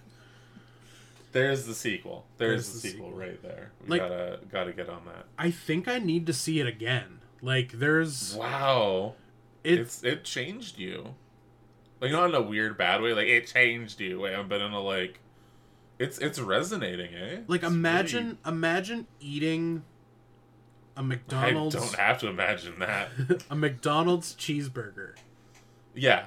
There's 1.31 1.65
the 1.65 1.73
sequel. 1.73 2.25
There's, 2.37 2.67
There's 2.67 2.67
the, 2.67 2.73
the 2.73 2.93
sequel, 2.93 3.07
sequel. 3.09 3.19
right 3.19 3.41
there. 3.43 3.71
We 3.83 3.89
Like- 3.89 4.01
gotta 4.01 4.39
gotta 4.51 4.73
get 4.73 4.89
on 4.89 5.05
that. 5.05 5.25
i 5.37 5.51
think 5.51 5.87
i 5.87 5.99
need 5.99 6.25
to 6.27 6.33
see 6.33 6.59
it 6.59 6.67
again 6.67 7.19
like 7.41 7.73
there's 7.73 8.35
Wow. 8.35 9.15
it's 9.63 9.97
It's 9.97 10.03
it 10.03 10.23
changed 10.23 10.79
you. 10.79 11.13
Like 11.99 12.11
not 12.11 12.29
in 12.29 12.35
a 12.35 12.41
weird 12.41 12.77
bad 12.77 13.01
way, 13.01 13.13
like 13.13 13.27
it 13.27 13.47
changed 13.47 13.99
you, 13.99 14.19
but 14.47 14.61
in 14.61 14.71
a 14.71 14.79
like 14.81 15.19
it's 15.99 16.17
it's 16.19 16.39
resonating, 16.39 17.13
eh? 17.15 17.39
like 17.47 17.63
It's 17.63 17.71
imagine 17.71 18.37
imagine 18.45 19.07
eating 19.19 19.83
a 20.97 21.03
mcdonald's 21.03 21.75
I 21.75 21.79
don't 21.79 21.95
have 21.95 22.19
to 22.19 22.27
imagine 22.27 22.79
that. 22.79 23.09
a 23.51 23.55
mcdonald's 23.55 24.33
cheeseburger 24.35 25.13
yeah. 25.95 26.25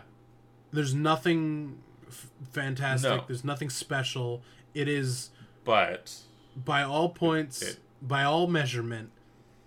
there's 0.73 0.95
nothing 0.95 1.79
f- 2.09 2.29
fantastic 2.53 3.11
No. 3.11 3.25
there's 3.27 3.45
nothing 3.45 3.69
special 3.71 4.43
it 4.75 4.89
is 4.89 5.31
But 5.65 6.15
by 6.57 6.83
all 6.83 7.09
points 7.11 7.63
It- 7.63 7.79
by 8.03 8.25
all 8.25 8.47
measurement 8.47 9.11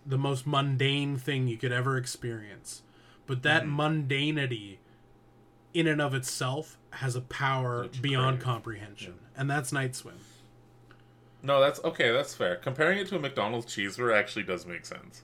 the 0.06 0.18
most 0.18 0.48
mundane 0.48 1.18
thing 1.18 1.48
you 1.48 1.58
could 1.58 1.72
ever 1.72 1.98
experience 1.98 2.82
but 3.28 3.44
that 3.44 3.63
Mhm. 3.63 4.08
mundanity 4.08 4.78
in 5.74 5.88
and 5.88 6.02
of 6.02 6.13
itself 6.13 6.78
has 6.92 7.16
a 7.16 7.22
power 7.22 7.88
beyond 8.02 8.38
crave. 8.38 8.44
comprehension 8.46 9.16
and 9.36 9.50
that's 9.50 9.72
night 9.74 9.96
swim 9.96 10.16
no, 11.44 11.60
that's 11.62 11.84
okay, 11.84 12.12
that's 12.12 12.34
fair. 12.34 12.56
Comparing 12.56 12.98
it 13.00 13.08
to 13.10 13.16
a 13.18 13.20
McDonald's 13.20 13.68
cheeseburger 13.68 14.16
actually 14.18 14.44
does 14.44 14.66
make 14.66 14.86
sense. 14.86 15.22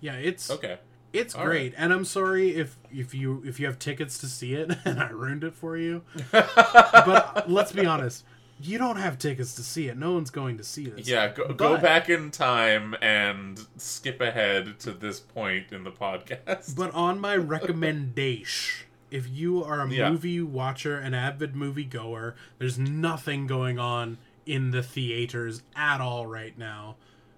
yeah 0.00 0.14
it's 0.14 0.50
Okay. 0.50 0.78
it's 1.12 1.34
All 1.34 1.44
great 1.46 1.72
and 1.78 1.92
i'm 1.92 2.04
sorry 2.04 2.54
if 2.54 2.76
if 2.92 3.14
you 3.14 3.42
if 3.46 3.58
you 3.58 3.64
have 3.66 3.78
tickets 3.78 4.18
to 4.18 4.26
see 4.26 4.52
it 4.54 4.70
and 4.84 5.00
i 5.00 5.08
ruined 5.08 5.42
it 5.44 5.54
for 5.54 5.76
you 5.78 6.02
but 6.30 6.50
but 6.54 7.50
let's 7.50 7.72
be 7.72 7.86
honest 7.86 8.24
you 8.60 8.76
don't 8.78 8.96
have 8.96 9.18
tickets 9.18 9.54
to 9.54 9.62
see 9.62 9.88
it 9.88 9.96
no 9.96 10.12
one's 10.12 10.30
going 10.30 10.56
to 10.58 10.64
see 10.64 10.86
this 10.86 11.06
Yeah, 11.08 11.28
go, 11.32 11.48
go 11.54 11.76
back 11.78 12.08
in 12.10 12.30
time 12.30 12.94
and 13.02 13.58
skip 13.78 14.20
ahead 14.20 14.78
to 14.80 14.92
this 14.92 15.20
point 15.20 15.72
in 15.72 15.84
the 15.84 15.90
podcast. 15.90 16.74
But 16.74 16.90
on 16.94 17.20
my 17.20 17.36
recommendation, 17.36 18.86
if 19.10 19.28
you 19.28 19.62
are 19.62 19.80
a 19.82 19.90
Yeah. 19.90 20.10
movie 20.10 20.40
watcher, 20.42 20.96
an 20.98 21.12
avid 21.14 21.54
movie 21.54 21.84
goer, 21.84 22.34
there's 22.58 22.78
nothing 22.78 23.46
going 23.46 23.78
on 23.78 24.16
in 24.46 24.70
the 24.70 24.82
theaters 24.82 25.62
at 25.74 26.00
all 26.00 26.26
right 26.26 26.56
now. 26.56 26.96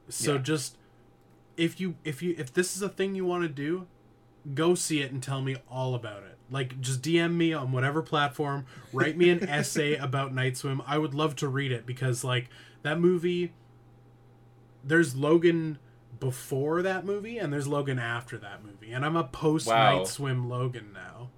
So 0.09 0.35
Yeah. 0.35 0.39
just 0.43 0.77
if 1.57 1.81
you 1.81 1.97
if 2.05 2.23
you 2.23 2.35
if 2.39 2.53
this 2.53 2.77
is 2.77 2.83
a 2.83 2.89
thing 2.89 3.15
you 3.15 3.25
want 3.25 3.43
to 3.43 3.49
do, 3.49 3.87
go 4.55 4.75
see 4.75 5.01
it 5.01 5.11
and 5.11 5.23
tell 5.23 5.43
me 5.43 5.57
all 5.71 5.95
about 5.95 6.23
it. 6.23 6.37
Like 6.51 6.81
just 6.81 7.03
DM 7.03 7.35
me 7.35 7.53
on 7.53 7.73
whatever 7.73 8.01
platform, 8.03 8.65
write 8.93 9.17
me 9.17 9.29
an 9.31 9.43
essay 9.49 9.95
about 9.97 10.33
Night 10.35 10.57
Swim. 10.57 10.81
I 10.87 10.99
would 10.99 11.15
love 11.15 11.35
to 11.37 11.49
read 11.49 11.73
it 11.73 11.85
because 11.87 12.23
like 12.25 12.49
that 12.83 13.01
movie 13.01 13.53
there's 14.85 15.17
Logan 15.17 15.79
before 16.21 16.83
that 16.83 17.05
movie 17.05 17.39
and 17.39 17.53
there's 17.53 17.67
Logan 17.69 17.99
after 17.99 18.39
that 18.39 18.65
movie. 18.65 18.93
And 18.93 19.05
I'm 19.05 19.17
a 19.17 19.25
post 19.25 19.67
Wow. 19.67 19.99
Night 19.99 20.07
Swim 20.09 20.49
Logan 20.49 20.93
now. 20.93 21.31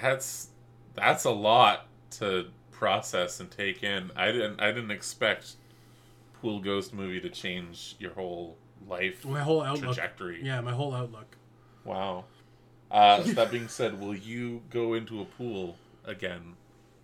that's 0.00 0.48
that's 0.94 1.24
a 1.24 1.30
lot 1.30 1.86
to 2.12 2.46
process 2.80 3.38
and 3.38 3.50
take 3.50 3.82
in. 3.84 4.10
I 4.16 4.32
didn't 4.32 4.58
I 4.60 4.72
didn't 4.72 4.90
expect 4.90 5.52
Pool 6.40 6.58
Ghost 6.60 6.92
movie 6.94 7.20
to 7.20 7.28
change 7.28 7.94
your 8.00 8.12
whole 8.14 8.56
life 8.88 9.24
My 9.26 9.42
whole 9.42 9.62
outlook. 9.62 9.94
trajectory. 9.94 10.40
Yeah, 10.42 10.60
my 10.62 10.72
whole 10.72 10.94
outlook. 10.94 11.36
Wow. 11.84 12.24
Uh, 12.90 13.22
that 13.22 13.50
being 13.52 13.68
said, 13.68 14.00
will 14.00 14.16
you 14.16 14.62
go 14.70 14.94
into 14.94 15.20
a 15.20 15.24
pool 15.24 15.76
again 16.04 16.54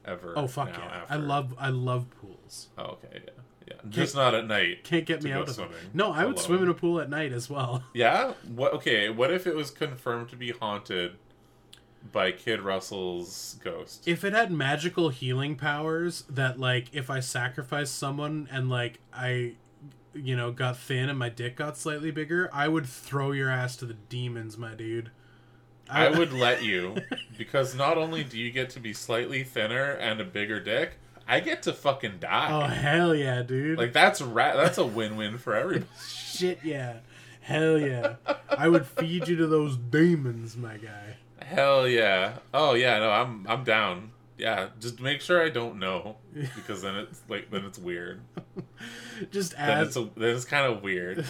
ever? 0.04 0.32
Oh 0.34 0.46
fuck 0.48 0.70
yeah. 0.70 0.82
after? 1.02 1.12
I 1.12 1.16
love 1.16 1.54
I 1.58 1.68
love 1.68 2.06
pools. 2.20 2.68
Oh, 2.78 2.96
okay, 2.96 3.20
yeah, 3.24 3.30
yeah. 3.68 3.74
Just 3.90 4.16
not 4.16 4.34
at 4.34 4.46
night. 4.46 4.82
Can't 4.82 5.04
get 5.04 5.22
me 5.22 5.30
out 5.30 5.46
of 5.48 5.54
swimming 5.54 5.76
No, 5.92 6.10
I 6.10 6.24
would 6.24 6.36
alone. 6.36 6.44
swim 6.44 6.62
in 6.62 6.68
a 6.70 6.74
pool 6.74 6.98
at 7.00 7.10
night 7.10 7.32
as 7.32 7.50
well. 7.50 7.84
Yeah. 7.92 8.32
What? 8.48 8.72
Okay. 8.72 9.10
What 9.10 9.30
if 9.30 9.46
it 9.46 9.54
was 9.54 9.70
confirmed 9.70 10.30
to 10.30 10.36
be 10.36 10.50
haunted 10.52 11.16
by 12.12 12.32
Kid 12.32 12.60
Russell's 12.60 13.58
ghost? 13.62 14.06
If 14.06 14.24
it 14.24 14.32
had 14.32 14.50
magical 14.50 15.08
healing 15.08 15.56
powers 15.56 16.24
that 16.28 16.58
like 16.58 16.94
if 16.94 17.10
I 17.10 17.20
sacrificed 17.20 17.96
someone 17.96 18.48
and 18.50 18.68
like 18.68 19.00
I 19.12 19.54
you 20.14 20.36
know 20.36 20.50
got 20.50 20.78
thin 20.78 21.08
and 21.08 21.18
my 21.18 21.28
dick 21.28 21.56
got 21.56 21.76
slightly 21.76 22.10
bigger, 22.10 22.50
I 22.52 22.68
would 22.68 22.86
throw 22.86 23.32
your 23.32 23.50
ass 23.50 23.76
to 23.76 23.84
the 23.84 23.94
demons, 23.94 24.56
my 24.56 24.74
dude. 24.74 25.10
I 25.88 26.10
would 26.10 26.32
let 26.32 26.64
you 26.64 26.96
because 27.38 27.74
not 27.74 27.96
only 27.96 28.24
do 28.24 28.38
you 28.38 28.50
get 28.50 28.70
to 28.70 28.80
be 28.80 28.92
slightly 28.92 29.44
thinner 29.44 29.92
and 29.92 30.20
a 30.20 30.24
bigger 30.24 30.58
dick, 30.58 30.98
I 31.28 31.40
get 31.40 31.62
to 31.64 31.72
fucking 31.72 32.18
die. 32.20 32.48
Oh 32.50 32.66
hell 32.66 33.14
yeah, 33.14 33.42
dude! 33.42 33.78
Like 33.78 33.92
that's 33.92 34.20
ra- 34.20 34.56
that's 34.56 34.78
a 34.78 34.86
win-win 34.86 35.38
for 35.38 35.54
everybody. 35.54 35.86
Shit 36.08 36.60
yeah, 36.62 36.98
hell 37.40 37.78
yeah! 37.78 38.16
I 38.48 38.68
would 38.68 38.86
feed 38.86 39.28
you 39.28 39.36
to 39.36 39.46
those 39.46 39.76
demons, 39.76 40.56
my 40.56 40.76
guy. 40.76 41.16
Hell 41.46 41.86
yeah. 41.86 42.38
Oh 42.52 42.74
yeah, 42.74 42.98
no, 42.98 43.10
I'm 43.10 43.46
I'm 43.48 43.62
down. 43.62 44.10
Yeah, 44.36 44.68
just 44.80 45.00
make 45.00 45.20
sure 45.20 45.42
I 45.42 45.48
don't 45.48 45.78
know 45.78 46.16
because 46.56 46.82
then 46.82 46.96
it's 46.96 47.22
like 47.28 47.50
then 47.50 47.64
it's 47.64 47.78
weird. 47.78 48.20
Just 49.30 49.56
Then 49.56 49.82
it's 49.86 49.96
a, 49.96 50.10
then 50.14 50.36
it's 50.36 50.44
kind 50.44 50.70
of 50.70 50.82
weird. 50.82 51.24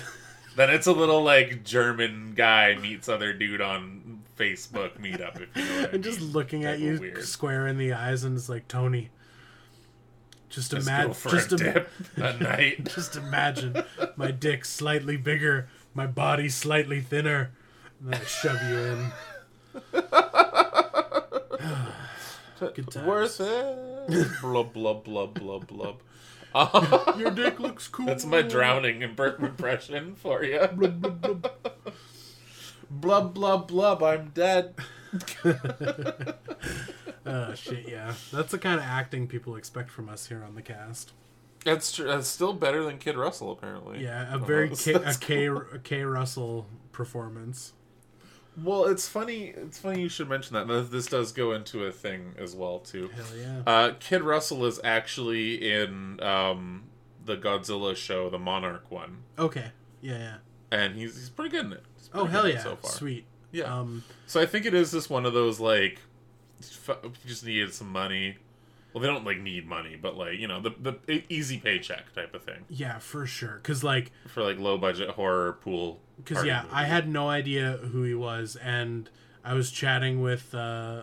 then 0.57 0.71
it's 0.71 0.89
a 0.89 0.93
little 0.93 1.23
like 1.23 1.63
German 1.63 2.33
guy 2.35 2.75
meets 2.75 3.09
other 3.09 3.33
dude 3.33 3.61
on 3.61 4.23
Facebook 4.37 4.99
meetup 4.99 5.41
if 5.41 5.49
you 5.57 5.65
know 5.65 5.81
what 5.83 5.91
I 5.91 5.93
and 5.95 6.03
just 6.03 6.21
looking 6.21 6.65
at 6.65 6.81
you 6.81 6.99
weird. 6.99 7.23
square 7.23 7.69
in 7.69 7.79
the 7.79 7.93
eyes, 7.93 8.25
and 8.25 8.37
it's 8.37 8.49
like 8.49 8.67
Tony. 8.67 9.11
Just 10.49 10.73
imagine, 10.73 11.13
just, 11.31 11.53
a 11.53 11.57
dip 11.57 11.91
at 12.17 12.41
night. 12.41 12.85
just 12.93 13.15
imagine 13.17 13.83
my 14.17 14.31
dick 14.31 14.65
slightly 14.65 15.17
bigger, 15.17 15.69
my 15.95 16.07
body 16.07 16.49
slightly 16.49 17.01
thinner, 17.01 17.51
and 18.01 18.13
then 18.13 18.21
I 18.21 18.25
shove 18.25 18.63
you 18.69 18.79
in. 18.79 19.13
Good 22.59 22.91
times. 22.91 23.07
Worth 23.07 23.41
it. 23.41 24.29
blub 24.41 24.73
blub 24.73 25.05
blub 25.05 25.35
blub 25.35 25.67
blub. 25.67 26.01
Uh, 26.55 27.13
Your 27.19 27.31
dick 27.31 27.61
looks 27.61 27.87
cool. 27.89 28.07
That's 28.07 28.25
my 28.25 28.43
drowning 28.43 29.03
and 29.03 29.15
burp 29.15 29.43
impression 29.43 30.15
for 30.15 30.43
you. 30.43 30.67
Blub, 30.73 31.01
blub, 31.01 31.21
blub. 31.21 31.51
blub 32.91 33.35
blub 33.35 33.69
blub. 33.69 34.03
I'm 34.03 34.31
dead. 34.35 34.75
Oh 37.27 37.55
shit, 37.55 37.89
yeah. 37.89 38.15
That's 38.33 38.53
the 38.53 38.59
kind 38.59 38.79
of 38.79 38.87
acting 38.87 39.27
people 39.27 39.57
expect 39.57 39.91
from 39.91 40.09
us 40.09 40.27
here 40.27 40.43
on 40.43 40.55
the 40.55 40.63
cast. 40.63 41.13
That's 41.65 41.93
true. 41.93 42.07
That's 42.07 42.29
still 42.29 42.53
better 42.53 42.85
than 42.85 42.99
Kid 42.99 43.17
Russell, 43.17 43.51
apparently. 43.51 44.03
Yeah, 44.03 44.33
a 44.33 44.39
very 44.39 44.69
that's- 44.69 44.85
K, 44.85 44.93
a 44.95 44.99
that's 44.99 45.17
K, 45.17 45.47
a 45.49 45.79
K 45.83 46.03
Russell 46.05 46.67
performance. 46.93 47.73
Well, 48.63 48.85
it's 48.87 49.07
funny. 49.09 49.49
It's 49.57 49.79
funny 49.79 50.01
you 50.01 50.09
should 50.09 50.29
mention 50.29 50.55
that. 50.55 50.67
This- 50.91 51.07
does 51.07 51.33
go 51.33 51.53
into 51.53 51.85
a 51.85 51.93
thing 51.93 52.35
as 52.39 52.55
well 52.55 52.79
too. 52.79 53.09
Hell 53.15 53.27
yeah. 53.37 53.63
Uh, 53.67 53.93
Kid 54.01 54.23
Russell 54.23 54.65
is 54.65 54.81
actually 54.83 55.71
in 55.73 56.21
um, 56.23 56.85
the 57.25 57.37
Godzilla 57.37 57.95
show, 57.95 58.31
the 58.31 58.39
Monarch 58.39 58.91
one, 58.91 59.19
Okay. 59.39 59.71
Yeah, 60.01 60.19
yeah. 60.19 60.35
and 60.71 60.95
he's 60.97 61.17
he's 61.17 61.31
pretty 61.31 61.51
good 61.51 61.67
in 61.67 61.73
it. 61.75 61.83
Oh 62.15 62.25
hell 62.25 62.49
yeah. 62.49 62.63
So 62.63 62.77
far, 62.77 62.91
Sweet. 62.91 63.25
yeah. 63.53 63.65
Um 63.65 64.05
so 64.27 64.41
I 64.41 64.47
think 64.47 64.65
it 64.67 64.75
is 64.75 64.93
just 64.93 65.11
one 65.11 65.27
of 65.27 65.33
those 65.35 65.59
like, 65.61 66.01
f- 66.61 66.99
you 67.03 67.11
just 67.27 67.45
needed 67.45 67.75
some 67.75 67.91
money. 67.91 68.37
Well, 68.97 69.03
they 69.03 69.09
don't 69.09 69.27
like 69.27 69.41
need 69.41 69.69
money, 69.69 69.95
but 70.01 70.17
like 70.17 70.39
you 70.39 70.49
know 70.49 70.59
the 70.59 70.71
the 70.81 71.23
easy 71.29 71.59
paycheck 71.59 72.15
type 72.15 72.33
of 72.33 72.43
thing 72.45 72.65
yeah, 72.71 72.97
for 72.99 73.27
sure. 73.27 73.61
Cuz 73.63 73.85
like 73.85 74.11
for 74.27 74.43
like 74.43 74.59
low 74.59 74.79
budget 74.79 75.11
horror 75.11 75.59
pool. 75.61 76.01
party 76.25 76.49
yeah, 76.49 76.65
I 76.73 76.85
had 76.85 77.07
no 77.07 77.29
idea 77.29 77.73
who 77.73 78.05
he 78.05 78.15
was 78.15 78.57
and 78.57 79.11
I 79.45 79.53
was 79.53 79.71
chatting 79.71 80.23
with 80.23 80.55
uh 80.55 81.03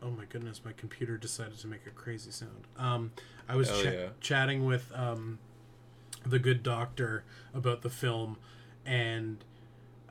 Oh 0.00 0.10
my 0.12 0.26
goodness, 0.26 0.60
my 0.64 0.70
computer 0.74 1.16
decided 1.18 1.58
to 1.58 1.66
make 1.66 1.84
a 1.88 1.90
crazy 1.90 2.30
sound. 2.30 2.68
Um 2.78 3.10
I 3.48 3.56
was 3.56 3.68
cha- 3.68 3.90
yeah. 3.90 4.08
chatting 4.20 4.64
with 4.64 4.92
um 4.94 5.40
the 6.24 6.38
good 6.38 6.62
doctor 6.62 7.24
about 7.52 7.82
the 7.82 7.90
film 7.90 8.36
and 8.86 9.44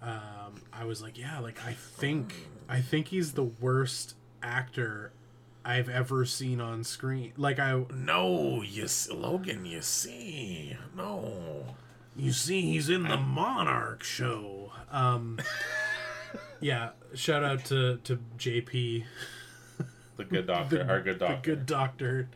um 0.02 0.56
I 0.74 0.84
was 0.84 1.02
like, 1.02 1.18
yeah, 1.18 1.40
like 1.40 1.66
I 1.66 1.72
think 1.72 2.50
I 2.68 2.82
think 2.82 3.08
he's 3.08 3.32
the 3.32 3.46
worst 3.46 4.18
actor 4.42 5.14
I've 5.66 5.90
ever 5.90 6.26
seen 6.26 6.60
on 6.60 6.84
screen. 6.84 7.34
Like 7.38 7.60
I 7.60 7.84
No, 7.96 8.62
you 8.62 8.84
s- 8.84 9.10
Logan, 9.10 9.66
you 9.66 9.82
see, 9.82 10.76
no. 10.96 11.66
You 12.16 12.32
see, 12.32 12.62
he's 12.62 12.90
in 12.90 13.04
the 13.04 13.18
Monarch 13.18 14.04
show. 14.04 14.72
Um, 14.92 15.40
yeah, 16.60 16.90
shout 17.16 17.44
out 17.44 17.66
to 17.66 17.98
to 18.04 18.20
JP, 18.38 19.04
The 20.18 20.24
good 20.26 20.48
doctor, 20.48 20.86
our 20.88 21.02
good 21.02 21.18
doctor, 21.20 21.36
the 21.52 21.56
good 21.56 21.66
doctor, 21.66 22.30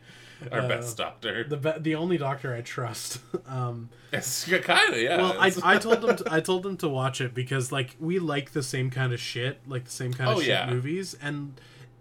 our 0.50 0.60
uh, 0.62 0.68
best 0.68 0.96
doctor. 0.96 1.44
the 1.44 1.56
be- 1.56 1.78
the 1.80 1.94
only 1.94 2.18
doctor 2.18 2.54
I 2.54 2.60
trust. 2.62 3.20
Um, 3.46 3.88
It's 4.12 4.44
kind 4.62 4.94
of 4.94 5.00
yeah. 5.00 5.16
well, 5.18 5.36
I, 5.38 5.52
I 5.62 5.78
told 5.78 6.04
him 6.04 6.16
to, 6.16 6.24
I 6.32 6.40
told 6.40 6.66
him 6.66 6.76
to 6.78 6.88
watch 6.88 7.20
it 7.20 7.32
because 7.34 7.70
like 7.72 7.94
we 8.00 8.18
like 8.18 8.52
the 8.52 8.62
same 8.62 8.90
kind 8.90 9.12
of 9.12 9.20
shit, 9.20 9.60
like 9.66 9.84
the 9.84 9.90
same 9.90 10.12
kind 10.12 10.30
of 10.30 10.36
Oh, 10.36 10.40
shit 10.40 10.48
yeah. 10.48 10.68
movies, 10.70 11.14
and 11.22 11.58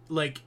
like 0.10 0.42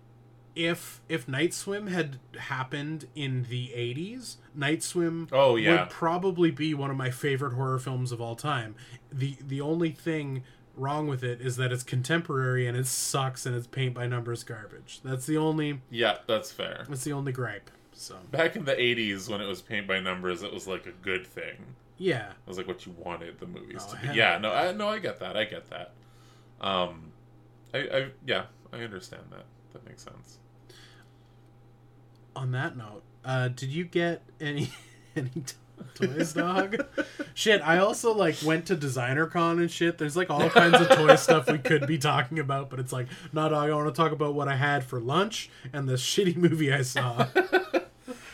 if 0.57 1.01
if 1.09 1.29
Night 1.29 1.55
Swim 1.55 1.87
had 1.89 2.19
happened 2.39 3.07
in 3.15 3.45
the 3.49 3.69
'80s, 3.69 4.37
Night 4.55 4.83
Swim 4.83 5.29
Oh, 5.33 5.57
yeah. 5.57 5.83
would 5.83 5.91
probably 5.91 6.51
be 6.51 6.75
one 6.75 6.91
of 6.91 6.97
my 6.97 7.11
favorite 7.11 7.55
horror 7.55 7.79
films 7.79 8.13
of 8.13 8.21
all 8.21 8.37
time. 8.37 8.75
the 9.13 9.37
The 9.47 9.61
only 9.61 9.91
thing 9.91 10.43
wrong 10.77 11.07
with 11.09 11.23
it 11.23 11.41
is 11.41 11.57
that 11.57 11.73
it's 11.73 11.83
contemporary 11.83 12.67
and 12.67 12.77
it 12.77 12.87
sucks 12.87 13.45
and 13.45 13.55
it's 13.55 13.67
paint 13.67 13.93
by 13.95 14.07
numbers 14.07 14.45
garbage. 14.45 15.01
That's 15.05 15.27
the 15.27 15.37
only 15.37 15.81
yeah, 15.91 16.19
that's 16.27 16.51
fair. 16.53 16.87
that's 16.89 17.05
the 17.05 17.13
only 17.13 17.33
gripe. 17.33 17.71
So 17.93 18.17
Back 18.31 18.57
in 18.57 18.65
the 18.65 18.75
'80s, 18.75 19.29
when 19.29 19.41
it 19.41 19.47
was 19.47 19.61
paint 19.63 19.87
by 19.87 20.01
numbers, 20.01 20.43
it 20.43 20.53
was 20.53 20.67
like 20.67 20.87
a 20.87 20.93
good 20.93 21.27
thing. 21.27 21.75
yeah, 21.99 22.31
It 22.31 22.49
was 22.49 22.57
like 22.57 22.67
what 22.67 22.87
you 22.87 22.95
wanted 22.99 23.39
the 23.41 23.47
movies 23.47 23.85
Oh, 23.89 23.95
to 23.95 24.09
be. 24.09 24.15
Yeah, 24.17 24.39
no, 24.39 24.53
I 24.53 24.73
no, 24.73 24.89
I 24.89 24.99
get 25.01 25.21
that. 25.21 25.37
I 25.37 25.45
get 25.45 25.69
that. 25.71 25.93
Um, 26.61 27.13
I, 27.75 27.79
I 27.79 28.07
yeah, 28.27 28.45
I 28.73 28.79
understand 28.79 29.23
that. 29.31 29.45
That 29.73 29.87
makes 29.87 30.03
sense. 30.05 30.39
on 32.37 32.53
that 32.53 32.77
note, 32.77 33.03
uh, 33.25 33.49
did 33.49 33.71
you 33.71 33.85
get 33.85 34.23
any 34.41 34.71
any 35.17 35.31
toys, 35.95 36.33
dog? 36.33 36.77
shit, 37.35 37.61
I 37.63 37.79
also 37.79 38.15
like 38.15 38.37
went 38.45 38.67
to 38.67 38.77
designer 38.77 39.27
con 39.27 39.59
and 39.59 39.71
shit. 39.71 39.99
There's 39.99 40.17
like 40.17 40.31
all 40.31 40.49
kinds 40.51 40.81
of 40.81 40.89
toy 40.91 41.17
stuff 41.17 41.51
we 41.51 41.59
could 41.59 41.87
be 41.87 41.99
talking 41.99 42.39
about, 42.39 42.71
but 42.71 42.79
it's 42.81 42.93
like, 42.93 43.09
no, 43.33 43.49
dog. 43.49 43.71
I 43.71 43.75
want 43.75 43.95
to 43.95 44.01
talk 44.03 44.13
about 44.13 44.35
what 44.35 44.49
I 44.49 44.57
had 44.57 44.85
for 44.85 45.01
lunch 45.01 45.51
and 45.73 45.89
the 45.89 45.95
shitty 45.97 46.37
movie 46.37 46.73
I 46.73 46.83
saw. 46.83 47.27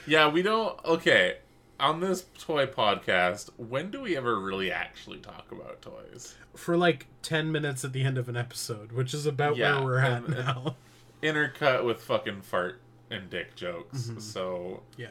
Yeah, 0.07 0.29
we 0.29 0.43
don't. 0.43 0.79
Okay, 0.85 1.39
on 1.81 2.01
this 2.01 2.27
toy 2.39 2.67
podcast, 2.67 3.51
when 3.57 3.91
do 3.91 4.03
we 4.03 4.17
ever 4.17 4.39
really 4.39 4.71
actually 4.71 5.19
talk 5.19 5.51
about 5.51 5.83
toys? 5.83 6.35
for 6.55 6.75
like 6.75 7.07
10 7.21 7.53
minutes 7.53 7.85
at 7.85 7.93
the 7.93 8.03
end 8.03 8.17
of 8.17 8.31
an 8.31 8.37
episode, 8.37 8.91
which 8.91 9.13
is 9.13 9.27
about 9.27 9.57
Yeah, 9.59 9.75
where 9.75 9.85
we're 9.85 9.99
at 9.99 10.27
now. 10.27 10.77
Intercut 11.27 11.85
with 11.85 12.03
fucking 12.03 12.43
fart 12.43 12.81
and 13.11 13.29
dick 13.31 13.57
jokes. 13.57 14.05
Mm-hmm. 14.05 14.21
So 14.21 14.83
yeah. 14.97 15.09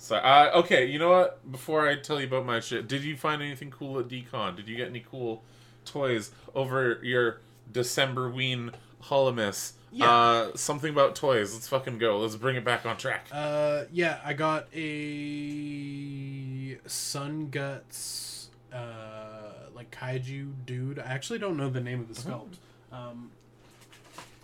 So, 0.00 0.14
uh, 0.14 0.52
okay, 0.54 0.86
you 0.86 1.00
know 1.00 1.10
what? 1.10 1.50
Before 1.50 1.88
I 1.88 1.96
tell 1.96 2.20
you 2.20 2.28
about 2.28 2.46
my 2.46 2.60
shit, 2.60 2.86
did 2.86 3.02
you 3.02 3.16
find 3.16 3.42
anything 3.42 3.70
cool 3.70 3.98
at 3.98 4.06
Decon? 4.06 4.54
Did 4.54 4.68
you 4.68 4.76
get 4.76 4.86
any 4.86 5.00
cool 5.00 5.42
toys 5.84 6.30
over 6.54 7.00
your 7.02 7.40
December 7.72 8.30
ween 8.30 8.70
holimus? 9.02 9.72
Yeah. 9.90 10.08
Uh, 10.08 10.56
something 10.56 10.92
about 10.92 11.16
toys. 11.16 11.52
Let's 11.52 11.66
fucking 11.66 11.98
go. 11.98 12.18
Let's 12.18 12.36
bring 12.36 12.54
it 12.54 12.64
back 12.64 12.86
on 12.86 12.96
track. 12.96 13.26
Uh, 13.32 13.84
yeah, 13.90 14.20
I 14.24 14.34
got 14.34 14.68
a 14.72 16.78
Sun 16.86 17.48
Guts, 17.50 18.50
uh, 18.72 19.66
like 19.74 19.90
kaiju 19.90 20.52
dude. 20.64 21.00
I 21.00 21.06
actually 21.06 21.40
don't 21.40 21.56
know 21.56 21.70
the 21.70 21.80
name 21.80 22.00
of 22.00 22.14
the 22.14 22.20
sculpt. 22.20 22.58
Um, 22.92 23.32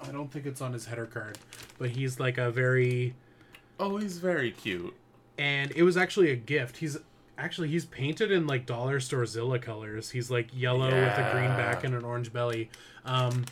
I 0.02 0.10
don't 0.12 0.30
think 0.30 0.46
it's 0.46 0.60
on 0.60 0.72
his 0.72 0.86
header 0.86 1.06
card, 1.06 1.38
but 1.78 1.90
he's 1.90 2.18
like 2.20 2.38
a 2.38 2.50
very, 2.50 3.14
Oh, 3.78 3.96
he's 3.96 4.18
very 4.18 4.50
cute. 4.50 4.94
and 5.38 5.72
it 5.72 5.82
was 5.82 5.96
actually 5.96 6.30
a 6.30 6.36
gift. 6.36 6.76
He's 6.78 6.96
actually 7.36 7.68
he's 7.68 7.84
painted 7.84 8.30
in 8.30 8.46
like 8.46 8.66
dollar 8.66 9.00
store 9.00 9.26
Zilla 9.26 9.58
colors. 9.58 10.10
He's 10.10 10.30
like 10.30 10.48
yellow 10.52 10.90
with 10.90 11.18
a 11.18 11.28
green 11.32 11.50
back 11.56 11.82
and 11.84 11.94
an 11.94 12.04
orange 12.04 12.32
belly. 12.32 12.70
Um, 13.04 13.44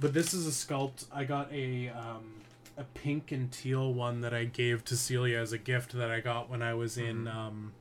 but 0.00 0.14
this 0.14 0.32
is 0.32 0.46
a 0.46 0.50
sculpt. 0.50 1.06
I 1.12 1.24
got 1.24 1.52
a 1.52 1.88
um, 1.90 2.34
a 2.78 2.84
pink 2.84 3.32
and 3.32 3.50
teal 3.52 3.92
one 3.92 4.20
that 4.20 4.32
I 4.34 4.44
gave 4.44 4.84
to 4.86 4.96
Celia 4.96 5.38
as 5.38 5.52
a 5.52 5.58
gift 5.58 5.92
that 5.92 6.10
I 6.10 6.20
got 6.20 6.48
when 6.50 6.62
I 6.62 6.74
was 6.74 6.96
in 6.98 7.26
um, 7.28 7.72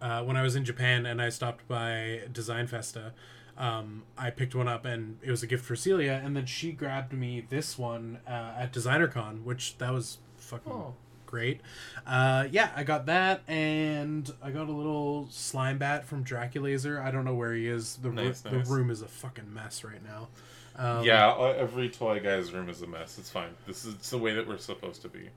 uh, 0.00 0.22
when 0.22 0.36
I 0.36 0.42
was 0.42 0.54
in 0.56 0.64
Japan 0.64 1.06
and 1.06 1.20
I 1.22 1.28
stopped 1.30 1.66
by 1.68 2.22
Design 2.32 2.66
Festa. 2.66 3.12
Um, 3.56 4.02
I 4.18 4.30
picked 4.30 4.54
one 4.54 4.66
up 4.68 4.84
and 4.84 5.18
it 5.22 5.30
was 5.30 5.42
a 5.42 5.46
gift 5.46 5.64
for 5.64 5.76
Celia, 5.76 6.20
and 6.24 6.36
then 6.36 6.46
she 6.46 6.72
grabbed 6.72 7.12
me 7.12 7.46
this 7.48 7.78
one 7.78 8.18
uh, 8.26 8.54
at 8.58 8.72
DesignerCon, 8.72 9.44
which 9.44 9.78
that 9.78 9.92
was 9.92 10.18
fucking 10.36 10.72
Oh. 10.72 10.94
great. 11.26 11.60
Uh, 12.06 12.46
yeah, 12.50 12.70
I 12.74 12.82
got 12.82 13.06
that, 13.06 13.42
and 13.48 14.28
I 14.42 14.50
got 14.50 14.68
a 14.68 14.72
little 14.72 15.28
slime 15.30 15.78
bat 15.78 16.04
from 16.04 16.24
Draculaser. 16.24 17.00
I 17.00 17.10
don't 17.12 17.24
know 17.24 17.34
where 17.34 17.54
he 17.54 17.68
is. 17.68 17.96
The, 17.96 18.10
ru- 18.10 18.16
Nice, 18.24 18.40
the 18.40 18.58
room 18.60 18.90
is 18.90 19.02
a 19.02 19.08
fucking 19.08 19.52
mess 19.54 19.84
right 19.84 20.02
now. 20.04 20.28
Um, 20.76 21.04
yeah, 21.04 21.28
uh, 21.28 21.54
every 21.56 21.88
toy 21.88 22.18
guy's 22.18 22.52
room 22.52 22.68
is 22.68 22.82
a 22.82 22.88
mess. 22.88 23.18
It's 23.18 23.30
fine. 23.30 23.50
This 23.68 23.84
is 23.84 23.94
it's 23.94 24.10
the 24.10 24.18
way 24.18 24.34
that 24.34 24.48
we're 24.48 24.58
supposed 24.58 25.02
to 25.02 25.08
be. 25.08 25.28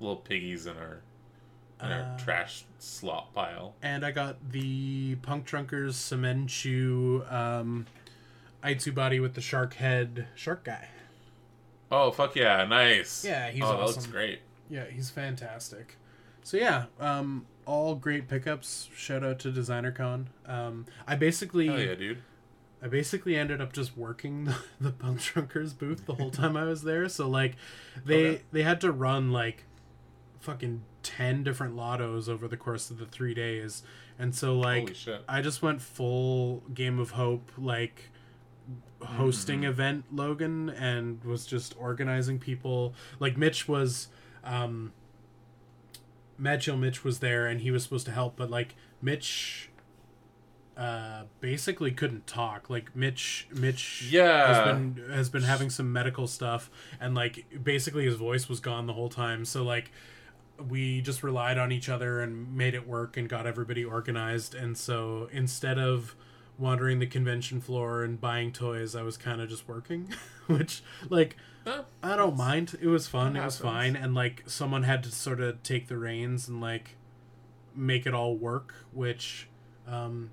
Little 0.00 0.16
piggies 0.16 0.64
in 0.64 0.76
our 0.78 1.00
in 1.82 1.92
our 1.92 2.00
Uh, 2.14 2.18
trash 2.18 2.64
slop 2.78 3.34
pile. 3.34 3.74
and 3.82 4.04
I 4.04 4.10
got 4.10 4.50
the 4.52 5.16
Punk 5.16 5.44
Drunkers 5.44 5.96
Cemenchu 5.96 7.30
um, 7.32 7.86
Aitsu 8.64 8.94
body 8.94 9.20
with 9.20 9.34
the 9.34 9.40
shark 9.40 9.74
head 9.74 10.26
shark 10.34 10.64
guy. 10.64 10.88
Oh 11.90 12.10
fuck 12.10 12.34
yeah, 12.36 12.64
nice. 12.64 13.24
Yeah, 13.24 13.50
he's 13.50 13.62
oh, 13.62 13.68
that 13.76 13.80
looks 13.84 13.98
awesome. 13.98 14.10
great. 14.10 14.40
Yeah, 14.68 14.84
he's 14.86 15.10
fantastic. 15.10 15.96
So 16.42 16.56
yeah, 16.56 16.86
um, 17.00 17.46
all 17.64 17.94
great 17.94 18.28
pickups. 18.28 18.88
Shout 18.96 19.22
out 19.22 19.38
to 19.40 19.52
DesignerCon. 19.52 20.26
Um, 20.46 20.86
I 21.06 21.14
basically, 21.16 21.66
Hell 21.68 21.78
yeah, 21.80 21.94
dude. 21.94 22.22
I 22.82 22.88
basically 22.88 23.36
ended 23.36 23.60
up 23.60 23.72
just 23.72 23.96
working 23.96 24.44
the, 24.44 24.56
the 24.80 24.90
Punk 24.92 25.20
Drunkers 25.20 25.72
booth 25.72 26.06
the 26.06 26.14
whole 26.14 26.30
time 26.30 26.56
I 26.56 26.64
was 26.64 26.82
there. 26.82 27.08
So 27.08 27.28
like, 27.28 27.56
they 28.04 28.26
Okay. 28.26 28.42
they 28.52 28.62
had 28.62 28.80
to 28.82 28.90
run 28.92 29.30
like, 29.32 29.64
fucking 30.46 30.82
ten 31.02 31.42
different 31.42 31.76
lottos 31.76 32.28
over 32.28 32.48
the 32.48 32.56
course 32.56 32.90
of 32.90 32.98
the 32.98 33.06
three 33.06 33.34
days, 33.34 33.82
and 34.18 34.34
so 34.34 34.58
like, 34.58 34.96
I 35.28 35.42
just 35.42 35.60
went 35.62 35.82
full 35.82 36.62
Game 36.72 36.98
of 36.98 37.10
Hope 37.10 37.50
like 37.58 38.10
hosting 39.02 39.60
Mhm. 39.60 39.68
event 39.68 40.04
Logan 40.10 40.70
and 40.70 41.22
was 41.22 41.44
just 41.46 41.74
organizing 41.78 42.38
people. 42.38 42.94
Like 43.20 43.36
Mitch 43.36 43.68
was 43.68 44.08
um 44.42 44.92
Mad 46.38 46.60
Chill 46.62 46.76
Mitch 46.76 47.04
was 47.04 47.18
there 47.20 47.46
and 47.46 47.60
he 47.60 47.70
was 47.70 47.82
supposed 47.82 48.06
to 48.06 48.12
help, 48.12 48.36
but 48.36 48.50
like 48.50 48.74
Mitch 49.02 49.70
uh 50.76 51.22
basically 51.40 51.90
couldn't 51.90 52.26
talk. 52.26 52.68
Like 52.68 52.94
Mitch 52.96 53.46
Mitch 53.54 54.08
Yeah. 54.10 54.46
has 54.48 54.64
been 54.66 55.10
has 55.10 55.28
been 55.30 55.42
having 55.44 55.70
some 55.70 55.92
medical 55.92 56.26
stuff 56.26 56.70
and 57.00 57.14
like 57.14 57.46
basically 57.62 58.04
his 58.04 58.16
voice 58.16 58.48
was 58.48 58.60
gone 58.60 58.86
the 58.86 58.92
whole 58.94 59.08
time. 59.08 59.44
So 59.44 59.62
like 59.62 59.90
we 60.68 61.00
just 61.00 61.22
relied 61.22 61.58
on 61.58 61.70
each 61.72 61.88
other 61.88 62.20
and 62.20 62.56
made 62.56 62.74
it 62.74 62.86
work 62.86 63.16
and 63.16 63.28
got 63.28 63.46
everybody 63.46 63.84
organized. 63.84 64.54
And 64.54 64.76
so 64.76 65.28
instead 65.32 65.78
of 65.78 66.14
wandering 66.58 66.98
the 66.98 67.06
convention 67.06 67.60
floor 67.60 68.02
and 68.02 68.18
buying 68.18 68.50
toys 68.50 68.96
i 68.96 69.02
was 69.02 69.18
kind 69.18 69.42
of 69.42 69.48
just 69.50 69.68
working 69.68 70.08
which 70.46 70.82
like 71.10 71.36
Huh? 71.66 71.82
i 72.02 72.16
don't 72.16 72.34
mind. 72.36 72.78
It 72.80 72.86
was 72.86 73.06
fun. 73.08 73.36
It 73.36 73.44
was 73.44 73.58
fine. 73.58 73.94
And 73.94 74.14
like 74.14 74.42
someone 74.46 74.84
had 74.84 75.02
to 75.02 75.10
sort 75.10 75.40
of 75.42 75.62
take 75.62 75.88
the 75.88 75.98
reins 75.98 76.48
and 76.48 76.60
like 76.62 76.96
make 77.74 78.06
it 78.06 78.14
all 78.14 78.34
work 78.36 78.72
which 78.92 79.48
um 79.86 80.30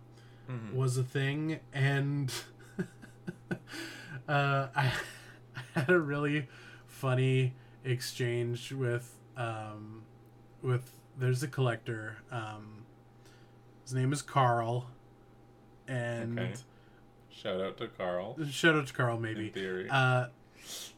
Mhm. 0.50 0.74
was 0.74 0.98
a 0.98 1.04
thing. 1.04 1.60
And 1.74 2.32
uh 4.28 4.68
I, 4.76 4.94
I 5.76 5.80
had 5.80 5.90
a 5.90 6.00
really 6.00 6.48
funny 6.88 7.54
exchange 7.84 8.72
with 8.72 9.14
um 9.36 10.04
with 10.64 10.92
there's 11.20 11.44
a 11.44 11.48
collector 11.48 12.18
um 12.32 12.84
his 13.84 13.94
name 13.94 14.12
is 14.14 14.22
Carl 14.22 14.88
and 15.88 16.40
Okay. 16.40 16.54
Shout 17.30 17.60
out 17.62 17.78
to 17.78 17.88
Carl. 17.88 18.38
shout 18.50 18.76
out 18.76 18.88
to 18.88 18.94
Carl 18.94 19.20
maybe. 19.20 19.48
In 19.48 19.54
theory. 19.54 19.88
uh, 19.90 20.28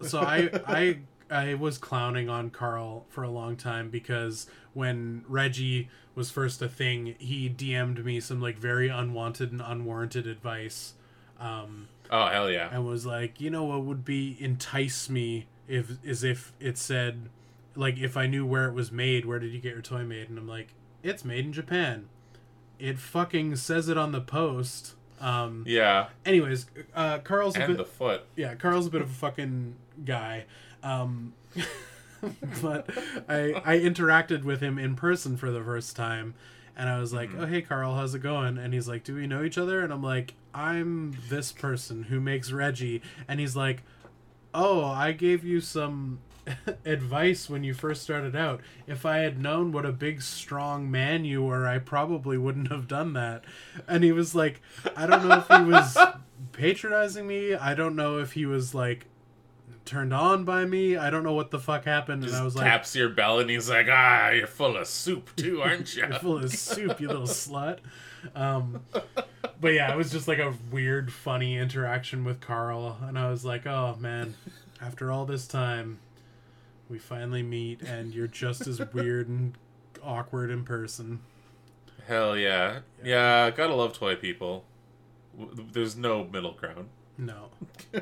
so 0.01 0.19
I 0.19 0.49
I 0.67 0.99
I 1.29 1.53
was 1.55 1.77
clowning 1.77 2.29
on 2.29 2.49
Carl 2.49 3.05
for 3.09 3.23
a 3.23 3.29
long 3.29 3.55
time 3.55 3.89
because 3.89 4.47
when 4.73 5.23
Reggie 5.27 5.89
was 6.13 6.29
first 6.29 6.61
a 6.61 6.67
thing, 6.69 7.15
he 7.17 7.49
DM'd 7.49 8.03
me 8.05 8.19
some 8.19 8.41
like 8.41 8.57
very 8.57 8.89
unwanted 8.89 9.51
and 9.51 9.61
unwarranted 9.61 10.27
advice, 10.27 10.93
um, 11.39 11.87
oh 12.11 12.27
hell 12.27 12.51
yeah. 12.51 12.69
and 12.71 12.85
was 12.85 13.05
like, 13.05 13.41
you 13.41 13.49
know, 13.49 13.63
what 13.63 13.83
would 13.83 14.05
be 14.05 14.37
entice 14.39 15.09
me 15.09 15.47
if 15.67 15.97
is 16.03 16.23
if 16.23 16.51
it 16.59 16.77
said, 16.77 17.29
like, 17.75 17.97
if 17.97 18.15
I 18.17 18.27
knew 18.27 18.45
where 18.45 18.65
it 18.65 18.73
was 18.73 18.91
made, 18.91 19.25
where 19.25 19.39
did 19.39 19.51
you 19.53 19.59
get 19.59 19.73
your 19.73 19.81
toy 19.81 20.03
made? 20.03 20.29
And 20.29 20.37
I'm 20.37 20.47
like, 20.47 20.73
it's 21.03 21.23
made 21.25 21.45
in 21.45 21.53
Japan. 21.53 22.07
It 22.79 22.97
fucking 22.99 23.55
says 23.57 23.89
it 23.89 23.97
on 23.97 24.11
the 24.11 24.21
post. 24.21 24.95
Um, 25.21 25.63
Yeah. 25.67 26.07
anyways, 26.25 26.65
uh, 26.93 27.19
Carl's 27.19 27.55
a 27.55 27.61
And 27.63 27.67
bit 27.69 27.77
the 27.77 27.85
foot. 27.85 28.25
yeah, 28.35 28.55
Carl's 28.55 28.87
a 28.87 28.89
bit 28.89 29.01
of 29.01 29.09
a 29.09 29.13
fucking 29.13 29.75
guy. 30.03 30.45
Um, 30.83 31.33
but 32.61 32.89
I 33.29 33.53
I 33.65 33.77
interacted 33.79 34.43
with 34.43 34.61
him 34.61 34.77
in 34.77 34.95
person 34.95 35.37
for 35.37 35.51
the 35.51 35.63
first 35.63 35.95
time, 35.95 36.33
and 36.75 36.89
I 36.89 36.99
was 36.99 37.13
like, 37.13 37.29
Mhm. 37.31 37.39
"Oh 37.41 37.45
hey, 37.45 37.61
Carl, 37.61 37.95
how's 37.95 38.13
it 38.15 38.19
going?" 38.19 38.57
And 38.57 38.73
he's 38.73 38.87
like, 38.87 39.03
"Do 39.03 39.15
we 39.15 39.27
know 39.27 39.43
each 39.43 39.57
other?" 39.57 39.81
And 39.81 39.93
I'm 39.93 40.03
like, 40.03 40.33
"I'm 40.53 41.17
this 41.29 41.51
person 41.51 42.03
who 42.03 42.19
makes 42.19 42.51
Reggie," 42.51 43.01
and 43.27 43.39
he's 43.39 43.55
like, 43.55 43.83
"Oh, 44.53 44.83
I 44.83 45.11
gave 45.11 45.43
you 45.43 45.61
some." 45.61 46.19
advice 46.85 47.49
when 47.49 47.63
you 47.63 47.73
first 47.73 48.03
started 48.03 48.35
out. 48.35 48.61
If 48.87 49.05
i 49.05 49.19
had 49.19 49.41
known 49.41 49.71
what 49.71 49.85
a 49.85 49.91
big 49.91 50.21
strong 50.21 50.89
man 50.89 51.25
you 51.25 51.43
were 51.43 51.67
i 51.67 51.79
probably 51.79 52.37
wouldn't 52.37 52.71
have 52.71 52.87
done 52.87 53.13
that. 53.13 53.43
And 53.87 54.03
he 54.03 54.11
was 54.11 54.35
like 54.35 54.61
i 54.95 55.05
don't 55.05 55.27
know 55.27 55.37
if 55.37 55.47
he 55.47 55.71
was 55.71 55.97
patronizing 56.51 57.27
me. 57.27 57.55
I 57.55 57.73
don't 57.73 57.95
know 57.95 58.19
if 58.19 58.33
he 58.33 58.45
was 58.45 58.73
like 58.75 59.05
turned 59.85 60.13
on 60.13 60.43
by 60.45 60.65
me. 60.65 60.97
I 60.97 61.09
don't 61.09 61.23
know 61.23 61.33
what 61.33 61.51
the 61.51 61.59
fuck 61.59 61.85
happened. 61.85 62.23
Just 62.23 62.33
and 62.33 62.41
i 62.41 62.45
was 62.45 62.55
like 62.55 62.65
taps 62.65 62.95
your 62.95 63.09
bell 63.09 63.39
and 63.39 63.49
he's 63.49 63.69
like, 63.69 63.87
ah, 63.89 64.29
you're 64.29 64.47
full 64.47 64.77
of 64.77 64.87
soup 64.87 65.35
too, 65.35 65.61
aren't 65.63 65.95
you? 65.95 66.03
you're 66.03 66.19
full 66.19 66.37
of 66.37 66.51
soup 66.51 66.99
you 66.99 67.07
little 67.07 67.23
slut. 67.23 67.79
Um 68.35 68.81
but 69.61 69.73
yeah 69.73 69.91
it 69.91 69.97
was 69.97 70.11
just 70.11 70.27
like 70.27 70.39
a 70.39 70.53
weird 70.71 71.11
funny 71.11 71.57
interaction 71.57 72.23
with 72.23 72.39
carl. 72.39 72.97
And 73.01 73.17
i 73.17 73.29
was 73.29 73.45
like 73.45 73.65
oh 73.65 73.95
man 73.99 74.35
after 74.81 75.11
all 75.11 75.25
this 75.25 75.47
time 75.47 75.99
we 76.89 76.97
finally 76.99 77.43
meet 77.43 77.81
and 77.81 78.13
you're 78.13 78.27
just 78.27 78.67
as 78.67 78.79
weird 78.93 79.27
and 79.27 79.57
awkward 80.03 80.49
in 80.51 80.63
person 80.63 81.19
Hell 82.07 82.37
yeah. 82.37 82.81
Yeah, 83.03 83.49
gotta 83.49 83.73
love 83.73 83.93
toy 83.93 84.15
people. 84.15 84.63
There's 85.71 85.95
no 85.95 86.23
middle 86.23 86.51
ground. 86.51 86.89
no 87.17 87.49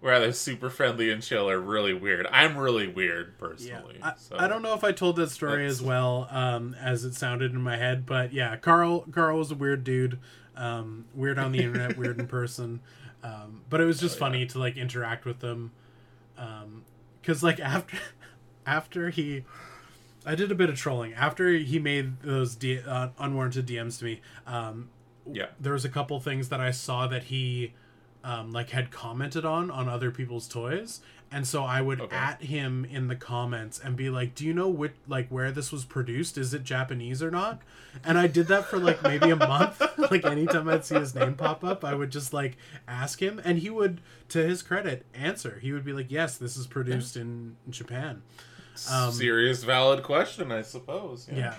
We're 0.00 0.12
either 0.14 0.32
super 0.32 0.68
friendly 0.70 1.10
and 1.10 1.22
chill 1.22 1.48
or 1.48 1.58
really 1.60 1.92
weird. 1.94 2.26
I'm 2.30 2.56
really 2.58 2.88
weird 2.88 3.34
yeah 3.38 3.46
personally. 3.46 3.98
I, 4.02 4.12
so. 4.16 4.36
I 4.38 4.48
don't 4.48 4.62
know 4.62 4.74
if 4.74 4.84
i 4.84 4.92
told 4.92 5.16
that 5.16 5.30
story 5.30 5.52
That's- 5.64 5.72
as 5.72 5.82
well 5.82 6.28
um 6.30 6.74
as 6.80 7.04
it 7.04 7.14
sounded 7.14 7.52
in 7.52 7.60
my 7.60 7.76
head 7.76 8.06
but 8.06 8.32
yeah 8.32 8.56
carl 8.56 9.04
carl 9.12 9.38
was 9.38 9.50
a 9.50 9.54
weird 9.54 9.84
dude 9.84 10.18
um 10.56 11.04
weird 11.14 11.38
on 11.38 11.52
the 11.52 11.58
internet 11.62 11.96
weird 11.98 12.18
in 12.20 12.26
person 12.38 12.80
um 13.22 13.62
but 13.70 13.80
it 13.80 13.84
was 13.84 13.98
just 14.00 14.16
Oh, 14.16 14.20
funny 14.20 14.40
yeah. 14.40 14.48
to 14.48 14.58
like 14.58 14.76
interact 14.76 15.24
with 15.26 15.40
them 15.40 15.72
um 16.38 16.84
because 17.24 17.42
like 17.42 17.58
after 17.60 17.96
after 18.66 19.10
he 19.10 19.44
i 20.26 20.34
did 20.34 20.50
a 20.52 20.54
bit 20.54 20.68
of 20.68 20.76
trolling 20.76 21.14
after 21.14 21.50
he 21.52 21.78
made 21.78 22.20
those 22.22 22.54
D, 22.56 22.80
uh, 22.86 23.08
unwarranted 23.18 23.66
dms 23.66 23.98
to 24.00 24.04
me 24.04 24.20
um 24.46 24.88
Yeah. 25.30 25.46
there 25.60 25.72
was 25.72 25.84
a 25.84 25.88
couple 25.88 26.18
things 26.20 26.48
that 26.50 26.60
i 26.60 26.70
saw 26.70 27.06
that 27.06 27.24
he 27.24 27.72
um 28.24 28.50
like 28.50 28.70
had 28.70 28.90
commented 28.90 29.44
on 29.44 29.70
on 29.70 29.88
other 29.88 30.10
people's 30.10 30.48
toys. 30.48 31.00
And 31.30 31.46
so 31.48 31.64
i 31.64 31.80
would 31.80 32.00
Okay. 32.00 32.14
at 32.16 32.42
him 32.42 32.84
in 32.84 33.08
the 33.08 33.16
comments 33.16 33.80
and 33.82 33.96
be 33.96 34.08
like 34.08 34.34
do 34.36 34.44
you 34.44 34.54
know 34.54 34.68
which 34.68 34.92
like 35.08 35.28
where 35.28 35.50
this 35.52 35.70
was 35.72 35.84
produced? 35.84 36.38
Is 36.38 36.54
it 36.54 36.62
japanese 36.64 37.22
or 37.22 37.30
not? 37.30 37.60
And 38.04 38.16
i 38.18 38.26
did 38.26 38.46
that 38.48 38.64
for 38.66 38.78
like 38.78 39.02
maybe 39.02 39.30
a 39.30 39.36
month. 39.36 39.80
Like 40.10 40.24
anytime 40.26 40.68
i'd 40.68 40.84
see 40.84 40.96
his 40.96 41.14
name 41.14 41.34
pop 41.34 41.64
up 41.64 41.84
i 41.84 41.94
would 41.94 42.10
just 42.10 42.32
like 42.32 42.56
ask 42.86 43.20
him. 43.20 43.40
And 43.44 43.58
he 43.58 43.70
would 43.70 44.00
to 44.30 44.38
his 44.46 44.62
credit 44.62 45.06
answer. 45.14 45.58
He 45.60 45.72
would 45.72 45.84
be 45.84 45.92
like 45.92 46.10
yes 46.10 46.36
this 46.36 46.56
is 46.56 46.66
produced 46.66 47.16
in 47.16 47.56
japan. 47.70 48.22
Um, 48.90 49.12
Serious, 49.12 49.62
valid 49.64 50.02
question, 50.02 50.50
I 50.50 50.62
suppose. 50.62 51.28
Yeah. 51.32 51.54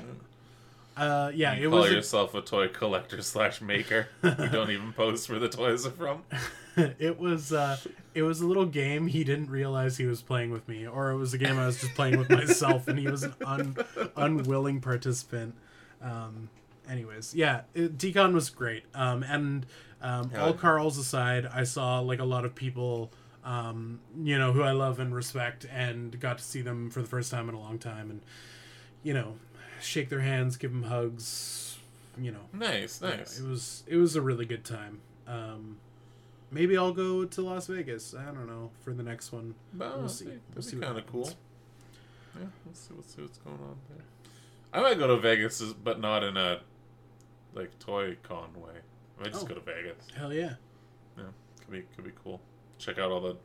Uh 0.98 1.32
yeah 1.34 1.56
you 1.56 1.68
it 1.68 1.70
call 1.70 1.80
was 1.82 1.92
a- 1.92 1.94
yourself 1.96 2.34
a 2.36 2.42
toy 2.42 2.68
collector 2.68 3.22
slash 3.22 3.62
maker. 3.62 4.08
you 4.24 4.50
don't 4.50 4.72
even 4.72 4.94
post 4.94 5.30
where 5.30 5.40
the 5.40 5.50
toys 5.50 5.86
are 5.86 5.92
from. 5.92 6.24
it 6.78 7.20
was 7.20 7.52
uh 7.54 7.78
it 8.14 8.22
was 8.24 8.42
a 8.42 8.46
little 8.48 8.66
game 8.66 9.08
he 9.08 9.24
didn't 9.24 9.50
realize 9.50 9.98
he 9.98 10.06
was 10.06 10.22
playing 10.22 10.52
with 10.52 10.68
me 10.68 10.86
or 10.88 11.12
it 11.12 11.18
was 11.18 11.34
a 11.34 11.38
game 11.38 11.58
i 11.58 11.66
was 11.66 11.80
just 11.80 11.94
playing 11.96 12.18
with 12.18 12.30
myself 12.30 12.88
and 12.88 13.00
he 13.00 13.08
was 13.08 13.24
an 13.24 13.34
un, 13.46 13.76
unwilling 14.18 14.82
participant 14.82 15.54
um 16.02 16.50
anyways 16.90 17.34
yeah 17.34 17.62
it, 17.74 17.98
decon 17.98 18.34
was 18.34 18.50
great 18.50 18.84
um 18.94 19.24
and 19.24 19.66
um 20.02 20.30
all 20.38 20.54
carl's 20.54 20.98
aside 20.98 21.46
i 21.54 21.64
saw 21.64 22.00
like 22.00 22.20
a 22.20 22.26
lot 22.26 22.44
of 22.46 22.54
people 22.56 23.10
um 23.46 24.00
you 24.22 24.38
know 24.38 24.52
who 24.52 24.62
i 24.62 24.72
love 24.72 25.00
and 25.00 25.16
respect 25.16 25.66
and 25.74 26.20
got 26.20 26.38
to 26.38 26.44
see 26.44 26.62
them 26.62 26.90
for 26.90 27.02
the 27.02 27.08
first 27.08 27.32
time 27.32 27.48
in 27.48 27.56
a 27.56 27.60
long 27.60 27.80
time 27.80 28.10
and 28.10 28.22
you 29.02 29.14
know 29.14 29.36
shake 29.86 30.10
their 30.10 30.20
hands 30.22 30.58
give 30.58 30.72
them 30.72 30.84
hugs 30.84 31.78
you 32.20 32.32
know 32.32 32.40
Nice, 32.54 33.02
yeah, 33.04 33.18
nice. 33.18 33.40
it 33.40 33.46
was 33.48 33.84
it 33.88 33.98
was 33.98 34.16
a 34.16 34.22
really 34.22 34.46
good 34.46 34.64
time. 34.64 35.00
Um, 35.28 35.78
maybe 36.52 36.78
I'll 36.78 36.94
go 36.94 37.26
to 37.26 37.42
Las 37.42 37.68
Vegas. 37.68 38.14
I 38.14 38.26
don't 38.26 38.48
know 38.48 38.72
for 38.84 38.94
the 38.94 39.04
next 39.04 39.32
one. 39.34 39.54
Oh, 39.82 39.98
we'll 40.00 40.08
see. 40.10 40.26
We'll 40.26 40.36
be 40.56 40.62
see 40.62 40.78
kind 40.78 40.98
of 40.98 41.06
cool. 41.08 41.30
Yeah, 42.40 42.46
let's 42.66 42.80
see, 42.80 42.94
let's 42.96 43.14
see 43.16 43.22
what's 43.22 43.38
going 43.40 43.58
on 43.58 43.76
there. 43.90 44.06
I 44.74 44.82
might 44.82 44.98
go 44.98 45.08
to 45.08 45.18
Vegas, 45.18 45.62
but 45.62 46.00
not 46.00 46.24
in 46.24 46.38
a 46.38 46.62
like 47.54 47.78
toy 47.80 48.16
con 48.24 48.50
way. 48.56 48.74
I 49.20 49.24
might 49.24 49.32
just 49.34 49.46
Oh. 49.46 49.48
go 49.48 49.56
to 49.56 49.62
Vegas. 49.62 50.08
Hell 50.16 50.34
yeah. 50.34 50.54
yeah! 51.18 51.24
Could 51.62 51.72
be 51.72 51.84
could 51.96 52.06
be 52.06 52.12
cool. 52.24 52.40
Check 52.78 52.98
out 52.98 53.12
all 53.12 53.22
the 53.22 53.36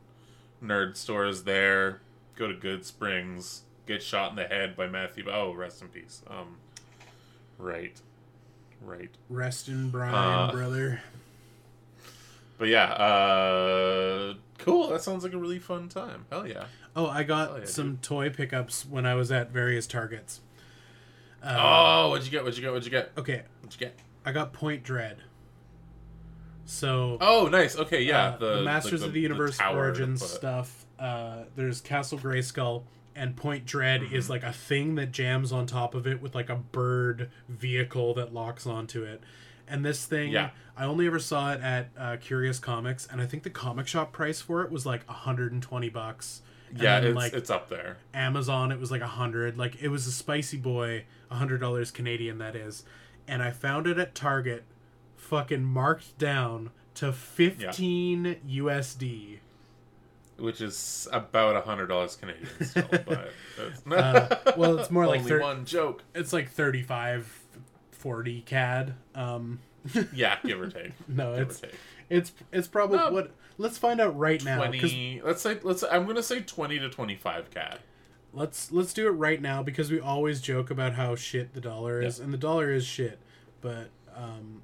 nerd 0.63 0.95
stores 0.95 1.43
there. 1.43 2.01
Go 2.35 2.47
to 2.47 2.53
Goodsprings. 2.53 3.61
Get 3.85 4.01
shot 4.03 4.29
in 4.31 4.35
the 4.35 4.45
head 4.45 4.75
by 4.75 4.87
Matthew. 4.87 5.25
Oh, 5.29 5.53
rest 5.53 5.81
in 5.81 5.87
peace. 5.89 6.21
Um, 6.27 6.57
right, 7.57 7.99
right. 8.81 9.09
Rest 9.29 9.67
in 9.67 9.89
Brian, 9.89 10.13
Uh, 10.13 10.51
brother. 10.51 11.01
but 12.57 12.67
yeah, 12.67 12.85
uh, 12.93 14.33
cool. 14.59 14.89
That 14.89 15.01
sounds 15.01 15.23
like 15.23 15.33
a 15.33 15.37
really 15.37 15.59
fun 15.59 15.89
time. 15.89 16.25
Hell 16.31 16.47
yeah. 16.47 16.65
Oh, 16.95 17.07
I 17.07 17.23
got 17.23 17.57
yeah, 17.59 17.65
some 17.65 17.97
toy 18.01 18.29
pickups 18.29 18.85
when 18.85 19.05
I 19.05 19.15
was 19.15 19.31
at 19.31 19.51
various 19.51 19.87
Targets. 19.87 20.41
Uh, 21.43 21.55
oh, 21.57 22.09
what'd 22.09 22.25
you 22.25 22.31
get? 22.31 22.43
What'd 22.43 22.57
you 22.57 22.61
get? 22.63 22.71
What'd 22.71 22.85
you 22.85 22.91
get? 22.91 23.11
okay. 23.17 23.43
What'd 23.61 23.79
you 23.79 23.85
get? 23.87 23.97
I 24.23 24.31
got 24.31 24.53
Point 24.53 24.83
Dread. 24.83 25.17
So 26.65 27.17
Oh, 27.19 27.47
nice. 27.51 27.75
Okay, 27.75 28.03
yeah. 28.03 28.29
uh, 28.29 28.37
the, 28.37 28.61
Masters 28.61 29.01
like 29.01 29.07
of 29.07 29.13
the 29.13 29.19
Universe 29.21 29.57
tower 29.57 29.77
Origins 29.77 30.23
stuff. 30.23 30.85
Uh, 30.99 31.43
there's 31.55 31.81
Castle 31.81 32.19
Grayskull, 32.19 32.83
and 33.15 33.35
Point 33.35 33.65
Dread 33.65 34.01
Mm-hmm. 34.01 34.15
is 34.15 34.29
like 34.29 34.43
a 34.43 34.53
thing 34.53 34.95
that 34.95 35.11
jams 35.11 35.51
on 35.51 35.65
top 35.65 35.93
of 35.95 36.05
it 36.07 36.21
with 36.21 36.33
like 36.35 36.49
a 36.49 36.55
bird 36.55 37.29
vehicle 37.49 38.13
that 38.15 38.33
locks 38.33 38.65
onto 38.65 39.03
it. 39.03 39.21
And 39.67 39.85
this 39.85 40.05
thing, 40.05 40.31
Yeah. 40.31 40.49
I 40.77 40.85
only 40.85 41.07
ever 41.07 41.19
saw 41.19 41.53
it 41.53 41.61
at 41.61 41.89
uh, 41.97 42.17
Curious 42.19 42.59
Comics, 42.59 43.07
and 43.09 43.21
I 43.21 43.25
think 43.25 43.43
the 43.43 43.49
comic 43.49 43.87
shop 43.87 44.11
price 44.11 44.41
for 44.41 44.63
it 44.63 44.71
was 44.71 44.85
like 44.85 45.07
120 45.07 45.89
bucks. 45.89 46.41
And 46.71 46.81
Yeah, 46.81 46.99
it's, 46.99 47.15
like 47.15 47.33
it's 47.33 47.49
up 47.49 47.69
there. 47.69 47.97
Amazon, 48.13 48.71
it 48.71 48.79
was 48.79 48.91
like 48.91 49.01
a 49.01 49.07
hundred. 49.07 49.57
Like 49.57 49.81
it 49.81 49.89
was 49.89 50.07
a 50.07 50.11
spicy 50.11 50.57
boy, 50.57 51.05
a 51.29 51.35
hundred 51.35 51.59
dollars 51.59 51.91
Canadian 51.91 52.37
that 52.39 52.55
is. 52.55 52.83
And 53.27 53.43
I 53.43 53.51
found 53.51 53.87
it 53.87 53.97
at 53.99 54.15
Target, 54.15 54.63
fucking 55.17 55.63
marked 55.63 56.17
down 56.17 56.71
to 56.95 57.11
fifteen 57.13 58.37
USD. 58.47 59.39
Which 60.41 60.59
is 60.61 61.07
about 61.13 61.55
a 61.55 61.61
hundred 61.61 61.87
dollars 61.87 62.15
Canadian 62.15 62.47
still, 62.65 62.87
but 62.89 63.31
Uh, 63.91 64.35
well, 64.57 64.79
it's 64.79 64.89
more 64.91 65.05
like 65.07 65.19
only 65.19 65.29
thir- 65.29 65.39
one 65.41 65.65
joke. 65.65 66.03
It's 66.15 66.33
like 66.33 66.49
35, 66.49 67.39
40 67.91 68.41
CAD. 68.41 68.95
Um, 69.15 69.59
Yeah, 70.13 70.37
give 70.43 70.59
or 70.59 70.69
take. 70.69 70.91
no, 71.07 71.33
Give 71.37 71.47
it's 71.47 71.59
or 71.63 71.67
take. 71.67 71.75
it's 72.09 72.31
it's 72.51 72.67
probably 72.67 72.97
what. 72.97 73.31
Let's 73.57 73.77
find 73.77 74.01
out 74.01 74.17
right 74.17 74.43
now. 74.43 74.57
'cause 74.63 74.69
Twenty. 74.79 75.21
Let's 75.23 75.41
say. 75.41 75.59
Let's. 75.61 75.83
I'm 75.83 76.05
gonna 76.07 76.23
say 76.23 76.41
twenty 76.41 76.79
to 76.79 76.89
twenty-five 76.89 77.51
CAD. 77.51 77.79
let's 78.33 78.71
let's 78.71 78.93
do 78.93 79.07
it 79.07 79.11
right 79.11 79.41
now 79.41 79.61
because 79.61 79.91
we 79.91 79.99
always 79.99 80.41
joke 80.41 80.71
about 80.71 80.93
how 80.93 81.15
shit 81.15 81.53
the 81.53 81.61
dollar 81.61 82.01
is, 82.01 82.19
and 82.19 82.33
the 82.33 82.37
dollar 82.37 82.71
is 82.71 82.85
shit. 82.85 83.19
But 83.59 83.89
um, 84.15 84.63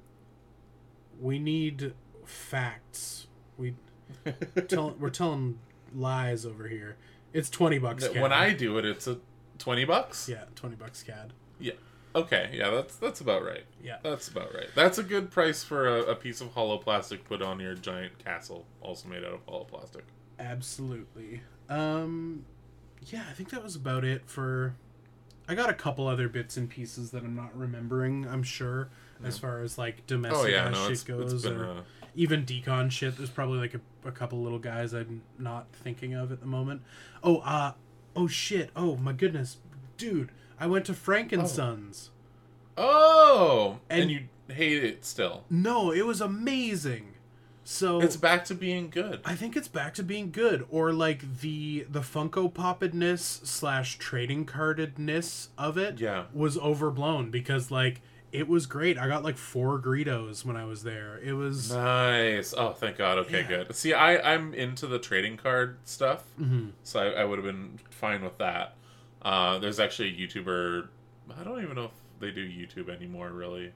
we 1.20 1.38
need 1.38 1.94
facts. 2.24 3.26
We 3.56 3.74
tell, 4.68 4.94
we're 4.98 5.10
telling 5.10 5.58
lies 5.94 6.46
over 6.46 6.68
here. 6.68 6.96
It's 7.32 7.50
twenty 7.50 7.78
bucks. 7.78 8.06
CAD. 8.08 8.20
when 8.20 8.32
I 8.32 8.52
do 8.52 8.78
it, 8.78 8.84
it's 8.84 9.06
a 9.06 9.18
twenty 9.58 9.84
bucks. 9.84 10.28
yeah, 10.28 10.44
twenty 10.54 10.76
bucks 10.76 11.02
CAD. 11.02 11.32
Yeah. 11.58 11.72
Okay. 12.14 12.50
Yeah. 12.52 12.70
That's 12.70 12.96
that's 12.96 13.20
about 13.20 13.44
right. 13.44 13.64
Yeah. 13.82 13.98
That's 14.02 14.28
about 14.28 14.54
right. 14.54 14.68
That's 14.74 14.98
a 14.98 15.02
good 15.02 15.30
price 15.30 15.62
for 15.62 15.86
a, 15.86 16.02
a 16.02 16.14
piece 16.14 16.40
of 16.40 16.52
hollow 16.54 16.78
plastic 16.78 17.24
put 17.24 17.42
on 17.42 17.60
your 17.60 17.74
giant 17.74 18.18
castle, 18.18 18.64
also 18.80 19.08
made 19.08 19.24
out 19.24 19.34
of 19.34 19.40
hollow 19.46 19.64
plastic. 19.64 20.04
Absolutely. 20.38 21.42
Um, 21.68 22.44
yeah, 23.06 23.24
I 23.28 23.32
think 23.32 23.50
that 23.50 23.62
was 23.62 23.76
about 23.76 24.04
it 24.04 24.22
for. 24.26 24.74
I 25.48 25.54
got 25.54 25.70
a 25.70 25.74
couple 25.74 26.06
other 26.06 26.28
bits 26.28 26.56
and 26.56 26.68
pieces 26.68 27.10
that 27.12 27.24
I'm 27.24 27.34
not 27.34 27.56
remembering. 27.56 28.26
I'm 28.26 28.42
sure, 28.42 28.90
as 29.24 29.38
far 29.38 29.62
as 29.62 29.78
like 29.78 30.06
domestic 30.06 30.38
Oh 30.38 30.46
yeah, 30.46 30.68
no, 30.68 30.82
shit 30.82 30.92
it's, 30.92 31.04
goes, 31.04 31.32
it's 31.32 31.42
been 31.44 31.56
or 31.56 31.64
a, 31.64 31.84
even 32.18 32.44
decon 32.44 32.90
shit. 32.90 33.16
There's 33.16 33.30
probably 33.30 33.58
like 33.58 33.74
a, 33.74 33.80
a 34.08 34.12
couple 34.12 34.42
little 34.42 34.58
guys 34.58 34.92
I'm 34.92 35.22
not 35.38 35.66
thinking 35.72 36.14
of 36.14 36.32
at 36.32 36.40
the 36.40 36.46
moment. 36.46 36.82
Oh, 37.22 37.38
uh, 37.38 37.72
oh 38.16 38.26
shit. 38.26 38.70
Oh 38.74 38.96
my 38.96 39.12
goodness, 39.12 39.58
dude, 39.96 40.30
I 40.58 40.66
went 40.66 40.84
to 40.86 40.94
Frank 40.94 41.32
and 41.32 41.42
Oh. 41.42 41.46
Sons. 41.46 42.10
oh, 42.76 43.78
and, 43.88 44.02
And- 44.02 44.10
you 44.10 44.20
hate 44.48 44.82
it 44.84 45.04
still. 45.04 45.44
No, 45.50 45.92
it 45.92 46.06
was 46.06 46.20
amazing. 46.20 47.14
So 47.64 48.00
It's 48.00 48.16
back 48.16 48.46
to 48.46 48.54
being 48.54 48.88
good. 48.88 49.20
I 49.26 49.34
think 49.34 49.54
it's 49.54 49.68
back 49.68 49.92
to 49.94 50.02
being 50.02 50.30
good, 50.30 50.66
or 50.70 50.90
like 50.90 51.40
the 51.40 51.86
the 51.90 52.00
Funko 52.00 52.50
Poppedness 52.50 53.46
slash 53.46 53.98
trading 53.98 54.46
cardedness 54.46 55.50
of 55.58 55.76
it 55.76 56.00
Yeah. 56.00 56.24
was 56.32 56.56
overblown 56.56 57.30
because 57.30 57.70
like 57.70 58.00
it 58.32 58.46
was 58.48 58.66
great. 58.66 58.98
I 58.98 59.08
got 59.08 59.22
like 59.24 59.36
four 59.38 59.78
Greedos 59.80 60.44
when 60.44 60.56
I 60.56 60.64
was 60.64 60.82
there. 60.82 61.18
It 61.22 61.32
was 61.32 61.72
Nice. 61.72 62.52
Oh, 62.56 62.72
thank 62.72 62.96
God. 62.98 63.18
Okay, 63.18 63.40
Yeah. 63.42 63.46
good. 63.64 63.74
See, 63.74 63.92
I 63.94 64.34
I'm 64.34 64.52
into 64.54 64.86
the 64.86 64.98
trading 64.98 65.36
card 65.36 65.78
stuff, 65.84 66.24
Mhm. 66.40 66.72
so 66.82 67.00
I, 67.00 67.22
I 67.22 67.24
would 67.24 67.38
have 67.38 67.46
been 67.46 67.78
fine 67.90 68.22
with 68.22 68.38
that. 68.38 68.74
Uh, 69.22 69.58
there's 69.58 69.80
actually 69.80 70.08
a 70.10 70.16
YouTuber. 70.26 70.88
I 71.38 71.44
don't 71.44 71.62
even 71.62 71.74
know 71.76 71.86
if 71.86 71.90
they 72.20 72.30
do 72.30 72.46
YouTube 72.48 72.88
anymore, 72.88 73.30
really. 73.30 73.72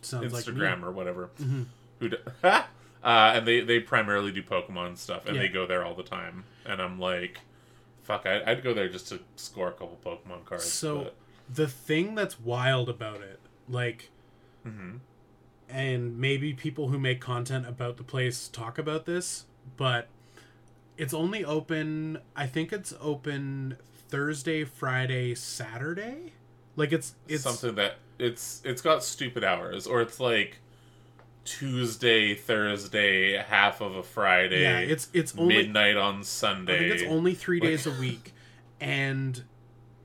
sounds 0.00 0.32
Instagram 0.32 0.78
me. 0.80 0.84
or 0.86 0.92
whatever. 0.92 1.30
Mhm. 1.40 1.66
Who? 1.98 2.08
Do, 2.10 2.16
uh, 2.44 2.62
and 3.02 3.46
they 3.46 3.60
they 3.60 3.80
primarily 3.80 4.30
do 4.30 4.42
Pokemon 4.44 4.96
stuff, 4.96 5.26
and 5.26 5.34
Yeah. 5.34 5.42
they 5.42 5.48
go 5.48 5.66
there 5.66 5.84
all 5.84 5.94
the 5.96 6.04
time. 6.04 6.44
And 6.64 6.80
I'm 6.80 7.00
like, 7.00 7.40
fuck, 8.04 8.24
I, 8.26 8.42
I'd 8.46 8.62
go 8.62 8.72
there 8.74 8.88
just 8.88 9.08
to 9.08 9.18
score 9.36 9.68
a 9.68 9.72
couple 9.72 9.98
Pokemon 10.04 10.44
cards. 10.44 10.70
So 10.70 11.10
the 11.52 11.66
thing 11.66 12.14
that's 12.14 12.38
wild 12.38 12.88
about 12.88 13.20
it, 13.22 13.40
like, 13.68 14.10
Mhm. 14.66 15.00
and 15.68 16.18
maybe 16.18 16.52
people 16.54 16.88
who 16.88 16.98
make 16.98 17.20
content 17.20 17.66
about 17.66 17.96
the 17.96 18.02
place 18.04 18.48
talk 18.48 18.78
about 18.78 19.04
this, 19.06 19.44
but 19.76 20.08
it's 20.96 21.14
only 21.14 21.44
open. 21.44 22.18
I 22.34 22.46
think 22.46 22.72
it's 22.72 22.94
open 23.00 23.76
Thursday, 24.08 24.64
Friday, 24.64 25.34
Saturday. 25.34 26.32
Like 26.76 26.92
it's 26.92 27.14
it's 27.28 27.42
something 27.42 27.74
that 27.76 27.98
it's 28.18 28.62
it's 28.64 28.80
got 28.82 29.04
stupid 29.04 29.44
hours, 29.44 29.86
or 29.86 30.00
it's 30.00 30.18
like 30.20 30.58
Tuesday, 31.44 32.34
Thursday, 32.34 33.36
half 33.36 33.80
of 33.80 33.96
a 33.96 34.02
Friday. 34.02 34.62
yeah, 34.62 34.78
it's 34.80 35.08
it's 35.12 35.36
only 35.36 35.56
midnight 35.56 35.96
on 35.96 36.20
I 36.20 36.22
Sunday. 36.22 36.78
think 36.90 37.00
it's 37.00 37.10
only 37.10 37.34
three 37.34 37.58
days 37.60 37.86
a 37.86 37.90
week, 37.92 38.32
and 38.80 39.42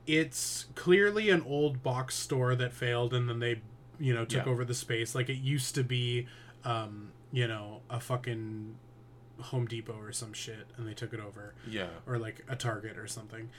it's 0.07 0.65
clearly 0.75 1.29
an 1.29 1.41
old 1.47 1.81
box 1.83 2.15
store 2.15 2.55
that 2.55 2.73
failed, 2.73 3.13
and 3.13 3.29
then 3.29 3.39
they, 3.39 3.61
you 3.99 4.13
know, 4.13 4.25
took 4.25 4.45
Yeah. 4.45 4.51
over 4.51 4.65
the 4.65 4.73
space. 4.73 5.15
Like 5.15 5.29
it 5.29 5.37
used 5.37 5.75
to 5.75 5.83
be, 5.83 6.27
um, 6.65 7.11
you 7.31 7.47
know, 7.47 7.81
a 7.89 7.99
fucking 7.99 8.75
Home 9.39 9.65
Depot 9.65 9.97
or 9.99 10.11
some 10.11 10.33
shit, 10.33 10.67
and 10.77 10.87
they 10.87 10.93
took 10.93 11.13
it 11.13 11.19
over, 11.19 11.53
yeah. 11.67 11.87
or 12.05 12.17
like 12.17 12.45
a 12.47 12.55
Target 12.55 12.97
or 12.97 13.07
something. 13.07 13.49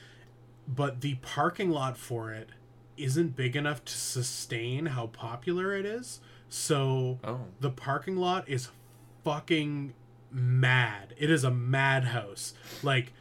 But 0.68 1.01
the 1.03 1.16
parking 1.16 1.70
lot 1.70 1.97
for 1.99 2.32
it 2.32 2.51
isn't 2.97 3.36
big 3.36 3.57
enough 3.57 3.84
to 3.84 3.92
sustain 3.92 4.86
how 4.86 5.09
popular 5.09 5.74
it 5.76 5.84
is. 5.84 6.20
So 6.49 7.18
Oh, 7.24 7.40
the 7.61 7.70
parking 7.70 8.16
lot 8.16 8.49
is 8.49 8.68
fucking 9.24 9.92
mad. 10.30 11.14
It 11.18 11.30
is 11.30 11.42
a 11.45 11.51
madhouse. 11.51 12.55
Like 12.82 13.12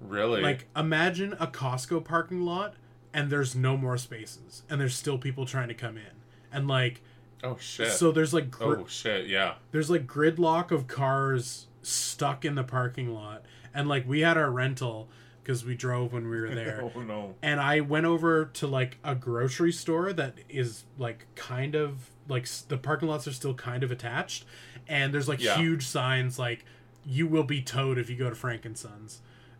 really? 0.00 0.40
like 0.42 0.66
imagine 0.76 1.34
a 1.34 1.46
Costco 1.46 2.04
parking 2.04 2.42
lot 2.44 2.74
and 3.12 3.30
there's 3.30 3.54
no 3.56 3.76
more 3.76 3.98
spaces 3.98 4.62
and 4.70 4.80
there's 4.80 4.94
still 4.94 5.18
people 5.18 5.46
trying 5.46 5.68
to 5.68 5.74
come 5.74 5.96
in. 5.96 6.04
And 6.52 6.66
like 6.68 7.02
oh 7.44 7.56
shit. 7.60 7.92
so 7.92 8.10
there's 8.12 8.34
like 8.34 8.50
gr- 8.50 8.78
oh 8.80 8.86
shit. 8.86 9.26
Yeah. 9.26 9.54
there's 9.72 9.90
like 9.90 10.06
gridlock 10.06 10.70
of 10.70 10.86
cars 10.86 11.66
stuck 11.82 12.44
in 12.44 12.54
the 12.54 12.64
parking 12.64 13.14
lot 13.14 13.44
and 13.74 13.88
like 13.88 14.06
we 14.08 14.20
had 14.20 14.36
our 14.36 14.50
rental 14.50 15.08
because 15.42 15.64
we 15.64 15.74
drove 15.74 16.12
when 16.12 16.28
we 16.28 16.38
were 16.40 16.54
there 16.54 16.82
oh 16.94 17.00
no. 17.02 17.34
and 17.42 17.58
I 17.60 17.80
went 17.80 18.04
over 18.06 18.44
to 18.44 18.66
like 18.66 18.98
a 19.02 19.14
grocery 19.14 19.72
store 19.72 20.12
that 20.12 20.34
is 20.48 20.84
like 20.98 21.26
kind 21.34 21.74
of 21.74 22.10
like 22.28 22.46
the 22.68 22.76
parking 22.76 23.08
lots 23.08 23.26
are 23.26 23.32
still 23.32 23.54
kind 23.54 23.82
of 23.82 23.90
attached, 23.90 24.44
and 24.86 25.12
there's 25.12 25.26
like 25.28 25.42
Yeah. 25.42 25.56
huge 25.56 25.84
signs 25.86 26.38
like 26.38 26.64
"You 27.04 27.26
will 27.26 27.42
be 27.42 27.60
towed 27.60 27.98
if 27.98 28.08
you 28.08 28.14
go 28.16 28.28
to 28.28 28.36
Frank 28.36 28.64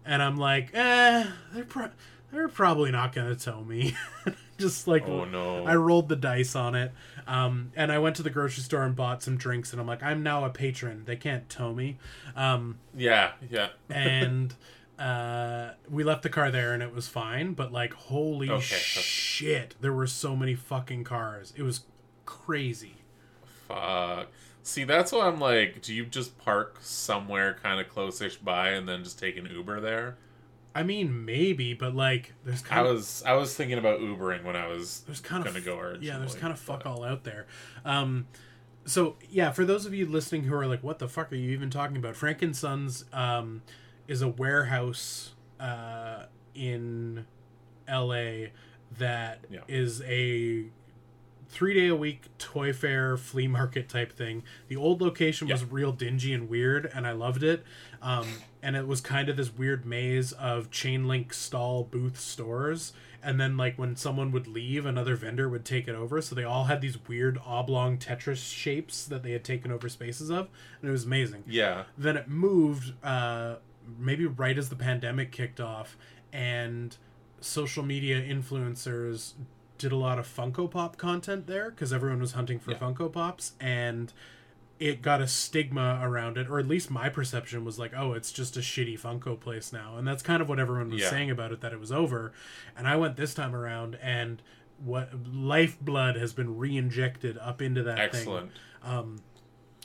and 0.05 0.22
I'm 0.22 0.36
like, 0.36 0.70
eh, 0.74 1.26
they're 1.53 1.64
pro- 1.64 1.90
they're 2.32 2.48
probably 2.48 2.90
not 2.90 3.12
gonna 3.12 3.34
tow 3.36 3.62
me. 3.64 3.96
Just 4.59 4.86
like 4.86 5.05
Oh 5.07 5.24
no. 5.24 5.64
I 5.64 5.74
rolled 5.76 6.09
the 6.09 6.16
dice 6.16 6.55
on 6.55 6.74
it, 6.74 6.92
um, 7.26 7.72
and 7.74 7.90
I 7.90 7.98
went 7.98 8.16
to 8.16 8.22
the 8.22 8.28
grocery 8.30 8.62
store 8.62 8.82
and 8.82 8.94
bought 8.94 9.22
some 9.22 9.36
drinks, 9.38 9.72
and 9.72 9.80
I'm 9.80 9.86
like, 9.86 10.03
I'm 10.03 10.22
now 10.22 10.44
a 10.44 10.51
patron. 10.51 11.05
They 11.07 11.16
can't 11.16 11.48
tow 11.48 11.72
me. 11.72 11.96
Um, 12.36 12.78
yeah. 12.94 13.32
Yeah. 13.48 13.68
and 13.90 14.55
uh, 14.98 15.70
we 15.88 16.05
left 16.05 16.22
the 16.22 16.28
car 16.28 16.51
there 16.51 16.74
and 16.74 16.82
it 16.82 16.94
was 16.94 17.09
fine. 17.09 17.55
But 17.55 17.72
like, 17.72 17.94
holy 17.94 18.51
Okay. 18.51 18.61
shit, 18.61 19.74
there 19.80 19.94
were 19.94 20.07
so 20.07 20.36
many 20.36 20.55
fucking 20.55 21.05
cars. 21.05 21.55
It 21.57 21.62
was 21.62 21.84
crazy. 22.26 22.96
Fuck. 23.66 24.28
See, 24.70 24.84
that's 24.84 25.10
why 25.10 25.26
I'm 25.26 25.40
like, 25.40 25.82
do 25.82 25.92
you 25.92 26.06
just 26.06 26.38
park 26.38 26.78
somewhere 26.80 27.56
kind 27.60 27.80
of 27.80 27.88
close-ish 27.88 28.36
by 28.36 28.68
and 28.70 28.88
then 28.88 29.02
just 29.02 29.18
take 29.18 29.36
an 29.36 29.46
Uber 29.46 29.80
there? 29.80 30.16
I 30.76 30.84
mean, 30.84 31.24
maybe, 31.24 31.74
but 31.74 31.96
like, 31.96 32.34
there's 32.44 32.62
I 32.62 32.66
kind 32.68 32.86
of 32.86 32.94
was 32.94 33.22
I 33.26 33.32
was 33.32 33.52
thinking 33.56 33.78
about 33.78 33.98
Ubering 33.98 34.44
when 34.44 34.54
I 34.54 34.68
was 34.68 35.00
there's 35.06 35.20
kind 35.20 35.42
gonna 35.44 35.58
of 35.58 35.64
go 35.64 35.96
yeah, 36.00 36.18
there's 36.18 36.36
kind 36.36 36.52
of 36.52 36.60
fuck 36.60 36.84
but- 36.84 36.90
all 36.90 37.02
out 37.02 37.24
there. 37.24 37.48
Um, 37.84 38.28
so 38.84 39.16
yeah, 39.28 39.50
for 39.50 39.64
those 39.64 39.86
of 39.86 39.92
you 39.94 40.06
listening 40.06 40.44
who 40.44 40.54
are 40.54 40.68
like, 40.68 40.84
what 40.84 41.00
the 41.00 41.08
fuck 41.08 41.32
are 41.32 41.36
you 41.36 41.50
even 41.50 41.70
talking 41.70 41.96
about? 41.96 42.14
Frank 42.14 42.40
and 42.40 42.54
Sons 42.54 43.04
um, 43.12 43.62
is 44.06 44.22
a 44.22 44.28
warehouse 44.28 45.32
uh, 45.58 46.26
in 46.54 47.26
L.A. 47.88 48.52
that 48.98 49.44
is 49.66 50.00
Yeah. 50.00 50.06
a 50.08 50.66
three 51.51 51.74
day 51.74 51.88
a 51.88 51.96
week 51.96 52.24
toy 52.38 52.72
fair 52.72 53.16
flea 53.16 53.48
market 53.48 53.88
type 53.88 54.12
thing. 54.12 54.42
The 54.68 54.76
old 54.76 55.03
location 55.03 55.48
was 55.48 55.64
real 55.64 55.92
dingy 55.92 56.32
and 56.32 56.48
weird, 56.48 56.90
and 56.94 57.07
I 57.07 57.12
loved 57.12 57.42
it. 57.42 57.64
Um, 58.01 58.26
and 58.62 58.76
it 58.76 58.86
was 58.86 59.01
kind 59.01 59.28
of 59.28 59.36
this 59.36 59.53
weird 59.55 59.84
maze 59.84 60.32
of 60.32 60.70
chain 60.70 61.07
link 61.09 61.34
stall 61.34 61.84
booth 61.84 62.18
stores. 62.18 62.92
And 63.22 63.38
then, 63.38 63.57
like, 63.59 63.78
when 63.78 63.96
someone 63.96 64.32
would 64.32 64.46
leave, 64.46 64.86
another 64.86 65.14
vendor 65.14 65.46
would 65.48 65.64
take 65.66 65.86
it 65.88 65.94
over. 65.94 66.22
So 66.22 66.34
they 66.34 66.44
all 66.44 66.64
had 66.64 66.80
these 66.80 66.96
weird 67.07 67.38
oblong 67.44 67.98
Tetris 67.98 68.51
shapes 68.51 69.05
that 69.05 69.22
they 69.22 69.32
had 69.32 69.44
taken 69.44 69.70
over 69.70 69.90
spaces 69.90 70.30
of. 70.30 70.48
And 70.80 70.88
it 70.88 70.92
was 70.92 71.05
amazing 71.05 71.44
Yeah. 71.46 71.84
then 71.98 72.16
it 72.16 72.28
moved 72.28 72.94
uh, 73.05 73.57
maybe 73.98 74.24
right 74.24 74.57
as 74.57 74.70
the 74.70 74.76
pandemic 74.76 75.32
kicked 75.32 75.61
off 75.61 75.98
and 76.32 76.96
social 77.40 77.82
media 77.82 78.22
influencers 78.22 79.32
did 79.81 79.93
a 79.93 79.97
lot 79.97 80.18
of 80.18 80.26
funko 80.26 80.70
pop 80.70 80.97
content 80.97 81.47
there 81.47 81.70
because 81.70 81.93
everyone 81.93 82.20
was 82.20 82.33
hunting 82.33 82.59
for 82.59 82.70
Yeah. 82.72 82.78
funko 82.78 83.11
pops 83.12 83.53
and 83.59 84.12
it 84.78 85.03
got 85.03 85.20
a 85.20 85.26
stigma 85.28 85.99
around 86.03 86.37
it 86.39 86.49
or 86.49 86.59
at 86.59 86.66
least 86.68 86.91
my 86.91 87.09
perception 87.09 87.64
was 87.64 87.78
like 87.78 87.93
oh 87.97 88.12
it's 88.12 88.31
just 88.33 88.57
a 88.57 88.61
shitty 88.61 88.99
funko 89.01 89.39
place 89.41 89.72
now 89.72 89.97
and 89.97 90.07
that's 90.07 90.22
kind 90.22 90.41
of 90.43 90.49
what 90.49 90.59
everyone 90.61 90.91
was 90.91 91.01
Yeah. 91.03 91.11
saying 91.11 91.31
about 91.31 91.51
it 91.53 91.61
that 91.62 91.72
it 91.72 91.81
was 91.81 91.91
over 91.93 92.33
and 92.76 92.87
i 92.87 92.95
went 92.97 93.16
this 93.16 93.33
time 93.35 93.55
around 93.57 93.97
and 94.03 94.43
what 94.83 95.11
lifeblood 95.33 96.16
has 96.16 96.33
been 96.33 96.57
re-injected 96.57 97.37
up 97.39 97.61
into 97.61 97.83
that 97.83 97.97
thing 98.12 98.20
Excellent. 98.20 98.53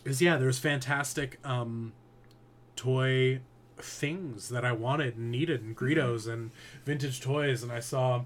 is 0.06 0.22
yeah, 0.22 0.38
there's 0.38 0.60
fantastic 0.60 1.40
um, 1.44 1.92
toy 2.76 3.42
things 3.78 4.48
that 4.50 4.64
I 4.64 4.72
wanted 4.72 5.18
and 5.18 5.30
needed 5.32 5.62
and 5.62 5.76
Mm-hmm. 5.76 5.86
Greedos 6.00 6.32
and 6.32 6.52
vintage 6.86 7.20
toys, 7.20 7.62
and 7.64 7.72
I 7.72 7.80
saw, 7.82 8.24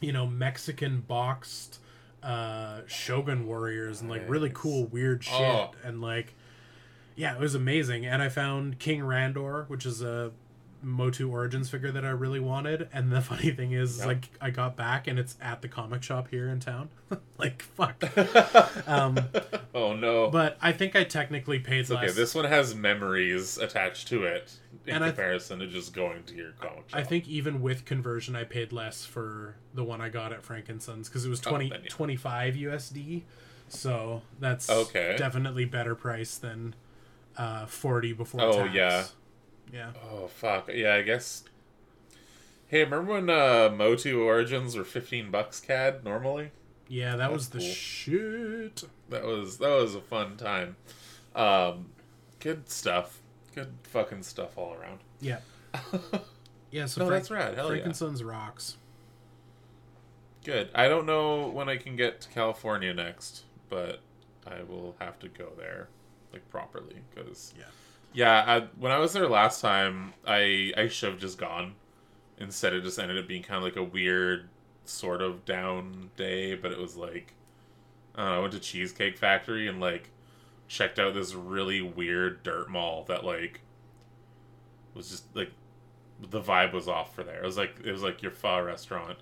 you 0.00 0.12
know, 0.12 0.26
Mexican 0.26 1.00
boxed 1.00 1.80
uh, 2.22 2.80
Shogun 2.86 3.46
warriors 3.46 4.00
and 4.00 4.10
like 4.10 4.28
really 4.28 4.50
cool 4.52 4.86
weird 4.86 5.22
shit 5.24 5.34
Oh. 5.34 5.70
and 5.84 6.00
like, 6.00 6.34
yeah, 7.16 7.34
it 7.34 7.40
was 7.40 7.54
amazing. 7.54 8.06
And 8.06 8.22
I 8.22 8.28
found 8.28 8.78
King 8.78 9.00
Randor, 9.00 9.68
which 9.68 9.86
is 9.86 10.02
a 10.02 10.32
Motu 10.82 11.30
Origins 11.30 11.68
figure 11.70 11.90
that 11.92 12.04
I 12.04 12.10
really 12.10 12.40
wanted. 12.40 12.88
And 12.92 13.10
the 13.10 13.20
funny 13.22 13.50
thing 13.50 13.72
is, 13.72 13.98
Yeah. 13.98 14.06
like 14.06 14.30
I 14.40 14.50
got 14.50 14.76
back 14.76 15.06
and 15.06 15.18
it's 15.18 15.36
at 15.40 15.62
the 15.62 15.68
comic 15.68 16.02
shop 16.02 16.28
here 16.30 16.48
in 16.48 16.60
town. 16.60 16.88
like 17.38 17.62
fuck. 17.62 18.02
um, 18.88 19.18
Oh 19.74 19.94
no. 19.94 20.30
but 20.30 20.56
I 20.60 20.72
think 20.72 20.94
I 20.96 21.04
technically 21.04 21.58
paid 21.58 21.80
It's 21.80 21.90
less. 21.90 22.04
okay. 22.04 22.12
This 22.12 22.34
one 22.34 22.44
has 22.44 22.74
memories 22.74 23.58
attached 23.58 24.08
to 24.08 24.24
it 24.24 24.52
in 24.86 24.94
And 24.94 25.04
I 25.04 25.08
th- 25.08 25.16
comparison 25.16 25.58
to 25.60 25.66
just 25.66 25.92
going 25.94 26.22
to 26.24 26.34
your 26.34 26.52
comic 26.60 26.88
shop. 26.90 26.98
I 27.00 27.02
think 27.04 27.28
even 27.28 27.60
with 27.60 27.84
conversion, 27.84 28.34
I 28.36 28.44
paid 28.44 28.72
less 28.72 29.04
for 29.04 29.56
the 29.74 29.84
one 29.84 30.00
I 30.00 30.08
got 30.08 30.32
at 30.32 30.42
Frankensons 30.42 31.04
because 31.06 31.24
it 31.24 31.28
was 31.28 31.40
20, 31.40 31.72
Oh, 31.72 31.76
yeah. 31.82 31.88
25 31.88 32.54
USD. 32.54 33.22
So 33.68 34.22
that's 34.40 34.70
Okay. 34.70 35.14
definitely 35.18 35.64
better 35.66 35.94
price 35.94 36.36
than 36.38 36.74
uh, 37.36 37.66
40 37.66 38.14
before 38.14 38.40
Oh, 38.40 38.52
tax. 38.64 38.74
yeah. 38.74 39.04
Yeah. 39.72 39.90
Oh 40.10 40.26
fuck. 40.28 40.70
Yeah, 40.72 40.94
I 40.94 41.02
guess. 41.02 41.44
Hey, 42.68 42.84
remember 42.84 43.12
when 43.14 43.30
uh, 43.30 43.70
Motu 43.74 44.20
Origins 44.22 44.76
were 44.76 44.84
fifteen 44.84 45.30
bucks 45.30 45.60
CAD 45.60 46.04
normally? 46.04 46.50
Yeah, 46.88 47.16
that 47.16 47.32
was 47.32 47.48
the 47.50 47.58
That's 47.58 47.66
cool. 47.68 47.74
shit. 47.74 48.84
That 49.10 49.24
was 49.24 49.58
that 49.58 49.70
was 49.70 49.94
a 49.94 50.00
fun 50.00 50.36
time. 50.36 50.76
Um, 51.34 51.90
good 52.40 52.68
stuff. 52.70 53.20
Good 53.54 53.72
fucking 53.84 54.22
stuff 54.22 54.56
all 54.56 54.74
around. 54.74 55.00
Yeah. 55.20 55.38
Yeah, 56.70 56.84
so 56.84 57.00
No, 57.00 57.08
Frank- 57.08 57.22
that's 57.22 57.30
rad. 57.30 57.54
Hell 57.54 57.74
yeah. 57.74 57.82
Frankensons 57.82 58.22
rocks. 58.22 58.76
Good. 60.44 60.68
I 60.74 60.86
don't 60.88 61.06
know 61.06 61.48
when 61.48 61.68
I 61.68 61.76
can 61.78 61.96
get 61.96 62.20
to 62.22 62.28
California 62.28 62.92
next, 62.94 63.44
but 63.70 64.00
I 64.46 64.62
will 64.62 64.94
have 64.98 65.18
to 65.20 65.28
go 65.28 65.48
there 65.56 65.88
like 66.32 66.48
properly 66.50 66.96
because 67.14 67.54
Yeah. 67.58 67.64
Yeah. 68.12 68.44
I, 68.46 68.60
when 68.78 68.92
I 68.92 68.98
was 68.98 69.12
there 69.12 69.28
last 69.28 69.60
time, 69.60 70.14
I 70.26 70.72
I 70.76 70.88
should 70.88 71.10
have 71.10 71.20
just 71.20 71.38
gone. 71.38 71.74
Instead, 72.38 72.72
it 72.72 72.82
just 72.82 72.98
ended 72.98 73.18
up 73.18 73.26
being 73.26 73.42
kind 73.42 73.58
of 73.58 73.64
like 73.64 73.76
a 73.76 73.82
weird 73.82 74.48
sort 74.84 75.20
of 75.22 75.44
down 75.44 76.10
day, 76.16 76.54
but 76.54 76.72
it 76.72 76.78
was 76.78 76.96
like 76.96 77.34
I 78.14 78.22
don't 78.22 78.30
know. 78.30 78.36
I 78.38 78.40
went 78.40 78.52
to 78.54 78.60
Cheesecake 78.60 79.16
Factory 79.16 79.68
and 79.68 79.80
like 79.80 80.10
checked 80.66 80.98
out 80.98 81.14
this 81.14 81.34
really 81.34 81.80
weird 81.80 82.42
dirt 82.42 82.68
mall 82.68 83.04
that 83.08 83.24
like 83.24 83.60
was 84.94 85.08
just 85.08 85.24
like 85.34 85.50
the 86.20 86.40
vibe 86.40 86.72
was 86.72 86.88
off 86.88 87.14
for 87.14 87.22
there. 87.22 87.38
It 87.38 87.46
was 87.46 87.56
like 87.56 87.76
it 87.84 87.92
was 87.92 88.02
like 88.02 88.22
your 88.22 88.32
pho 88.32 88.60
restaurant, 88.62 89.18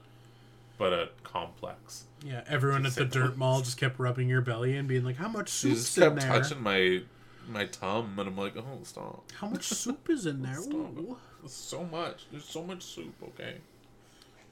but 0.79 0.93
a 0.93 1.11
complex. 1.23 2.05
Yeah, 2.25 2.43
everyone 2.49 2.87
at 2.87 2.95
the 2.95 3.05
dirt 3.05 3.37
mall 3.37 3.61
just 3.61 3.77
kept 3.77 3.99
rubbing 3.99 4.29
your 4.29 4.41
belly 4.41 4.77
and 4.77 4.89
being 4.89 5.05
like, 5.05 5.17
"How 5.17 5.29
much 5.29 5.51
soup's 5.51 5.83
just 5.83 5.99
in 5.99 6.05
kept 6.05 6.21
there? 6.21 6.29
touching 6.29 6.63
my 6.63 7.03
my 7.49 7.67
tum, 7.67 8.19
and 8.19 8.29
I'm 8.29 8.37
like, 8.37 8.57
oh, 8.57 8.81
stop. 8.83 9.25
How 9.39 9.49
much 9.49 9.65
soup 9.69 10.09
is 10.11 10.27
in 10.27 10.43
there?" 10.43 10.59
Ooh. 10.61 11.17
So 11.47 11.85
much. 11.85 12.27
There's 12.31 12.45
so 12.45 12.63
much 12.63 12.83
soup. 12.83 13.15
Okay, 13.23 13.57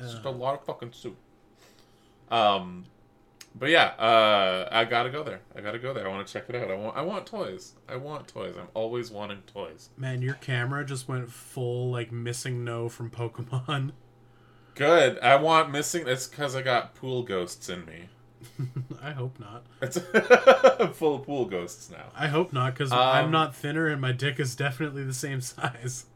it's 0.01 0.13
just 0.13 0.27
Uh. 0.27 0.31
a 0.31 0.31
lot 0.31 0.55
of 0.55 0.65
fucking 0.65 0.93
soup. 0.93 1.17
Um, 2.31 2.85
but 3.57 3.69
yeah, 3.71 3.87
uh, 3.99 4.69
I 4.73 4.85
gotta 4.85 5.11
go 5.11 5.23
there. 5.23 5.41
I 5.57 5.61
gotta 5.61 5.79
go 5.79 5.93
there. 5.95 6.07
I 6.07 6.11
want 6.11 6.27
to 6.27 6.33
check 6.33 6.45
it 6.49 6.55
out. 6.55 6.71
I 6.71 6.75
want. 6.75 6.97
I 6.97 7.03
want 7.03 7.27
toys. 7.27 7.75
I 7.89 7.97
want 7.97 8.29
toys. 8.29 8.55
I'm 8.59 8.69
always 8.75 9.11
wanting 9.11 9.43
toys. 9.47 9.91
Man, 9.97 10.23
your 10.23 10.35
camera 10.35 10.85
just 10.85 11.09
went 11.09 11.31
full 11.31 11.91
like 11.91 12.11
MissingNo 12.11 12.91
from 12.91 13.11
Pokemon. 13.11 13.93
Good. 14.75 15.19
I 15.21 15.37
want 15.37 15.71
missing. 15.71 16.09
It's 16.09 16.27
because 16.27 16.57
I 16.57 16.63
got 16.63 16.95
pool 16.97 17.23
ghosts 17.23 17.69
in 17.69 17.85
me. 17.85 18.09
I 19.03 19.11
hope 19.13 19.39
not. 19.41 19.65
It's 19.83 19.99
I'm 20.81 20.93
full 20.93 21.17
of 21.17 21.23
pool 21.25 21.45
ghosts 21.47 21.91
now. 21.91 22.07
I 22.17 22.29
hope 22.29 22.53
not, 22.53 22.75
because 22.75 22.93
Um, 22.93 22.99
I'm 22.99 23.31
not 23.31 23.55
thinner 23.55 23.87
and 23.89 24.01
my 24.01 24.13
dick 24.13 24.39
is 24.41 24.55
definitely 24.55 25.05
the 25.05 25.13
same 25.15 25.41
size. 25.43 26.07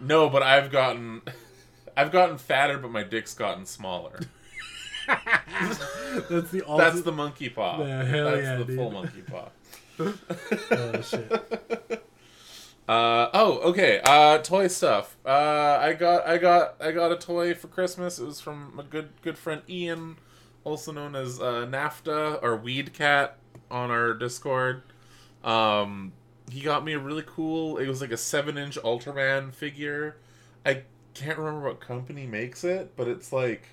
No, 0.00 0.28
but 0.28 0.42
I've 0.42 0.70
gotten, 0.72 1.22
I've 1.96 2.10
gotten 2.12 2.38
fatter, 2.38 2.78
but 2.78 2.90
my 2.90 3.02
dick's 3.04 3.34
gotten 3.34 3.66
smaller. 3.66 4.20
That's 5.06 5.78
the 6.50 6.62
ulti- 6.66 6.78
That's 6.78 7.02
the 7.02 7.12
monkey 7.12 7.48
paw. 7.48 7.84
Yeah, 7.84 8.04
hell 8.04 8.30
That's 8.32 8.42
yeah, 8.42 8.56
the 8.56 8.64
dude. 8.64 8.76
full 8.76 8.90
monkey 8.90 9.22
paw. 9.22 9.48
oh 9.98 11.00
shit. 11.02 11.30
Uh, 12.88 13.28
oh, 13.32 13.58
okay. 13.70 14.00
Uh, 14.04 14.38
toy 14.38 14.66
stuff. 14.68 15.16
Uh, 15.24 15.78
I 15.80 15.92
got, 15.92 16.26
I 16.26 16.36
got, 16.38 16.74
I 16.80 16.90
got 16.92 17.12
a 17.12 17.16
toy 17.16 17.54
for 17.54 17.68
Christmas. 17.68 18.18
It 18.18 18.24
was 18.26 18.40
from 18.40 18.76
a 18.78 18.82
good, 18.82 19.10
good 19.22 19.38
friend 19.38 19.62
Ian, 19.68 20.16
also 20.64 20.92
known 20.92 21.14
as 21.14 21.40
uh, 21.40 21.66
NAFTA 21.66 22.42
or 22.42 22.56
Weed 22.56 22.92
Cat 22.92 23.38
on 23.70 23.90
our 23.90 24.14
Discord. 24.14 24.82
Um, 25.42 26.12
he 26.50 26.60
got 26.60 26.84
me 26.84 26.92
a 26.92 26.98
really 26.98 27.24
cool. 27.26 27.78
It 27.78 27.88
was 27.88 28.00
like 28.00 28.12
a 28.12 28.16
seven-inch 28.16 28.78
Ultraman 28.78 29.52
figure. 29.52 30.16
I 30.64 30.82
can't 31.14 31.38
remember 31.38 31.68
what 31.68 31.80
company 31.80 32.26
makes 32.26 32.64
it, 32.64 32.96
but 32.96 33.08
it's 33.08 33.32
like 33.32 33.68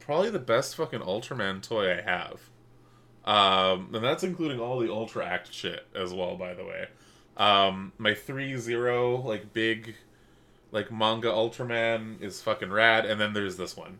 probably 0.00 0.30
the 0.30 0.38
best 0.38 0.76
fucking 0.76 1.00
Ultraman 1.00 1.62
toy 1.62 1.92
I 1.92 2.00
have. 2.02 2.40
Um, 3.24 3.90
and 3.92 4.04
that's 4.04 4.22
including 4.22 4.60
all 4.60 4.78
the 4.78 4.92
Ultra 4.92 5.26
Act 5.26 5.52
shit 5.52 5.86
as 5.94 6.14
well, 6.14 6.36
by 6.36 6.54
the 6.54 6.64
way. 6.64 6.86
Um, 7.36 7.92
my 7.98 8.12
threezero 8.12 9.22
like 9.24 9.52
big 9.52 9.96
like 10.72 10.90
manga 10.90 11.28
Ultraman 11.28 12.22
is 12.22 12.40
fucking 12.40 12.70
rad, 12.70 13.04
and 13.04 13.20
then 13.20 13.32
there's 13.32 13.56
this 13.56 13.76
one. 13.76 13.98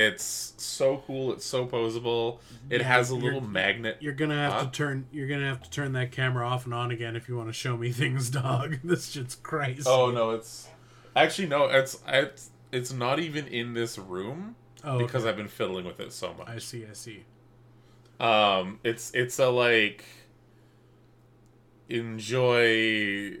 It's 0.00 0.54
so 0.58 1.02
cool. 1.06 1.32
It's 1.32 1.44
so 1.44 1.66
posable. 1.66 2.38
It 2.70 2.82
has 2.82 3.10
a 3.10 3.14
you're- 3.14 3.24
little 3.24 3.40
magnet. 3.40 3.96
You're 4.00 4.12
gonna 4.12 4.36
have 4.36 4.52
Huh? 4.52 4.64
to 4.66 4.70
turn. 4.70 5.06
You're 5.10 5.26
gonna 5.26 5.48
have 5.48 5.60
to 5.62 5.70
turn 5.70 5.92
that 5.94 6.12
camera 6.12 6.46
off 6.46 6.66
and 6.66 6.72
on 6.74 6.92
again 6.92 7.16
if 7.16 7.28
you 7.28 7.36
want 7.36 7.48
to 7.48 7.52
show 7.52 7.76
me 7.76 7.90
things, 8.02 8.30
dog. 8.30 8.78
This 8.84 9.10
shit's 9.10 9.34
crazy. 9.34 9.82
Oh 9.86 10.10
no, 10.12 10.30
it's 10.30 10.68
actually 11.16 11.48
no. 11.48 11.64
It's 11.64 11.98
it's 12.06 12.50
it's 12.70 12.92
not 12.92 13.18
even 13.18 13.46
in 13.48 13.74
this 13.74 13.98
room 13.98 14.54
Oh, 14.84 14.98
because 14.98 15.22
okay. 15.22 15.30
I've 15.30 15.36
been 15.36 15.48
fiddling 15.48 15.84
with 15.84 15.98
it 15.98 16.12
so 16.12 16.32
much. 16.34 16.48
I 16.48 16.58
see. 16.58 16.86
I 16.88 16.92
see. 16.92 17.24
Um, 18.20 18.78
it's 18.84 19.10
it's 19.14 19.38
a 19.40 19.48
like 19.48 20.04
enjoy. 21.88 23.36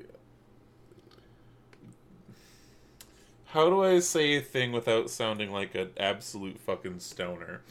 How 3.52 3.70
do 3.70 3.82
I 3.82 4.00
say 4.00 4.36
a 4.36 4.42
thing 4.42 4.72
without 4.72 5.08
sounding 5.08 5.50
like 5.50 5.74
an 5.74 5.90
absolute 5.96 6.58
fucking 6.58 7.00
stoner? 7.00 7.62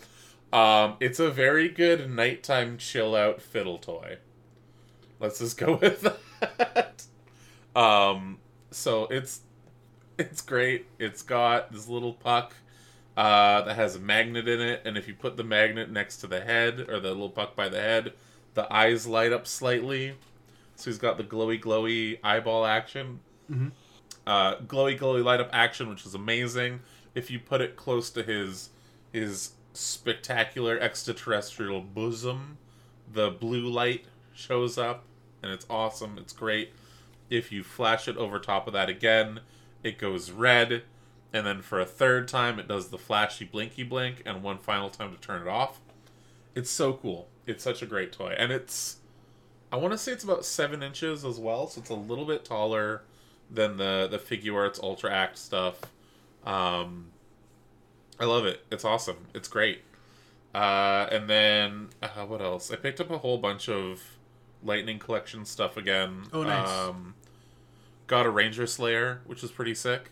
Um, 0.51 0.95
it's 0.99 1.19
a 1.19 1.29
very 1.29 1.69
good 1.69 2.09
nighttime 2.09 2.77
chill 2.77 3.15
out 3.15 3.41
fiddle 3.41 3.77
toy. 3.77 4.17
Let's 5.19 5.39
just 5.39 5.57
go 5.57 5.75
with 5.81 6.01
that. 6.41 7.03
Um, 7.75 8.39
so 8.71 9.05
it's 9.05 9.41
it's 10.17 10.41
great. 10.41 10.87
It's 10.97 11.21
got 11.21 11.71
this 11.71 11.87
little 11.87 12.13
puck 12.13 12.55
uh, 13.15 13.61
that 13.61 13.75
has 13.75 13.95
a 13.95 13.99
magnet 13.99 14.47
in 14.47 14.59
it, 14.59 14.81
and 14.83 14.97
if 14.97 15.07
you 15.07 15.13
put 15.13 15.37
the 15.37 15.43
magnet 15.43 15.91
next 15.91 16.17
to 16.17 16.27
the 16.27 16.41
head 16.41 16.79
or 16.89 16.99
the 16.99 17.09
little 17.09 17.29
puck 17.29 17.55
by 17.55 17.69
the 17.69 17.79
head, 17.79 18.13
the 18.55 18.71
eyes 18.73 19.05
light 19.05 19.31
up 19.31 19.45
slightly. 19.45 20.15
So 20.75 20.89
he's 20.89 20.97
got 20.97 21.17
the 21.17 21.23
glowy, 21.23 21.61
glowy 21.61 22.17
eyeball 22.23 22.65
action. 22.65 23.19
Mhm. 23.51 23.71
Uh, 24.27 24.57
glowy, 24.57 24.99
glowy 24.99 25.23
light 25.23 25.39
up 25.39 25.49
action, 25.53 25.87
which 25.89 26.05
is 26.05 26.13
amazing. 26.13 26.81
If 27.15 27.31
you 27.31 27.39
put 27.39 27.61
it 27.61 27.77
close 27.77 28.09
to 28.09 28.23
his 28.23 28.71
his 29.13 29.53
spectacular 29.71 30.77
extraterrestrial 30.77 31.79
bosom, 31.79 32.57
the 33.09 33.31
blue 33.31 33.69
light 33.69 34.03
shows 34.33 34.77
up, 34.77 35.05
and 35.41 35.49
it's 35.53 35.65
awesome. 35.69 36.17
It's 36.17 36.33
great. 36.33 36.73
If 37.29 37.53
you 37.53 37.63
flash 37.63 38.09
it 38.09 38.17
over 38.17 38.37
top 38.37 38.67
of 38.67 38.73
that 38.73 38.89
again, 38.89 39.39
it 39.81 39.97
goes 39.97 40.29
red, 40.29 40.83
and 41.31 41.47
then 41.47 41.61
for 41.61 41.79
a 41.79 41.85
third 41.85 42.27
time, 42.27 42.59
it 42.59 42.67
does 42.67 42.89
the 42.89 42.97
flashy 42.97 43.45
blinky 43.45 43.83
blink, 43.83 44.23
and 44.25 44.43
one 44.43 44.57
final 44.57 44.89
time 44.89 45.15
to 45.15 45.21
turn 45.21 45.41
it 45.41 45.47
off. 45.47 45.79
It's 46.53 46.69
so 46.69 46.91
cool. 46.91 47.29
It's 47.45 47.63
such 47.63 47.81
a 47.81 47.85
great 47.85 48.11
toy, 48.11 48.35
and 48.37 48.51
it's. 48.51 48.97
I 49.71 49.77
want 49.77 49.93
to 49.93 49.97
say 49.97 50.11
it's 50.11 50.25
about 50.25 50.43
seven 50.43 50.83
inches 50.83 51.23
as 51.23 51.39
well, 51.39 51.67
so 51.67 51.79
it's 51.79 51.89
a 51.89 51.95
little 51.95 52.25
bit 52.25 52.43
taller 52.43 53.03
than 53.49 53.77
the 53.77 54.07
the 54.09 54.17
Figuarts 54.17 54.81
Ultra 54.81 55.11
Act 55.11 55.37
stuff. 55.37 55.81
Um, 56.45 57.07
I 58.19 58.25
love 58.25 58.45
it. 58.45 58.65
It's 58.71 58.85
awesome. 58.85 59.27
It's 59.33 59.47
great. 59.47 59.81
Uh, 60.55 61.07
and 61.11 61.29
then 61.29 61.89
uh, 62.01 62.25
what 62.25 62.41
else? 62.41 62.71
I 62.71 62.75
picked 62.77 62.99
up 62.99 63.11
a 63.11 63.19
whole 63.19 63.37
bunch 63.37 63.69
of 63.69 64.01
Lightning 64.63 64.97
Collection 64.97 65.45
stuff 65.45 65.77
again. 65.77 66.23
Oh, 66.33 66.43
nice. 66.43 66.67
Um, 66.69 67.13
got 68.07 68.25
a 68.25 68.29
Ranger 68.29 68.65
Slayer, 68.65 69.21
which 69.25 69.43
is 69.43 69.51
pretty 69.51 69.75
sick. 69.75 70.09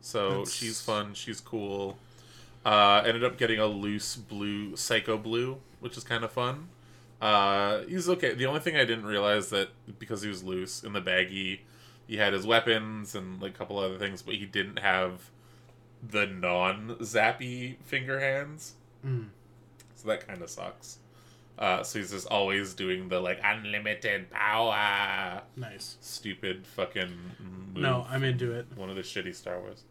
So 0.00 0.28
That's- 0.30 0.52
she's 0.52 0.80
fun. 0.80 1.14
She's 1.14 1.40
cool. 1.40 1.98
Uh, 2.64 3.02
ended 3.06 3.22
up 3.24 3.38
getting 3.38 3.60
a 3.60 3.66
loose 3.66 4.16
blue 4.16 4.74
Psycho 4.76 5.16
Blue, 5.16 5.58
which 5.80 5.96
is 5.96 6.04
kind 6.04 6.24
of 6.24 6.32
fun. 6.32 6.68
Uh, 7.20 7.82
he's 7.88 8.08
okay. 8.08 8.34
The 8.34 8.46
only 8.46 8.60
thing 8.60 8.76
I 8.76 8.84
didn't 8.84 9.06
realize 9.06 9.50
that 9.50 9.68
because 9.98 10.22
he 10.22 10.28
was 10.28 10.42
loose 10.42 10.82
in 10.82 10.92
the 10.92 11.00
baggie, 11.00 11.60
he 12.08 12.16
had 12.16 12.32
his 12.32 12.44
weapons 12.46 13.14
and 13.14 13.40
like 13.40 13.54
a 13.54 13.58
couple 13.58 13.78
other 13.78 13.98
things, 13.98 14.22
but 14.22 14.34
he 14.34 14.44
didn't 14.46 14.80
have 14.80 15.30
the 16.02 16.26
non-zappy 16.26 17.76
finger 17.84 18.18
hands. 18.18 18.74
Mm. 19.06 19.28
So 19.94 20.08
that 20.08 20.26
kind 20.26 20.42
of 20.42 20.50
sucks. 20.50 20.98
Uh, 21.58 21.82
so 21.82 21.98
he's 21.98 22.12
just 22.12 22.26
always 22.28 22.72
doing 22.74 23.08
the 23.08 23.18
like 23.20 23.40
unlimited 23.44 24.30
power, 24.30 25.42
Nice. 25.56 25.96
stupid 26.00 26.66
fucking. 26.66 27.10
Move. 27.74 27.82
No, 27.82 28.06
I'm 28.08 28.22
into 28.24 28.52
it. 28.52 28.66
one 28.76 28.90
of 28.90 28.96
the 28.96 29.02
shitty 29.02 29.34
Star 29.34 29.58
Wars. 29.60 29.82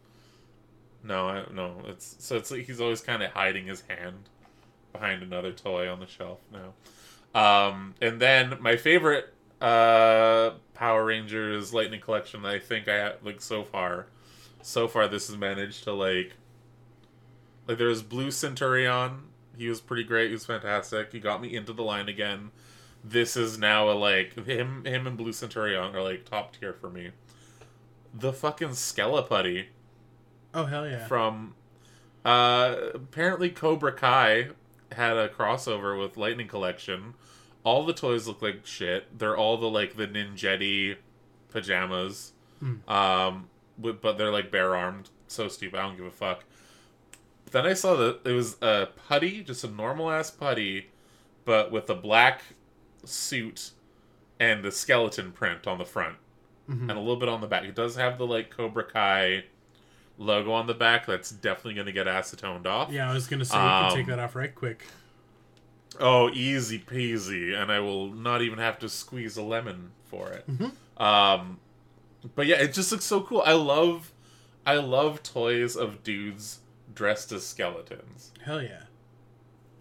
No, 1.03 1.27
I, 1.27 1.43
no, 1.53 1.75
it's 1.85 2.15
so 2.19 2.35
it's 2.37 2.51
like 2.51 2.65
he's 2.65 2.79
always 2.81 3.01
kind 3.01 3.21
of 3.21 3.31
hiding 3.31 3.67
his 3.67 3.81
hand 3.87 4.29
behind 4.93 5.21
another 5.23 5.51
toy 5.51 5.89
on 5.91 5.99
the 5.99 6.07
shelf 6.07 6.39
now. 6.51 6.73
Um, 7.39 7.93
and 8.01 8.19
then 8.19 8.57
my 8.61 8.77
favorite 8.77 9.33
uh 9.61 10.51
Power 10.77 11.05
Rangers 11.05 11.73
Lightning 11.73 11.99
Collection 11.99 12.43
that 12.43 12.51
I 12.53 12.59
think 12.59 12.87
I 12.87 12.95
have 12.95 13.15
like 13.23 13.41
so 13.41 13.63
far, 13.63 14.05
so 14.61 14.87
far 14.87 15.07
this 15.07 15.27
has 15.27 15.35
managed 15.35 15.83
to 15.85 15.93
like 15.93 16.33
like 17.67 17.77
there's 17.79 18.03
Blue 18.03 18.29
Centurion. 18.31 19.23
He 19.57 19.67
was 19.69 19.81
pretty 19.81 20.03
great. 20.03 20.27
He 20.27 20.33
was 20.33 20.45
fantastic. 20.45 21.11
He 21.11 21.19
got 21.19 21.41
me 21.41 21.55
into 21.55 21.73
the 21.73 21.81
line 21.81 22.07
again. 22.07 22.51
This 23.03 23.35
is 23.35 23.57
now 23.57 23.89
a 23.89 23.93
like 23.93 24.35
him 24.45 24.85
him 24.85 25.07
and 25.07 25.17
Blue 25.17 25.33
Centurion 25.33 25.95
are 25.95 26.03
like 26.03 26.25
top 26.25 26.55
tier 26.55 26.73
for 26.73 26.89
me. 26.89 27.09
The 28.13 28.31
fucking 28.31 28.69
Skelleputty 28.69 29.65
Oh 30.53 30.65
hell 30.65 30.87
yeah. 30.87 31.07
from 31.07 31.55
uh 32.23 32.75
apparently 32.93 33.49
Cobra 33.49 33.91
Kai 33.93 34.49
had 34.91 35.17
a 35.17 35.27
crossover 35.27 35.99
with 35.99 36.17
Lightning 36.17 36.47
Collection. 36.47 37.15
All 37.67 37.85
the 37.85 37.93
toys 37.93 38.27
look 38.27 38.41
like 38.41 38.65
shit. 38.65 39.17
They're 39.19 39.35
all 39.35 39.57
the 39.57 39.69
like 39.69 39.97
the 39.97 40.07
ninjetti 40.07 40.95
pajamas. 41.49 42.31
Hmm. 42.59 42.89
Um 42.89 43.49
but 43.77 44.17
they're 44.17 44.31
like 44.31 44.49
bare 44.51 44.75
armed. 44.75 45.09
So 45.27 45.47
stupid. 45.49 45.77
I 45.79 45.83
don't 45.83 45.97
give 45.97 46.05
a 46.05 46.11
fuck. 46.11 46.43
Then 47.51 47.65
I 47.65 47.73
saw 47.73 47.95
that 47.95 48.21
it 48.25 48.31
was 48.31 48.57
a 48.61 48.87
putty, 49.07 49.43
just 49.43 49.63
a 49.63 49.67
normal 49.69 50.09
ass 50.11 50.31
putty, 50.31 50.87
but 51.45 51.71
with 51.71 51.89
a 51.89 51.95
black 51.95 52.41
suit 53.03 53.71
and 54.39 54.63
the 54.63 54.71
skeleton 54.71 55.31
print 55.31 55.67
on 55.67 55.77
the 55.77 55.85
front 55.85 56.15
Mhm. 56.69 56.81
and 56.81 56.91
a 56.91 56.99
little 56.99 57.15
bit 57.17 57.29
on 57.29 57.41
the 57.41 57.47
back. 57.47 57.63
It 57.63 57.75
does 57.75 57.95
have 57.95 58.17
the 58.17 58.25
like 58.27 58.49
Cobra 58.49 58.83
Kai 58.83 59.45
logo 60.17 60.51
on 60.51 60.67
the 60.67 60.73
back. 60.73 61.05
That's 61.05 61.29
definitely 61.31 61.75
going 61.75 61.85
to 61.87 61.91
get 61.93 62.07
acetoned 62.07 62.65
off. 62.65 62.91
Yeah, 62.91 63.09
I 63.09 63.13
was 63.13 63.27
gonna 63.27 63.45
say 63.45 63.55
you 63.55 63.61
can 63.61 63.91
take 63.93 64.03
Um, 64.05 64.09
that 64.11 64.19
off 64.19 64.35
right 64.35 64.53
quick. 64.53 64.85
Oh, 65.99 66.29
easy 66.29 66.79
peasy, 66.79 67.55
and 67.59 67.71
I 67.71 67.79
will 67.79 68.11
not 68.11 68.41
even 68.41 68.59
have 68.59 68.77
to 68.79 68.89
squeeze 68.89 69.37
a 69.37 69.41
lemon 69.41 69.91
for 70.05 70.29
it. 70.29 70.45
Mhm. 70.47 70.71
Um, 71.01 71.59
but 72.35 72.45
yeah, 72.45 72.57
it 72.57 72.73
just 72.73 72.91
looks 72.91 73.05
so 73.05 73.21
cool. 73.21 73.41
I 73.45 73.53
love, 73.53 74.11
I 74.65 74.75
love 74.75 75.23
toys 75.23 75.75
of 75.75 76.03
dudes 76.03 76.59
dressed 76.93 77.31
as 77.31 77.45
skeletons, 77.45 78.31
Hell 78.43 78.61
yeah. 78.61 78.83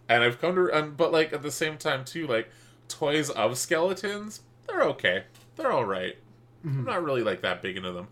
and 0.09 0.23
I've 0.23 0.41
come 0.41 0.55
to, 0.55 0.71
um, 0.77 0.95
but 0.95 1.13
like 1.13 1.33
at 1.33 1.43
the 1.43 1.51
same 1.51 1.77
time 1.79 2.05
too, 2.05 2.27
like 2.27 2.49
toys 2.89 3.31
of 3.31 3.57
skeletons, 3.59 4.43
they're 4.67 4.83
okay, 4.83 5.25
they're 5.57 5.73
all 5.73 5.85
right. 5.85 6.17
I'm 6.65 6.83
Mhm. 6.83 6.87
not 6.87 7.03
really 7.05 7.23
like 7.23 7.41
that 7.43 7.63
big 7.63 7.77
into 7.77 7.93
them, 7.93 8.09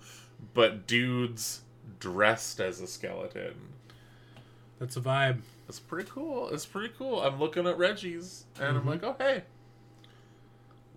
but 0.54 0.86
dudes 0.86 1.62
dressed 2.00 2.60
as 2.60 2.80
a 2.80 2.86
skeleton. 2.86 3.54
That's 4.78 4.96
a 4.96 5.00
vibe. 5.00 5.40
It's 5.68 5.80
pretty 5.80 6.08
cool. 6.10 6.48
It's 6.50 6.66
pretty 6.66 6.92
cool. 6.96 7.20
I'm 7.22 7.38
looking 7.38 7.66
at 7.66 7.78
Reggie's 7.78 8.44
and 8.60 8.76
Mhm. 8.76 8.80
I'm 8.80 8.86
like, 8.86 9.02
oh 9.02 9.16
hey, 9.18 9.44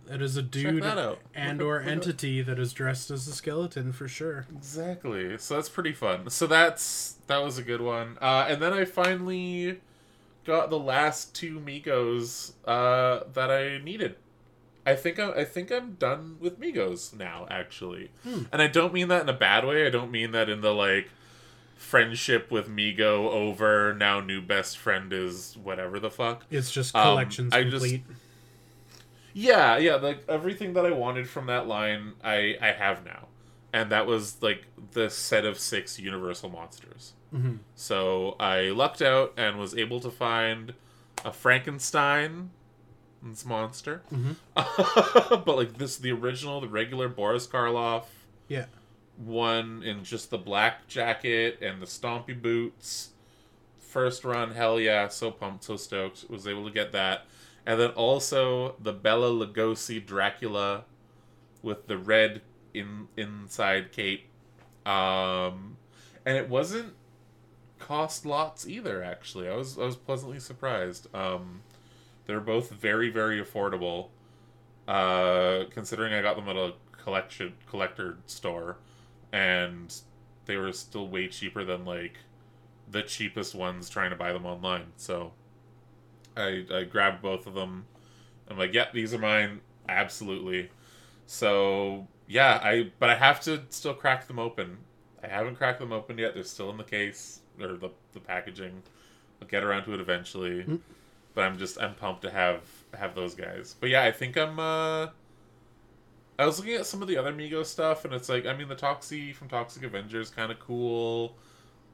That 0.07 0.21
is 0.21 0.37
a 0.37 0.41
dude 0.41 0.83
and 1.35 1.61
or 1.61 1.81
entity 1.81 2.41
that 2.41 2.57
is 2.59 2.71
dressed 2.73 3.11
as 3.11 3.27
a 3.27 3.33
skeleton 3.33 3.91
for 3.91 4.07
sure. 4.07 4.45
exactly. 4.55 5.37
So 5.37 5.55
that's 5.55 5.69
pretty 5.69 5.93
fun. 5.93 6.29
So 6.29 6.47
that's 6.47 7.15
that 7.27 7.43
was 7.43 7.57
a 7.57 7.63
good 7.63 7.81
one. 7.81 8.17
Uh, 8.21 8.45
and 8.49 8.61
then 8.61 8.71
I 8.73 8.85
finally 8.85 9.81
got 10.45 10.69
the 10.69 10.79
last 10.79 11.35
two 11.35 11.59
Megos 11.59 12.53
uh, 12.65 13.25
that 13.33 13.51
I 13.51 13.79
needed. 13.83 14.15
I 14.85 14.95
think 14.95 15.19
I'm, 15.19 15.33
I 15.35 15.43
think 15.43 15.69
I'm 15.69 15.95
done 15.95 16.37
with 16.39 16.57
Megos 16.61 17.13
now, 17.13 17.45
actually. 17.51 18.11
Hmm. 18.23 18.43
And 18.53 18.61
I 18.61 18.67
don't 18.67 18.93
mean 18.93 19.09
that 19.09 19.23
in 19.23 19.27
a 19.27 19.33
bad 19.33 19.65
way. 19.65 19.85
I 19.85 19.89
don't 19.89 20.09
mean 20.11 20.31
that 20.31 20.47
in 20.49 20.61
the 20.61 20.73
like 20.73 21.09
friendship 21.77 22.49
with 22.51 22.67
Mego 22.67 23.29
over 23.29 23.93
now 23.93 24.19
new 24.19 24.41
best 24.41 24.77
friend 24.77 25.13
is 25.13 25.55
whatever 25.61 25.99
the 25.99 26.09
fuck. 26.09 26.45
It's 26.51 26.71
just 26.71 26.95
Um, 26.95 27.03
collections 27.13 27.53
I 27.53 27.63
just- 27.63 27.73
complete. 27.85 28.03
Yeah, 29.33 29.77
yeah, 29.77 29.95
like 29.95 30.23
everything 30.27 30.73
that 30.73 30.85
I 30.85 30.91
wanted 30.91 31.29
from 31.29 31.45
that 31.45 31.67
line, 31.67 32.13
I 32.23 32.57
I 32.59 32.71
have 32.71 33.05
now, 33.05 33.27
and 33.71 33.91
that 33.91 34.07
was 34.07 34.41
like 34.41 34.65
the 34.93 35.09
set 35.09 35.45
of 35.45 35.59
six 35.59 35.99
Universal 35.99 36.49
monsters. 36.49 37.13
hmm 37.29 37.57
So 37.75 38.35
I 38.39 38.69
lucked 38.69 39.01
out 39.01 39.33
and 39.37 39.59
was 39.59 39.75
able 39.77 39.99
to 39.99 40.09
find 40.09 40.73
a 41.23 41.31
Frankenstein 41.31 42.49
monster, 43.45 44.01
hmm 44.09 44.31
but 44.55 45.47
like 45.55 45.77
this, 45.77 45.97
the 45.97 46.11
original, 46.11 46.59
the 46.61 46.67
regular 46.67 47.07
Boris 47.09 47.45
Karloff 47.45 48.05
Yeah. 48.47 48.65
One 49.17 49.81
in 49.83 50.03
just 50.03 50.29
the 50.29 50.37
black 50.37 50.87
jacket 50.87 51.59
and 51.61 51.81
the 51.81 51.87
stompy 51.87 52.39
boots. 52.39 53.09
First 53.79 54.23
run, 54.23 54.51
hell 54.51 54.79
yeah, 54.79 55.07
so 55.07 55.31
pumped, 55.31 55.63
so 55.63 55.75
stoked. 55.75 56.29
Was 56.29 56.47
able 56.47 56.65
to 56.65 56.71
get 56.71 56.91
that. 56.91 57.25
And 57.65 57.79
then 57.79 57.89
also 57.91 58.75
the 58.79 58.93
Bela 58.93 59.29
Lugosi 59.29 60.05
Dracula 60.05 60.85
with 61.63 61.87
the 61.87 61.97
red 61.97 62.41
in 62.73 63.07
inside 63.17 63.91
cape. 63.91 64.27
Um 64.85 65.77
and 66.25 66.37
it 66.37 66.47
wasn't 66.47 66.93
cost 67.79 68.25
lots 68.25 68.67
either 68.67 69.03
actually. 69.03 69.49
I 69.49 69.55
was 69.55 69.77
I 69.79 69.85
was 69.85 69.95
pleasantly 69.95 70.39
surprised. 70.39 71.13
Um 71.15 71.61
they're 72.25 72.39
both 72.39 72.69
very 72.69 73.09
very 73.09 73.43
affordable. 73.43 74.09
Uh 74.87 75.63
considering 75.71 76.13
I 76.13 76.21
got 76.21 76.35
them 76.35 76.47
at 76.47 76.55
a 76.55 76.73
collection 77.03 77.53
collector 77.67 78.17
store 78.27 78.77
and 79.31 79.93
they 80.45 80.57
were 80.57 80.71
still 80.71 81.07
way 81.07 81.27
cheaper 81.27 81.63
than 81.63 81.85
like 81.85 82.17
the 82.89 83.03
cheapest 83.03 83.53
ones 83.53 83.89
trying 83.89 84.09
to 84.09 84.15
buy 84.15 84.33
them 84.33 84.45
online. 84.45 84.87
So 84.95 85.33
I 86.35 86.65
I 86.73 86.83
grabbed 86.83 87.21
both 87.21 87.47
of 87.47 87.53
them. 87.53 87.85
I'm 88.49 88.57
like, 88.57 88.73
yeah, 88.73 88.87
these 88.93 89.13
are 89.13 89.19
mine, 89.19 89.61
absolutely. 89.89 90.69
So 91.25 92.07
yeah, 92.27 92.59
I 92.63 92.91
but 92.99 93.09
I 93.09 93.15
have 93.15 93.41
to 93.41 93.63
still 93.69 93.93
crack 93.93 94.27
them 94.27 94.39
open. 94.39 94.77
I 95.23 95.27
haven't 95.27 95.55
cracked 95.55 95.79
them 95.79 95.91
open 95.91 96.17
yet. 96.17 96.33
They're 96.33 96.43
still 96.43 96.69
in 96.69 96.77
the 96.77 96.83
case 96.83 97.41
or 97.59 97.77
the 97.77 97.89
the 98.13 98.19
packaging. 98.19 98.83
I'll 99.41 99.47
get 99.47 99.63
around 99.63 99.83
to 99.85 99.93
it 99.93 99.99
eventually. 99.99 100.63
Mm. 100.63 100.79
But 101.33 101.43
I'm 101.43 101.57
just 101.57 101.79
I'm 101.79 101.95
pumped 101.95 102.23
to 102.23 102.31
have 102.31 102.61
have 102.97 103.15
those 103.15 103.35
guys. 103.35 103.75
But 103.79 103.89
yeah, 103.89 104.03
I 104.03 104.11
think 104.11 104.37
I'm 104.37 104.59
uh 104.59 105.07
I 106.39 106.45
was 106.45 106.59
looking 106.59 106.75
at 106.75 106.85
some 106.85 107.01
of 107.01 107.07
the 107.07 107.17
other 107.17 107.33
Megos 107.33 107.65
stuff, 107.65 108.05
and 108.05 108.13
it's 108.13 108.29
like, 108.29 108.45
I 108.45 108.55
mean, 108.55 108.67
the 108.67 108.75
Toxie 108.75 109.33
from 109.33 109.47
Toxic 109.49 109.83
Avengers 109.83 110.29
kind 110.29 110.51
of 110.51 110.59
cool. 110.59 111.35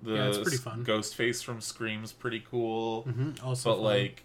The 0.02 0.16
Yeah, 0.16 0.28
it's 0.28 0.38
pretty 0.40 0.58
fun. 0.58 0.84
Ghostface 0.86 1.44
from 1.44 1.62
Scream's 1.62 2.12
pretty 2.12 2.42
cool. 2.42 3.04
hmm 3.04 3.32
Also, 3.44 3.70
But 3.72 3.78
fun. 3.78 3.84
like, 3.86 4.24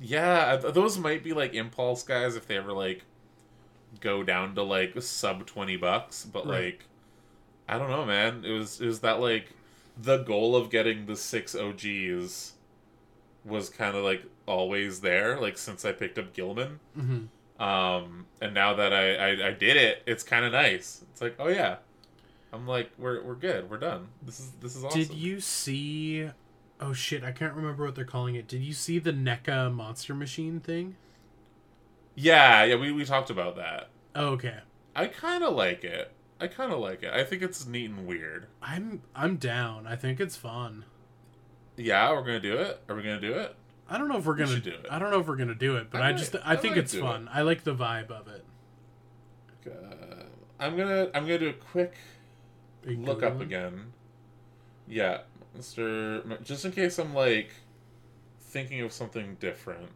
yeah, 0.00 0.56
th- 0.60 0.74
those 0.74 0.98
might 0.98 1.22
be 1.24 1.32
like 1.32 1.54
impulse 1.54 2.02
guys 2.02 2.36
if 2.36 2.46
they 2.46 2.56
ever 2.56 2.72
like 2.72 3.04
go 4.00 4.22
down 4.22 4.54
to 4.54 4.62
like 4.62 5.00
sub 5.02 5.46
twenty 5.46 5.76
bucks. 5.76 6.24
But 6.24 6.46
Right. 6.46 6.64
like, 6.64 6.86
I 7.68 7.78
don't 7.78 7.90
know, 7.90 8.04
man. 8.04 8.44
It 8.44 8.52
was 8.52 8.80
it 8.80 8.86
was 8.86 9.00
that 9.00 9.20
like 9.20 9.52
the 9.96 10.18
goal 10.18 10.56
of 10.56 10.70
getting 10.70 11.06
the 11.06 11.16
six 11.16 11.54
OGs 11.54 12.54
was 13.44 13.70
kind 13.70 13.96
of 13.96 14.04
like 14.04 14.24
always 14.46 15.00
there, 15.02 15.40
like 15.40 15.58
since 15.58 15.84
I 15.84 15.92
picked 15.92 16.18
up 16.18 16.34
Gill-man. 16.34 16.80
hmm 16.94 17.26
Um, 17.58 18.26
and 18.40 18.52
now 18.52 18.74
that 18.74 18.92
I, 18.92 19.14
I, 19.14 19.48
I 19.48 19.50
did 19.52 19.76
it, 19.76 20.02
it's 20.06 20.22
kind 20.22 20.44
of 20.44 20.52
nice. 20.52 21.02
It's 21.10 21.22
like, 21.22 21.36
oh 21.38 21.48
yeah, 21.48 21.76
I'm 22.52 22.66
like, 22.66 22.90
we're 22.98 23.22
we're 23.22 23.34
good, 23.34 23.70
we're 23.70 23.78
done. 23.78 24.08
This 24.22 24.40
is 24.40 24.50
this 24.60 24.76
is 24.76 24.84
awesome. 24.84 25.00
Did 25.00 25.14
you 25.14 25.40
see? 25.40 26.30
Oh 26.80 26.92
shit! 26.92 27.24
I 27.24 27.32
can't 27.32 27.54
remember 27.54 27.84
what 27.84 27.94
they're 27.94 28.04
calling 28.04 28.34
it. 28.34 28.46
Did 28.46 28.62
you 28.62 28.74
see 28.74 28.98
the 28.98 29.12
NECA 29.12 29.72
Monster 29.72 30.14
Machine 30.14 30.60
thing? 30.60 30.96
Yeah, 32.14 32.64
yeah, 32.64 32.76
we 32.76 32.92
we 32.92 33.04
talked 33.04 33.30
about 33.30 33.56
that. 33.56 33.88
Oh, 34.14 34.28
okay. 34.28 34.58
I 34.94 35.06
kind 35.06 35.44
of 35.44 35.54
like 35.54 35.84
it. 35.84 36.12
I 36.40 36.48
kind 36.48 36.72
of 36.72 36.80
like 36.80 37.02
it. 37.02 37.12
I 37.12 37.24
think 37.24 37.42
it's 37.42 37.66
neat 37.66 37.90
and 37.90 38.06
weird. 38.06 38.46
I'm 38.62 39.02
I'm 39.14 39.36
down. 39.36 39.86
I 39.86 39.96
think 39.96 40.20
it's 40.20 40.36
fun. 40.36 40.84
Yeah, 41.76 42.10
we're 42.12 42.22
gonna 42.22 42.40
do 42.40 42.56
it. 42.56 42.82
Are 42.88 42.94
we 42.94 43.02
gonna 43.02 43.20
do 43.20 43.34
it? 43.34 43.54
I 43.88 43.98
don't 43.98 44.08
know 44.08 44.18
if 44.18 44.26
we're 44.26 44.34
gonna 44.36 44.50
should 44.54 44.64
do 44.64 44.70
it. 44.70 44.86
I 44.90 44.98
don't 44.98 45.10
know 45.10 45.20
if 45.20 45.28
we're 45.28 45.36
gonna 45.36 45.54
do 45.54 45.76
it, 45.76 45.90
but 45.90 46.00
I 46.02 46.08
I, 46.08 46.12
might- 46.12 46.18
just 46.18 46.34
I 46.36 46.40
I 46.44 46.56
think 46.56 46.76
it's 46.76 46.94
fun. 46.94 47.28
I 47.32 47.42
like 47.42 47.64
the 47.64 47.74
vibe 47.74 48.10
of 48.10 48.28
it. 48.28 48.44
Uh, 49.66 50.24
I'm 50.60 50.76
gonna 50.76 51.04
I'm 51.14 51.24
gonna 51.24 51.38
do 51.38 51.48
a 51.48 51.52
quick 51.52 51.94
you 52.86 52.96
look 52.98 53.22
up 53.22 53.34
Googling? 53.38 53.42
again. 53.42 53.92
Yeah, 54.88 55.18
Mister. 55.54 56.22
Just 56.44 56.64
in 56.64 56.72
case 56.72 56.98
I'm 56.98 57.14
like 57.14 57.50
thinking 58.40 58.80
of 58.82 58.92
something 58.92 59.36
different. 59.40 59.88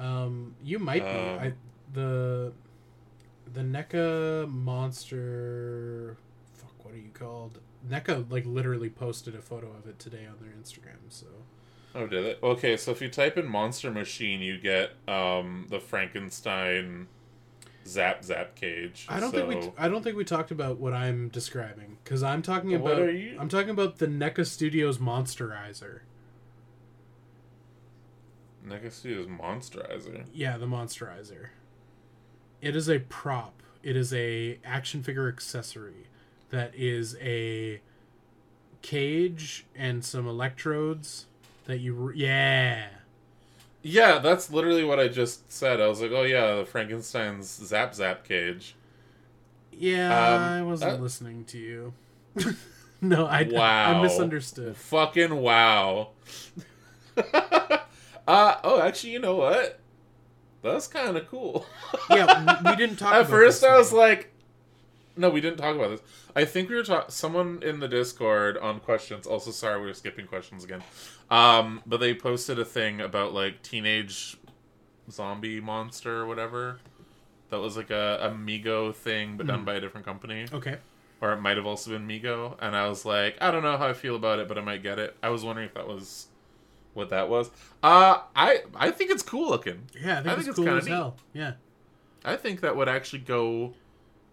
Um, 0.00 0.54
you 0.64 0.78
might 0.80 1.02
be. 1.04 1.08
Um, 1.08 1.38
I 1.38 1.52
the 1.92 2.52
the 3.52 3.60
NECA 3.60 4.48
monster. 4.50 6.16
Fuck, 6.54 6.84
what 6.84 6.94
are 6.94 6.98
you 6.98 7.10
called? 7.14 7.58
NECA 7.88 8.30
like 8.30 8.44
literally 8.46 8.90
posted 8.90 9.34
a 9.34 9.42
photo 9.42 9.68
of 9.68 9.86
it 9.88 9.98
today 9.98 10.26
on 10.26 10.36
their 10.44 10.52
Instagram. 10.52 10.98
So 11.08 11.26
Oh, 11.94 12.06
did 12.06 12.24
it? 12.24 12.38
Okay, 12.42 12.76
so 12.76 12.90
if 12.90 13.02
you 13.02 13.08
type 13.08 13.36
in 13.36 13.46
Monster 13.46 13.90
Machine, 13.90 14.40
you 14.40 14.58
get 14.58 14.92
um 15.08 15.66
the 15.70 15.80
Frankenstein 15.80 17.08
Zap 17.86 18.24
Zap 18.24 18.54
cage. 18.54 19.06
I 19.08 19.20
don't 19.20 19.32
so... 19.32 19.46
think 19.46 19.64
we 19.64 19.72
I 19.76 19.88
don't 19.88 20.02
think 20.02 20.16
we 20.16 20.24
talked 20.24 20.50
about 20.50 20.78
what 20.78 20.92
I'm 20.92 21.28
describing 21.28 21.98
because 22.02 22.22
I'm 22.22 22.42
talking 22.42 22.74
about 22.74 22.98
you- 23.12 23.36
I'm 23.38 23.48
talking 23.48 23.70
about 23.70 23.98
the 23.98 24.06
NECA 24.06 24.46
Studios 24.46 24.98
Monsterizer. 24.98 26.00
Next 28.64 29.04
is 29.04 29.26
Monsterizer. 29.26 30.24
Yeah, 30.32 30.56
the 30.56 30.66
Monsterizer. 30.66 31.48
It 32.60 32.76
is 32.76 32.88
a 32.88 33.00
prop. 33.00 33.62
It 33.82 33.96
is 33.96 34.14
a 34.14 34.60
action 34.64 35.02
figure 35.02 35.28
accessory 35.28 36.06
that 36.50 36.72
is 36.74 37.16
a 37.20 37.80
cage 38.82 39.66
and 39.74 40.04
some 40.04 40.28
electrodes 40.28 41.26
that 41.66 41.78
you 41.78 41.94
re- 41.94 42.16
yeah. 42.16 42.86
Yeah, 43.82 44.18
that's 44.20 44.50
literally 44.50 44.84
what 44.84 45.00
I 45.00 45.08
just 45.08 45.50
said. 45.50 45.80
I 45.80 45.88
was 45.88 46.00
like, 46.00 46.12
oh 46.12 46.22
yeah, 46.22 46.56
the 46.56 46.64
Frankenstein's 46.64 47.48
Zap 47.48 47.94
Zap 47.94 48.24
cage. 48.24 48.76
Yeah, 49.72 50.34
Um, 50.34 50.42
I 50.42 50.62
wasn't 50.62 51.02
listening 51.02 51.44
to 51.46 51.58
you. 51.58 51.92
no, 53.00 53.26
I 53.26 53.48
Wow. 53.50 53.98
I 53.98 54.02
misunderstood. 54.02 54.76
Fucking 54.76 55.34
wow. 55.34 56.10
uh 57.16 57.78
oh, 58.28 58.80
actually, 58.80 59.12
you 59.12 59.18
know 59.18 59.36
what? 59.36 59.80
That's 60.62 60.86
kind 60.86 61.16
of 61.16 61.26
cool. 61.28 61.66
Yeah, 62.08 62.60
we- 62.64 62.76
didn't 62.76 62.96
talk 62.96 63.14
At 63.14 63.26
first, 63.26 63.64
I 63.64 63.76
was 63.76 63.92
like, 63.92 64.32
no, 65.16 65.28
we 65.28 65.40
didn't 65.40 65.58
talk 65.58 65.74
about 65.74 65.90
this. 65.90 66.00
I 66.34 66.44
think 66.44 66.70
we 66.70 66.76
were 66.76 66.84
talking. 66.84 67.10
Someone 67.10 67.62
in 67.62 67.80
the 67.80 67.88
Discord 67.88 68.56
on 68.58 68.80
questions. 68.80 69.26
Also, 69.26 69.50
sorry, 69.50 69.80
we 69.80 69.86
were 69.86 69.94
skipping 69.94 70.26
questions 70.26 70.64
again. 70.64 70.82
Um, 71.32 71.82
but 71.86 71.98
they 72.00 72.14
posted 72.14 72.58
a 72.58 72.64
thing 72.64 73.00
about 73.00 73.32
like 73.32 73.62
teenage 73.62 74.36
zombie 75.10 75.60
monster 75.60 76.18
or 76.20 76.26
whatever. 76.26 76.78
That 77.50 77.60
was 77.60 77.76
like 77.76 77.90
a, 77.90 78.18
a 78.22 78.30
Mego 78.30 78.94
thing, 78.94 79.36
but 79.36 79.44
Hmm. 79.44 79.52
done 79.52 79.64
by 79.64 79.74
a 79.74 79.80
different 79.80 80.06
company, 80.06 80.46
Okay. 80.52 80.78
or 81.20 81.32
it 81.32 81.40
might 81.40 81.56
have 81.56 81.66
also 81.66 81.90
been 81.90 82.06
Mego. 82.06 82.56
And 82.60 82.74
I 82.76 82.88
was 82.88 83.04
like, 83.04 83.36
I 83.40 83.50
don't 83.50 83.62
know 83.62 83.76
how 83.76 83.88
I 83.88 83.92
feel 83.92 84.16
about 84.16 84.38
it, 84.38 84.48
but 84.48 84.56
I 84.58 84.60
might 84.62 84.82
get 84.82 84.98
it. 84.98 85.16
I 85.22 85.28
was 85.30 85.42
wondering 85.44 85.68
if 85.68 85.74
that 85.74 85.86
was 85.88 86.26
what 86.94 87.08
that 87.10 87.28
was. 87.28 87.50
Uh, 87.82 88.18
I 88.36 88.62
I 88.74 88.90
think 88.90 89.10
it's 89.10 89.22
cool 89.22 89.48
looking. 89.48 89.82
Yeah, 89.94 90.12
I 90.20 90.22
think, 90.22 90.26
I 90.26 90.32
it's, 90.32 90.36
think 90.36 90.48
it's 90.48 90.56
cool 90.56 90.64
kinda 90.66 90.78
as 90.80 90.84
neat. 90.86 90.92
hell. 90.92 91.16
Yeah. 91.32 91.52
I 92.24 92.36
think 92.36 92.60
that 92.60 92.76
would 92.76 92.88
actually 92.88 93.20
go 93.20 93.72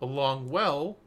along 0.01 0.49
well 0.49 0.97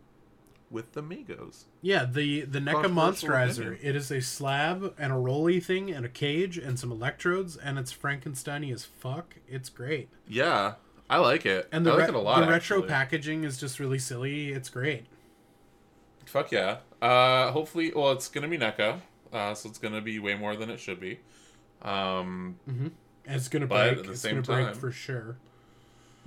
with 0.72 0.92
the 0.92 1.02
Megos. 1.02 1.64
Yeah, 1.82 2.04
the 2.04 2.42
the 2.42 2.58
NECA 2.58 2.86
Monsterizer. 2.86 3.78
It 3.82 3.94
is 3.94 4.10
a 4.10 4.20
slab 4.20 4.94
and 4.98 5.12
a 5.12 5.16
rolly 5.16 5.60
thing 5.60 5.90
and 5.90 6.04
a 6.04 6.08
cage 6.08 6.56
and 6.58 6.78
some 6.78 6.90
electrodes 6.90 7.56
and 7.56 7.78
it's 7.78 7.92
Frankenstein 7.92 8.64
as 8.64 8.84
fuck. 8.84 9.36
It's 9.46 9.68
great. 9.68 10.08
Yeah, 10.26 10.74
I 11.10 11.18
like 11.18 11.44
it. 11.46 11.68
And 11.70 11.84
the 11.86 11.90
I 11.90 11.94
like 11.94 12.02
re- 12.04 12.08
it 12.08 12.14
a 12.14 12.18
lot. 12.20 12.40
the 12.40 12.46
retro 12.50 12.78
actually. 12.78 12.88
packaging 12.88 13.44
is 13.44 13.58
just 13.58 13.78
really 13.78 13.98
silly. 13.98 14.50
It's 14.52 14.70
great. 14.70 15.04
Fuck 16.24 16.50
yeah. 16.52 16.78
Uh, 17.00 17.50
hopefully, 17.50 17.92
well, 17.94 18.12
it's 18.12 18.28
gonna 18.28 18.48
be 18.48 18.56
NECA, 18.58 19.00
uh, 19.32 19.54
so 19.54 19.68
it's 19.68 19.78
gonna 19.78 20.00
be 20.00 20.18
way 20.18 20.34
more 20.34 20.56
than 20.56 20.70
it 20.70 20.80
should 20.80 20.98
be. 21.00 21.20
Um, 21.82 22.56
And 22.66 22.92
it's 23.26 23.48
gonna 23.48 23.66
break. 23.66 23.98
at 23.98 24.04
the 24.04 24.12
it's 24.12 24.20
same 24.20 24.42
time- 24.42 24.72
for 24.74 24.90
sure. 24.90 25.36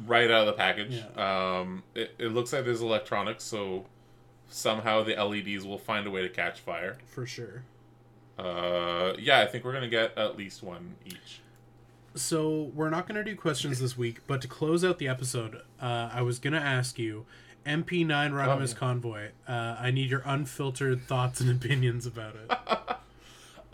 right 0.06 0.30
out 0.30 0.42
of 0.42 0.48
the 0.48 0.54
package. 0.54 1.02
Um, 1.18 1.82
it, 1.96 2.14
it 2.20 2.28
looks 2.34 2.52
like 2.52 2.66
there's 2.66 2.82
electronics, 2.82 3.46
so 3.46 3.86
somehow 4.50 5.04
the 5.04 5.16
LEDs 5.16 5.66
will 5.66 5.78
find 5.78 6.08
a 6.08 6.12
way 6.12 6.22
to 6.22 6.30
catch 6.30 6.60
fire. 6.60 6.98
For 7.06 7.26
sure. 7.26 7.64
Uh, 8.38 9.14
yeah, 9.18 9.40
I 9.40 9.46
think 9.46 9.64
we're 9.64 9.74
gonna 9.74 9.88
get 9.88 10.18
at 10.18 10.38
least 10.38 10.64
one 10.64 10.96
each. 11.06 11.42
So 12.16 12.72
we're 12.74 12.90
not 12.90 13.08
gonna 13.08 13.24
do 13.24 13.36
questions 13.36 13.80
this 13.80 13.98
week, 13.98 14.22
but 14.28 14.42
to 14.42 14.48
close 14.48 14.84
out 14.84 15.00
the 15.00 15.08
episode, 15.08 15.62
uh, 15.82 16.10
I 16.12 16.22
was 16.22 16.40
gonna 16.40 16.60
ask 16.60 17.00
you, 17.00 17.26
MP9 17.66 18.32
Rodimus 18.32 18.74
yeah. 18.74 18.80
Convoy. 18.80 19.30
Uh, 19.48 19.76
I 19.80 19.92
need 19.92 20.10
your 20.10 20.22
unfiltered 20.26 21.02
thoughts 21.02 21.42
and 21.42 21.50
opinions 21.50 22.06
about 22.06 22.36
it. 22.36 22.98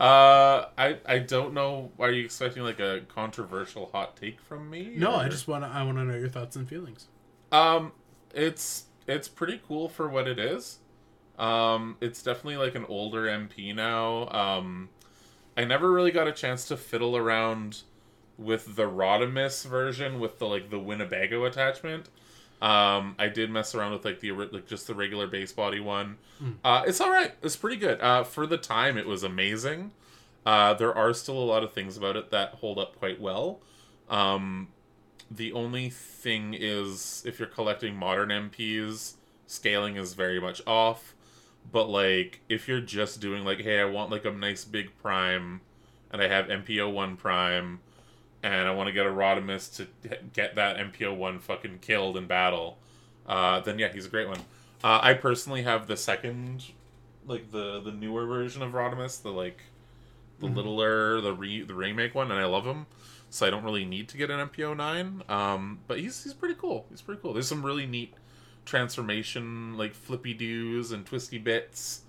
Uh, 0.00 0.66
I 0.76 0.98
I 1.06 1.18
don't 1.20 1.54
know. 1.54 1.92
Are 2.00 2.10
you 2.10 2.24
expecting 2.24 2.64
like 2.64 2.80
a 2.80 3.02
controversial 3.06 3.88
hot 3.92 4.16
take 4.16 4.40
from 4.40 4.68
me? 4.68 4.94
No, 4.96 5.14
I 5.14 5.28
just 5.28 5.46
wanna 5.46 5.70
I 5.72 5.84
wanna 5.84 6.04
know 6.04 6.16
your 6.16 6.28
thoughts 6.28 6.56
and 6.56 6.68
feelings. 6.68 7.06
Um, 7.52 7.92
it's 8.34 8.86
it's 9.06 9.28
pretty 9.28 9.60
cool 9.66 9.88
for 9.88 10.08
what 10.08 10.28
it 10.28 10.38
is. 10.38 10.78
Um, 11.38 11.96
it's 12.00 12.22
definitely 12.22 12.56
like 12.56 12.74
an 12.74 12.84
older 12.88 13.24
MP 13.24 13.74
now. 13.74 14.28
Um, 14.28 14.90
I 15.56 15.64
never 15.64 15.90
really 15.90 16.10
got 16.12 16.28
a 16.28 16.32
chance 16.32 16.66
to 16.68 16.76
fiddle 16.76 17.16
around 17.16 17.82
with 18.38 18.76
the 18.76 18.84
Rodimus 18.84 19.66
version 19.66 20.18
with 20.20 20.38
the 20.38 20.46
like 20.46 20.70
the 20.70 20.78
Winnebago 20.78 21.44
attachment. 21.44 22.08
Um, 22.60 23.16
I 23.18 23.28
did 23.28 23.50
mess 23.50 23.74
around 23.74 23.92
with 23.92 24.04
like 24.04 24.20
the 24.20 24.30
like 24.32 24.66
just 24.66 24.86
the 24.86 24.94
regular 24.94 25.26
base 25.26 25.52
body 25.52 25.80
one. 25.80 26.18
Uh, 26.64 26.84
it's 26.86 27.00
all 27.00 27.10
right. 27.10 27.32
It's 27.42 27.56
pretty 27.56 27.76
good. 27.76 28.00
Uh, 28.00 28.22
for 28.24 28.46
the 28.46 28.56
time, 28.58 28.96
it 28.96 29.06
was 29.06 29.22
amazing. 29.22 29.90
Uh, 30.46 30.74
there 30.74 30.96
are 30.96 31.12
still 31.12 31.38
a 31.38 31.44
lot 31.44 31.62
of 31.62 31.72
things 31.72 31.96
about 31.96 32.16
it 32.16 32.30
that 32.30 32.54
hold 32.54 32.78
up 32.78 32.96
quite 32.98 33.20
well. 33.20 33.60
Um, 34.08 34.68
the 35.36 35.52
only 35.52 35.88
thing 35.88 36.54
is 36.54 37.22
if 37.26 37.38
you're 37.38 37.48
collecting 37.48 37.96
modern 37.96 38.28
MPs, 38.28 39.14
scaling 39.46 39.96
is 39.96 40.14
very 40.14 40.40
much 40.40 40.60
off. 40.66 41.14
But 41.70 41.88
like 41.88 42.40
if 42.48 42.68
you're 42.68 42.80
just 42.80 43.20
doing 43.20 43.44
like, 43.44 43.60
hey, 43.60 43.80
I 43.80 43.84
want 43.84 44.10
like 44.10 44.24
a 44.24 44.30
nice 44.30 44.64
big 44.64 44.96
prime, 44.98 45.60
and 46.10 46.20
I 46.20 46.28
have 46.28 46.46
MPO 46.46 46.92
one 46.92 47.16
prime, 47.16 47.80
and 48.42 48.68
I 48.68 48.72
want 48.72 48.88
to 48.88 48.92
get 48.92 49.06
a 49.06 49.10
Rodimus 49.10 49.74
to 49.76 49.86
get 50.32 50.56
that 50.56 50.76
MPO 50.76 51.16
one 51.16 51.38
fucking 51.38 51.78
killed 51.80 52.16
in 52.16 52.26
battle, 52.26 52.78
uh, 53.26 53.60
then 53.60 53.78
yeah, 53.78 53.92
he's 53.92 54.06
a 54.06 54.10
great 54.10 54.28
one. 54.28 54.40
Uh, 54.84 54.98
I 55.00 55.14
personally 55.14 55.62
have 55.62 55.86
the 55.86 55.96
second, 55.96 56.64
like 57.26 57.52
the 57.52 57.80
the 57.80 57.92
newer 57.92 58.26
version 58.26 58.62
of 58.62 58.72
Rodimus, 58.72 59.22
the 59.22 59.30
like 59.30 59.60
the 60.40 60.46
littler, 60.46 61.20
the 61.20 61.32
re 61.32 61.62
the 61.62 61.74
remake 61.74 62.14
one, 62.14 62.30
and 62.32 62.40
I 62.40 62.46
love 62.46 62.66
him. 62.66 62.86
So 63.32 63.46
I 63.46 63.50
don't 63.50 63.64
really 63.64 63.86
need 63.86 64.08
to 64.10 64.18
get 64.18 64.30
an 64.30 64.46
MPO 64.46 64.76
nine. 64.76 65.22
Um, 65.26 65.80
but 65.86 65.98
he's 65.98 66.22
he's 66.22 66.34
pretty 66.34 66.54
cool. 66.54 66.84
He's 66.90 67.00
pretty 67.00 67.18
cool. 67.22 67.32
There's 67.32 67.48
some 67.48 67.64
really 67.64 67.86
neat 67.86 68.12
transformation 68.66 69.76
like 69.78 69.94
flippy 69.94 70.34
doos 70.34 70.92
and 70.92 71.06
twisty 71.06 71.38
bits 71.38 72.02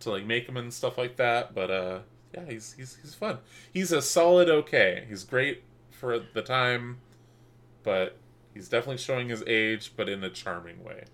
to 0.00 0.10
like 0.10 0.26
make 0.26 0.46
him 0.46 0.58
and 0.58 0.72
stuff 0.72 0.98
like 0.98 1.16
that. 1.16 1.54
But 1.54 1.70
uh, 1.70 1.98
yeah, 2.34 2.44
he's 2.44 2.74
he's 2.74 2.98
he's 3.00 3.14
fun. 3.14 3.38
He's 3.72 3.92
a 3.92 4.02
solid 4.02 4.50
okay. 4.50 5.06
He's 5.08 5.24
great 5.24 5.62
for 5.90 6.18
the 6.34 6.42
time, 6.42 6.98
but 7.82 8.18
he's 8.52 8.68
definitely 8.68 8.98
showing 8.98 9.30
his 9.30 9.42
age, 9.46 9.94
but 9.96 10.06
in 10.06 10.22
a 10.22 10.28
charming 10.28 10.84
way. 10.84 11.04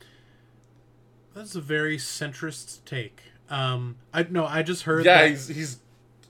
That's 1.33 1.55
a 1.55 1.61
very 1.61 1.97
centrist 1.97 2.85
take. 2.85 3.23
Um, 3.49 3.99
I 4.13 4.27
no, 4.29 4.47
I 4.47 4.65
just 4.65 4.83
heard. 4.83 5.05
yeah, 5.05 5.23
that, 5.23 5.31
he's 5.31 5.47
he's 5.47 5.79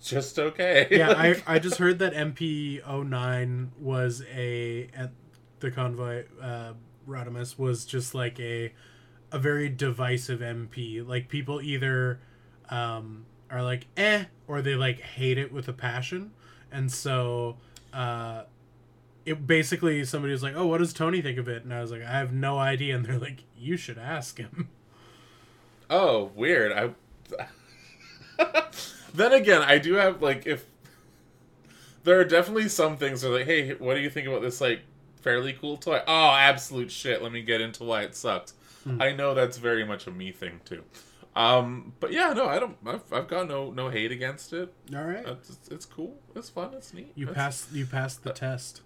just 0.05 0.39
okay. 0.39 0.87
yeah, 0.91 1.11
I 1.17 1.43
I 1.47 1.59
just 1.59 1.79
heard 1.79 1.99
that 2.01 2.13
MP09 2.15 3.69
was 3.81 4.23
a 4.33 4.89
at 4.95 5.11
the 5.61 5.71
convoy. 5.71 6.25
Uh, 6.41 6.75
Rodimus 7.09 7.59
was 7.59 7.85
just 7.85 8.15
like 8.15 8.39
a 8.41 8.73
a 9.33 9.39
very 9.39 9.69
divisive 9.69 10.41
MP. 10.41 11.07
Like 11.07 11.29
people 11.29 11.61
either 11.61 12.21
um 12.71 13.27
are 13.51 13.63
like 13.63 13.87
eh 13.97 14.25
or 14.47 14.63
they 14.63 14.75
like 14.75 15.01
hate 15.01 15.39
it 15.39 15.53
with 15.53 15.69
a 15.69 15.73
passion. 15.73 16.33
and 16.73 16.91
so 16.91 17.57
uh, 17.93 18.43
it 19.25 19.47
basically 19.47 20.05
somebody 20.05 20.33
was 20.33 20.43
like, 20.43 20.55
"Oh, 20.57 20.67
what 20.67 20.79
does 20.79 20.93
Tony 20.93 21.23
think 21.23 21.39
of 21.39 21.49
it?" 21.49 21.63
And 21.65 21.73
I 21.73 21.81
was 21.81 21.91
like, 21.93 22.03
"I 22.03 22.19
have 22.19 22.33
no 22.33 22.59
idea." 22.59 22.97
And 22.97 23.05
they're 23.05 23.19
like, 23.19 23.45
"You 23.57 23.77
should 23.77 23.99
ask 23.99 24.39
him." 24.39 24.69
Oh, 25.91 26.31
weird. 26.35 26.73
I. 26.73 26.91
then 29.15 29.33
again, 29.33 29.63
I 29.63 29.79
do 29.79 29.95
have 29.95 30.21
like 30.21 30.47
if 30.47 30.67
there 32.03 32.21
are 32.21 32.25
definitely 32.25 32.69
some 32.69 32.97
things 32.97 33.23
that 33.23 33.31
are 33.31 33.39
like, 33.39 33.47
hey, 33.47 33.75
what 33.75 33.95
do 33.95 34.01
you 34.01 34.11
think 34.11 34.29
about 34.29 34.43
this 34.43 34.61
like 34.61 34.81
fairly 35.23 35.55
cool 35.55 35.77
toy? 35.79 36.01
Oh, 36.07 36.31
absolute 36.31 36.91
shit. 36.91 37.23
Let 37.23 37.33
me 37.33 37.43
get 37.43 37.61
into 37.61 37.85
why 37.85 38.03
it 38.03 38.15
sucks. 38.15 38.53
Hmm. 38.85 39.01
I 39.01 39.13
know 39.13 39.33
that's 39.35 39.57
very 39.57 39.85
much 39.85 40.07
a 40.07 40.11
me 40.11 40.31
thing 40.33 40.61
too. 40.65 40.83
Um, 41.35 41.95
but 41.99 42.13
yeah, 42.13 42.33
no, 42.33 42.47
I 42.47 42.59
don't. 42.59 42.77
I've, 42.87 43.13
I've 43.13 43.27
got 43.29 43.49
no 43.49 43.71
no 43.71 43.89
hate 43.89 44.13
against 44.13 44.53
it. 44.53 44.73
All 44.95 45.05
right, 45.05 45.27
It's, 45.27 45.59
it's, 45.71 45.87
cool. 45.87 46.17
It's 46.37 46.49
fun. 46.49 46.75
It's 46.75 46.95
neat. 46.95 47.13
you 47.17 47.27
passed. 47.27 47.73
You 47.73 47.87
passed 47.87 48.23
the 48.23 48.31
test. 48.33 48.83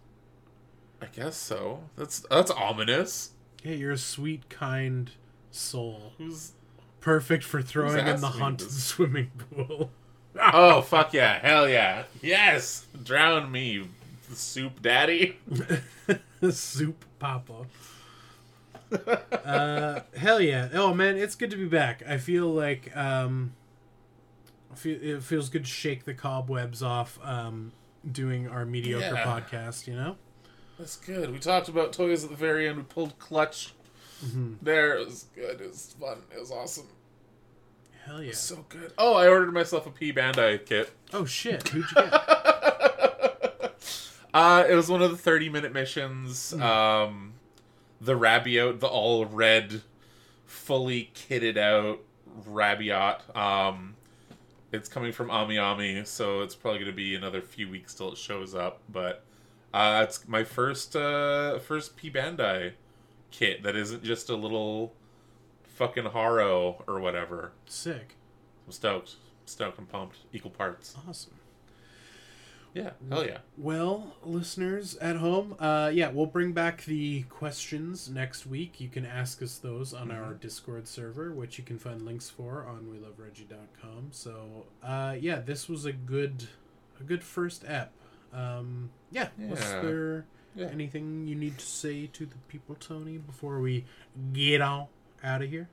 I 1.02 1.06
guess 1.06 1.36
so. 1.36 1.84
That's 1.96 2.20
that's 2.30 2.50
ominous. 2.50 3.32
Yeah, 3.62 3.72
you're 3.74 3.92
a 3.92 3.98
sweet, 3.98 4.48
kind 4.48 5.10
soul, 5.50 6.12
Who's? 6.18 6.52
perfect 7.00 7.44
for 7.44 7.60
throwing 7.60 8.06
in 8.06 8.20
the 8.20 8.28
haunted 8.28 8.70
swimming 8.70 9.30
pool. 9.54 9.90
Oh 10.40 10.82
fuck 10.82 11.12
yeah! 11.12 11.38
Hell 11.40 11.68
yeah! 11.68 12.04
Yes, 12.22 12.86
drown 13.02 13.50
me, 13.50 13.88
soup 14.32 14.80
daddy. 14.82 15.36
Soup 16.50 17.04
Papa. 17.18 17.66
uh, 19.44 20.00
hell 20.16 20.40
yeah! 20.40 20.68
Oh 20.72 20.94
man, 20.94 21.16
it's 21.16 21.34
good 21.34 21.50
to 21.50 21.56
be 21.56 21.66
back. 21.66 22.02
I 22.08 22.18
feel 22.18 22.46
like 22.52 22.96
um, 22.96 23.52
it 24.84 25.22
feels 25.22 25.48
good 25.48 25.64
to 25.64 25.70
shake 25.70 26.04
the 26.04 26.14
cobwebs 26.14 26.82
off. 26.82 27.18
Um, 27.22 27.72
doing 28.10 28.48
our 28.48 28.64
mediocre 28.64 29.14
Yeah. 29.16 29.24
podcast, 29.24 29.86
you 29.88 29.94
know. 29.96 30.16
That's 30.78 30.96
good. 30.96 31.32
We 31.32 31.38
talked 31.40 31.68
about 31.68 31.92
toys 31.92 32.22
at 32.24 32.30
the 32.30 32.36
very 32.36 32.68
end. 32.68 32.76
We 32.78 32.84
pulled 32.84 33.18
clutch. 33.18 33.74
There, 34.62 34.96
it 34.96 35.04
was 35.06 35.26
good. 35.34 35.60
It 35.60 35.68
was 35.68 35.94
fun. 36.00 36.18
It 36.34 36.40
was 36.40 36.50
awesome. 36.52 36.86
Hell 38.08 38.22
yeah! 38.22 38.32
So 38.32 38.64
good. 38.70 38.94
Oh, 38.96 39.14
I 39.14 39.28
ordered 39.28 39.52
myself 39.52 39.86
a 39.86 39.90
P 39.90 40.14
Bandai 40.14 40.64
kit. 40.64 40.90
Oh 41.12 41.26
shit! 41.26 41.68
Who'd 41.68 41.84
you 41.90 41.94
get? 41.94 42.12
Uh, 44.32 44.64
it 44.66 44.74
was 44.74 44.88
one 44.88 45.02
of 45.02 45.10
the 45.10 45.16
30 45.16 45.50
minute 45.50 45.74
missions. 45.74 46.54
Um, 46.54 47.34
the 48.00 48.14
Rabiot, 48.14 48.80
the 48.80 48.86
all 48.86 49.26
red, 49.26 49.82
fully 50.46 51.10
kitted 51.14 51.58
out 51.58 52.00
Rabiot. 52.48 53.36
Um, 53.36 53.96
it's 54.72 54.88
coming 54.88 55.12
from 55.12 55.30
Ami 55.30 55.58
Ami, 55.58 56.02
so 56.06 56.40
it's 56.40 56.54
probably 56.54 56.78
going 56.78 56.90
to 56.90 56.96
be 56.96 57.14
another 57.14 57.42
few 57.42 57.68
weeks 57.68 57.92
till 57.92 58.12
it 58.12 58.18
shows 58.18 58.54
up. 58.54 58.80
But 58.88 59.22
uh, 59.74 60.06
it's 60.08 60.26
my 60.26 60.44
first 60.44 60.96
uh, 60.96 61.58
first 61.58 61.94
P 61.96 62.10
Bandai 62.10 62.72
kit 63.30 63.62
that 63.64 63.76
isn't 63.76 64.02
just 64.02 64.30
a 64.30 64.34
little 64.34 64.94
fucking 65.78 66.06
Haro 66.06 66.82
or 66.86 66.98
whatever. 67.00 67.52
Sick. 67.66 68.16
I'm 68.66 68.72
stoked. 68.72 69.14
Stoked 69.46 69.78
and 69.78 69.88
pumped. 69.88 70.18
Equal 70.32 70.50
parts. 70.50 70.94
Awesome. 71.08 71.34
Yeah, 72.74 72.90
hell 73.08 73.24
yeah. 73.24 73.38
Well, 73.56 74.14
listeners 74.22 74.94
at 74.98 75.16
home, 75.16 75.56
uh, 75.58 75.90
yeah, 75.92 76.10
we'll 76.10 76.26
bring 76.26 76.52
back 76.52 76.84
the 76.84 77.22
questions 77.22 78.10
next 78.10 78.46
week. 78.46 78.78
You 78.78 78.88
can 78.88 79.06
ask 79.06 79.42
us 79.42 79.56
those 79.56 79.94
on 79.94 80.10
our 80.10 80.34
Discord 80.34 80.86
server, 80.86 81.32
which 81.32 81.56
you 81.58 81.64
can 81.64 81.78
find 81.78 82.02
links 82.02 82.28
for 82.28 82.66
on 82.66 82.82
welovereggie.com. 82.84 84.08
So, 84.10 84.66
uh, 84.82 85.16
yeah, 85.18 85.40
this 85.40 85.68
was 85.68 85.86
a 85.86 85.92
good, 85.92 86.46
a 87.00 87.04
good 87.04 87.24
first 87.24 87.64
ep. 87.66 87.92
Um, 88.34 88.90
yeah, 89.10 89.28
was 89.38 89.60
there 89.60 90.26
Yeah. 90.54 90.66
anything 90.66 91.26
you 91.26 91.34
need 91.36 91.56
to 91.58 91.64
say 91.66 92.06
to 92.08 92.26
the 92.26 92.36
people, 92.48 92.74
Tony, 92.78 93.16
before 93.16 93.60
we 93.60 93.86
get 94.34 94.60
on 94.60 94.88
out 95.22 95.42
of 95.42 95.50
here? 95.50 95.68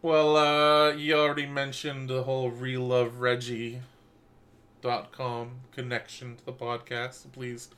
Well, 0.00 0.36
uh, 0.36 0.92
you 0.92 1.14
already 1.14 1.46
mentioned 1.46 2.08
the 2.08 2.22
whole 2.22 2.50
welovereggie.com 2.50 5.50
connection 5.72 6.36
to 6.36 6.44
the 6.44 6.52
podcast. 6.52 7.22
So 7.22 7.28
please 7.30 7.68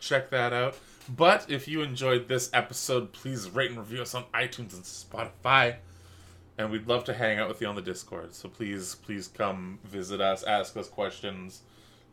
check 0.00 0.30
that 0.30 0.52
out. 0.52 0.78
But 1.08 1.50
if 1.50 1.68
you 1.68 1.82
enjoyed 1.82 2.28
this 2.28 2.50
episode, 2.52 3.12
please 3.12 3.50
rate 3.50 3.70
and 3.70 3.78
review 3.78 4.02
us 4.02 4.14
on 4.14 4.24
iTunes 4.34 4.74
and 4.74 4.84
Spotify. 4.84 5.76
And 6.58 6.70
we'd 6.70 6.88
love 6.88 7.04
to 7.04 7.14
hang 7.14 7.38
out 7.38 7.48
with 7.48 7.60
you 7.60 7.66
on 7.66 7.76
the 7.76 7.82
Discord. 7.82 8.34
So 8.34 8.48
please, 8.48 8.94
please 8.94 9.28
come 9.28 9.78
visit 9.84 10.20
us, 10.20 10.42
ask 10.42 10.76
us 10.76 10.88
questions, 10.88 11.62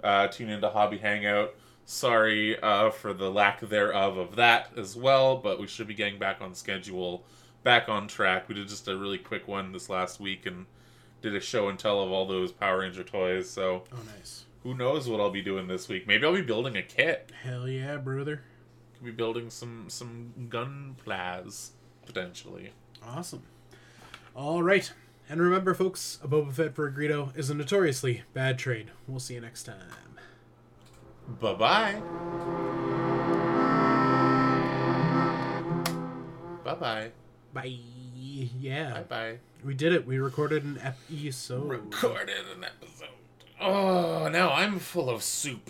uh, 0.03 0.27
tune 0.27 0.49
into 0.49 0.69
Hobby 0.69 0.97
Hangout. 0.97 1.55
Sorry 1.85 2.61
uh, 2.61 2.91
for 2.91 3.13
the 3.13 3.31
lack 3.31 3.61
thereof 3.61 4.17
of 4.17 4.35
that 4.35 4.71
as 4.77 4.95
well, 4.95 5.37
but 5.37 5.59
we 5.59 5.67
should 5.67 5.87
be 5.87 5.93
getting 5.93 6.19
back 6.19 6.41
on 6.41 6.53
schedule, 6.53 7.23
back 7.63 7.89
on 7.89 8.07
track. 8.07 8.47
We 8.49 8.55
did 8.55 8.67
just 8.67 8.87
a 8.87 8.97
really 8.97 9.17
quick 9.17 9.47
one 9.47 9.71
this 9.71 9.89
last 9.89 10.19
week 10.19 10.45
and 10.45 10.65
did 11.21 11.35
a 11.35 11.39
show 11.39 11.69
and 11.69 11.79
tell 11.79 12.01
of 12.01 12.11
all 12.11 12.25
those 12.25 12.51
Power 12.51 12.79
Ranger 12.79 13.03
toys. 13.03 13.49
So 13.49 13.83
Oh, 13.91 13.97
nice. 14.17 14.45
who 14.63 14.73
knows 14.75 15.07
what 15.07 15.19
I'll 15.21 15.29
be 15.31 15.41
doing 15.41 15.67
this 15.67 15.87
week? 15.87 16.05
Maybe 16.07 16.25
I'll 16.25 16.33
be 16.33 16.41
building 16.41 16.75
a 16.77 16.83
kit. 16.83 17.31
Hell 17.43 17.67
yeah, 17.67 17.97
brother. 17.97 18.41
Could 18.95 19.05
be 19.05 19.11
building 19.11 19.49
some 19.49 19.85
some 19.89 20.33
gun 20.49 20.95
plas 21.03 21.71
potentially. 22.05 22.71
Awesome. 23.05 23.43
All 24.35 24.61
right. 24.63 24.91
And 25.29 25.39
remember, 25.41 25.73
folks, 25.73 26.19
a 26.21 26.27
Boba 26.27 26.53
Fett 26.53 26.75
for 26.75 26.85
a 26.87 26.91
Greedo 26.91 27.35
is 27.37 27.49
a 27.49 27.53
notoriously 27.53 28.23
bad 28.33 28.59
trade. 28.59 28.91
We'll 29.07 29.19
see 29.21 29.35
you 29.35 29.41
next 29.41 29.63
time. 29.63 29.77
Bye 31.39 31.53
bye. 31.53 32.01
Bye 36.65 36.75
bye. 36.75 37.11
Bye. 37.53 37.77
Yeah. 38.59 38.93
Bye 38.93 39.03
bye. 39.03 39.37
We 39.63 39.73
did 39.73 39.93
it. 39.93 40.05
We 40.05 40.17
recorded 40.17 40.63
an 40.63 40.79
episode. 40.81 41.69
Recorded 41.69 42.35
an 42.55 42.63
episode. 42.63 43.09
Oh, 43.61 44.27
now 44.27 44.51
I'm 44.51 44.79
full 44.79 45.09
of 45.09 45.23
soup. 45.23 45.69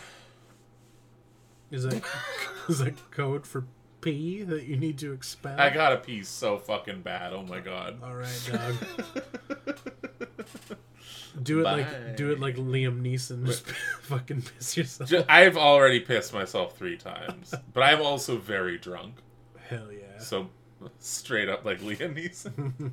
Is 1.69 1.83
that 1.83 2.03
is 2.69 2.79
that 2.79 3.11
code 3.11 3.45
for 3.45 3.65
pee 4.01 4.43
that 4.43 4.63
you 4.63 4.77
need 4.77 4.97
to 4.99 5.13
expel? 5.13 5.59
I 5.59 5.69
got 5.69 5.93
a 5.93 5.97
pee 5.97 6.23
so 6.23 6.57
fucking 6.57 7.01
bad. 7.01 7.33
Oh 7.33 7.43
my 7.43 7.59
god. 7.59 7.97
All 8.03 8.15
right, 8.15 8.49
dog. 8.51 8.75
Do 11.41 11.61
it 11.61 11.63
Bye. 11.63 11.77
like 11.77 12.15
do 12.15 12.31
it 12.31 12.39
like 12.39 12.55
Liam 12.57 13.01
Neeson. 13.01 13.45
Just 13.45 13.65
fucking 14.03 14.43
piss 14.43 14.77
yourself. 14.77 15.09
Ju- 15.09 15.23
I've 15.27 15.57
already 15.57 15.99
pissed 15.99 16.31
myself 16.33 16.77
three 16.77 16.95
times, 16.95 17.53
but 17.73 17.81
I'm 17.81 18.01
also 18.01 18.37
very 18.37 18.77
drunk. 18.77 19.15
Hell 19.67 19.91
yeah. 19.91 20.19
So 20.19 20.49
straight 20.99 21.49
up 21.49 21.65
like 21.65 21.79
Liam 21.81 22.15
Neeson. 22.15 22.91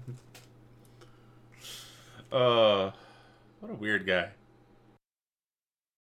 uh, 2.33 2.91
what 3.61 3.71
a 3.71 3.75
weird 3.75 4.07
guy. 4.07 4.31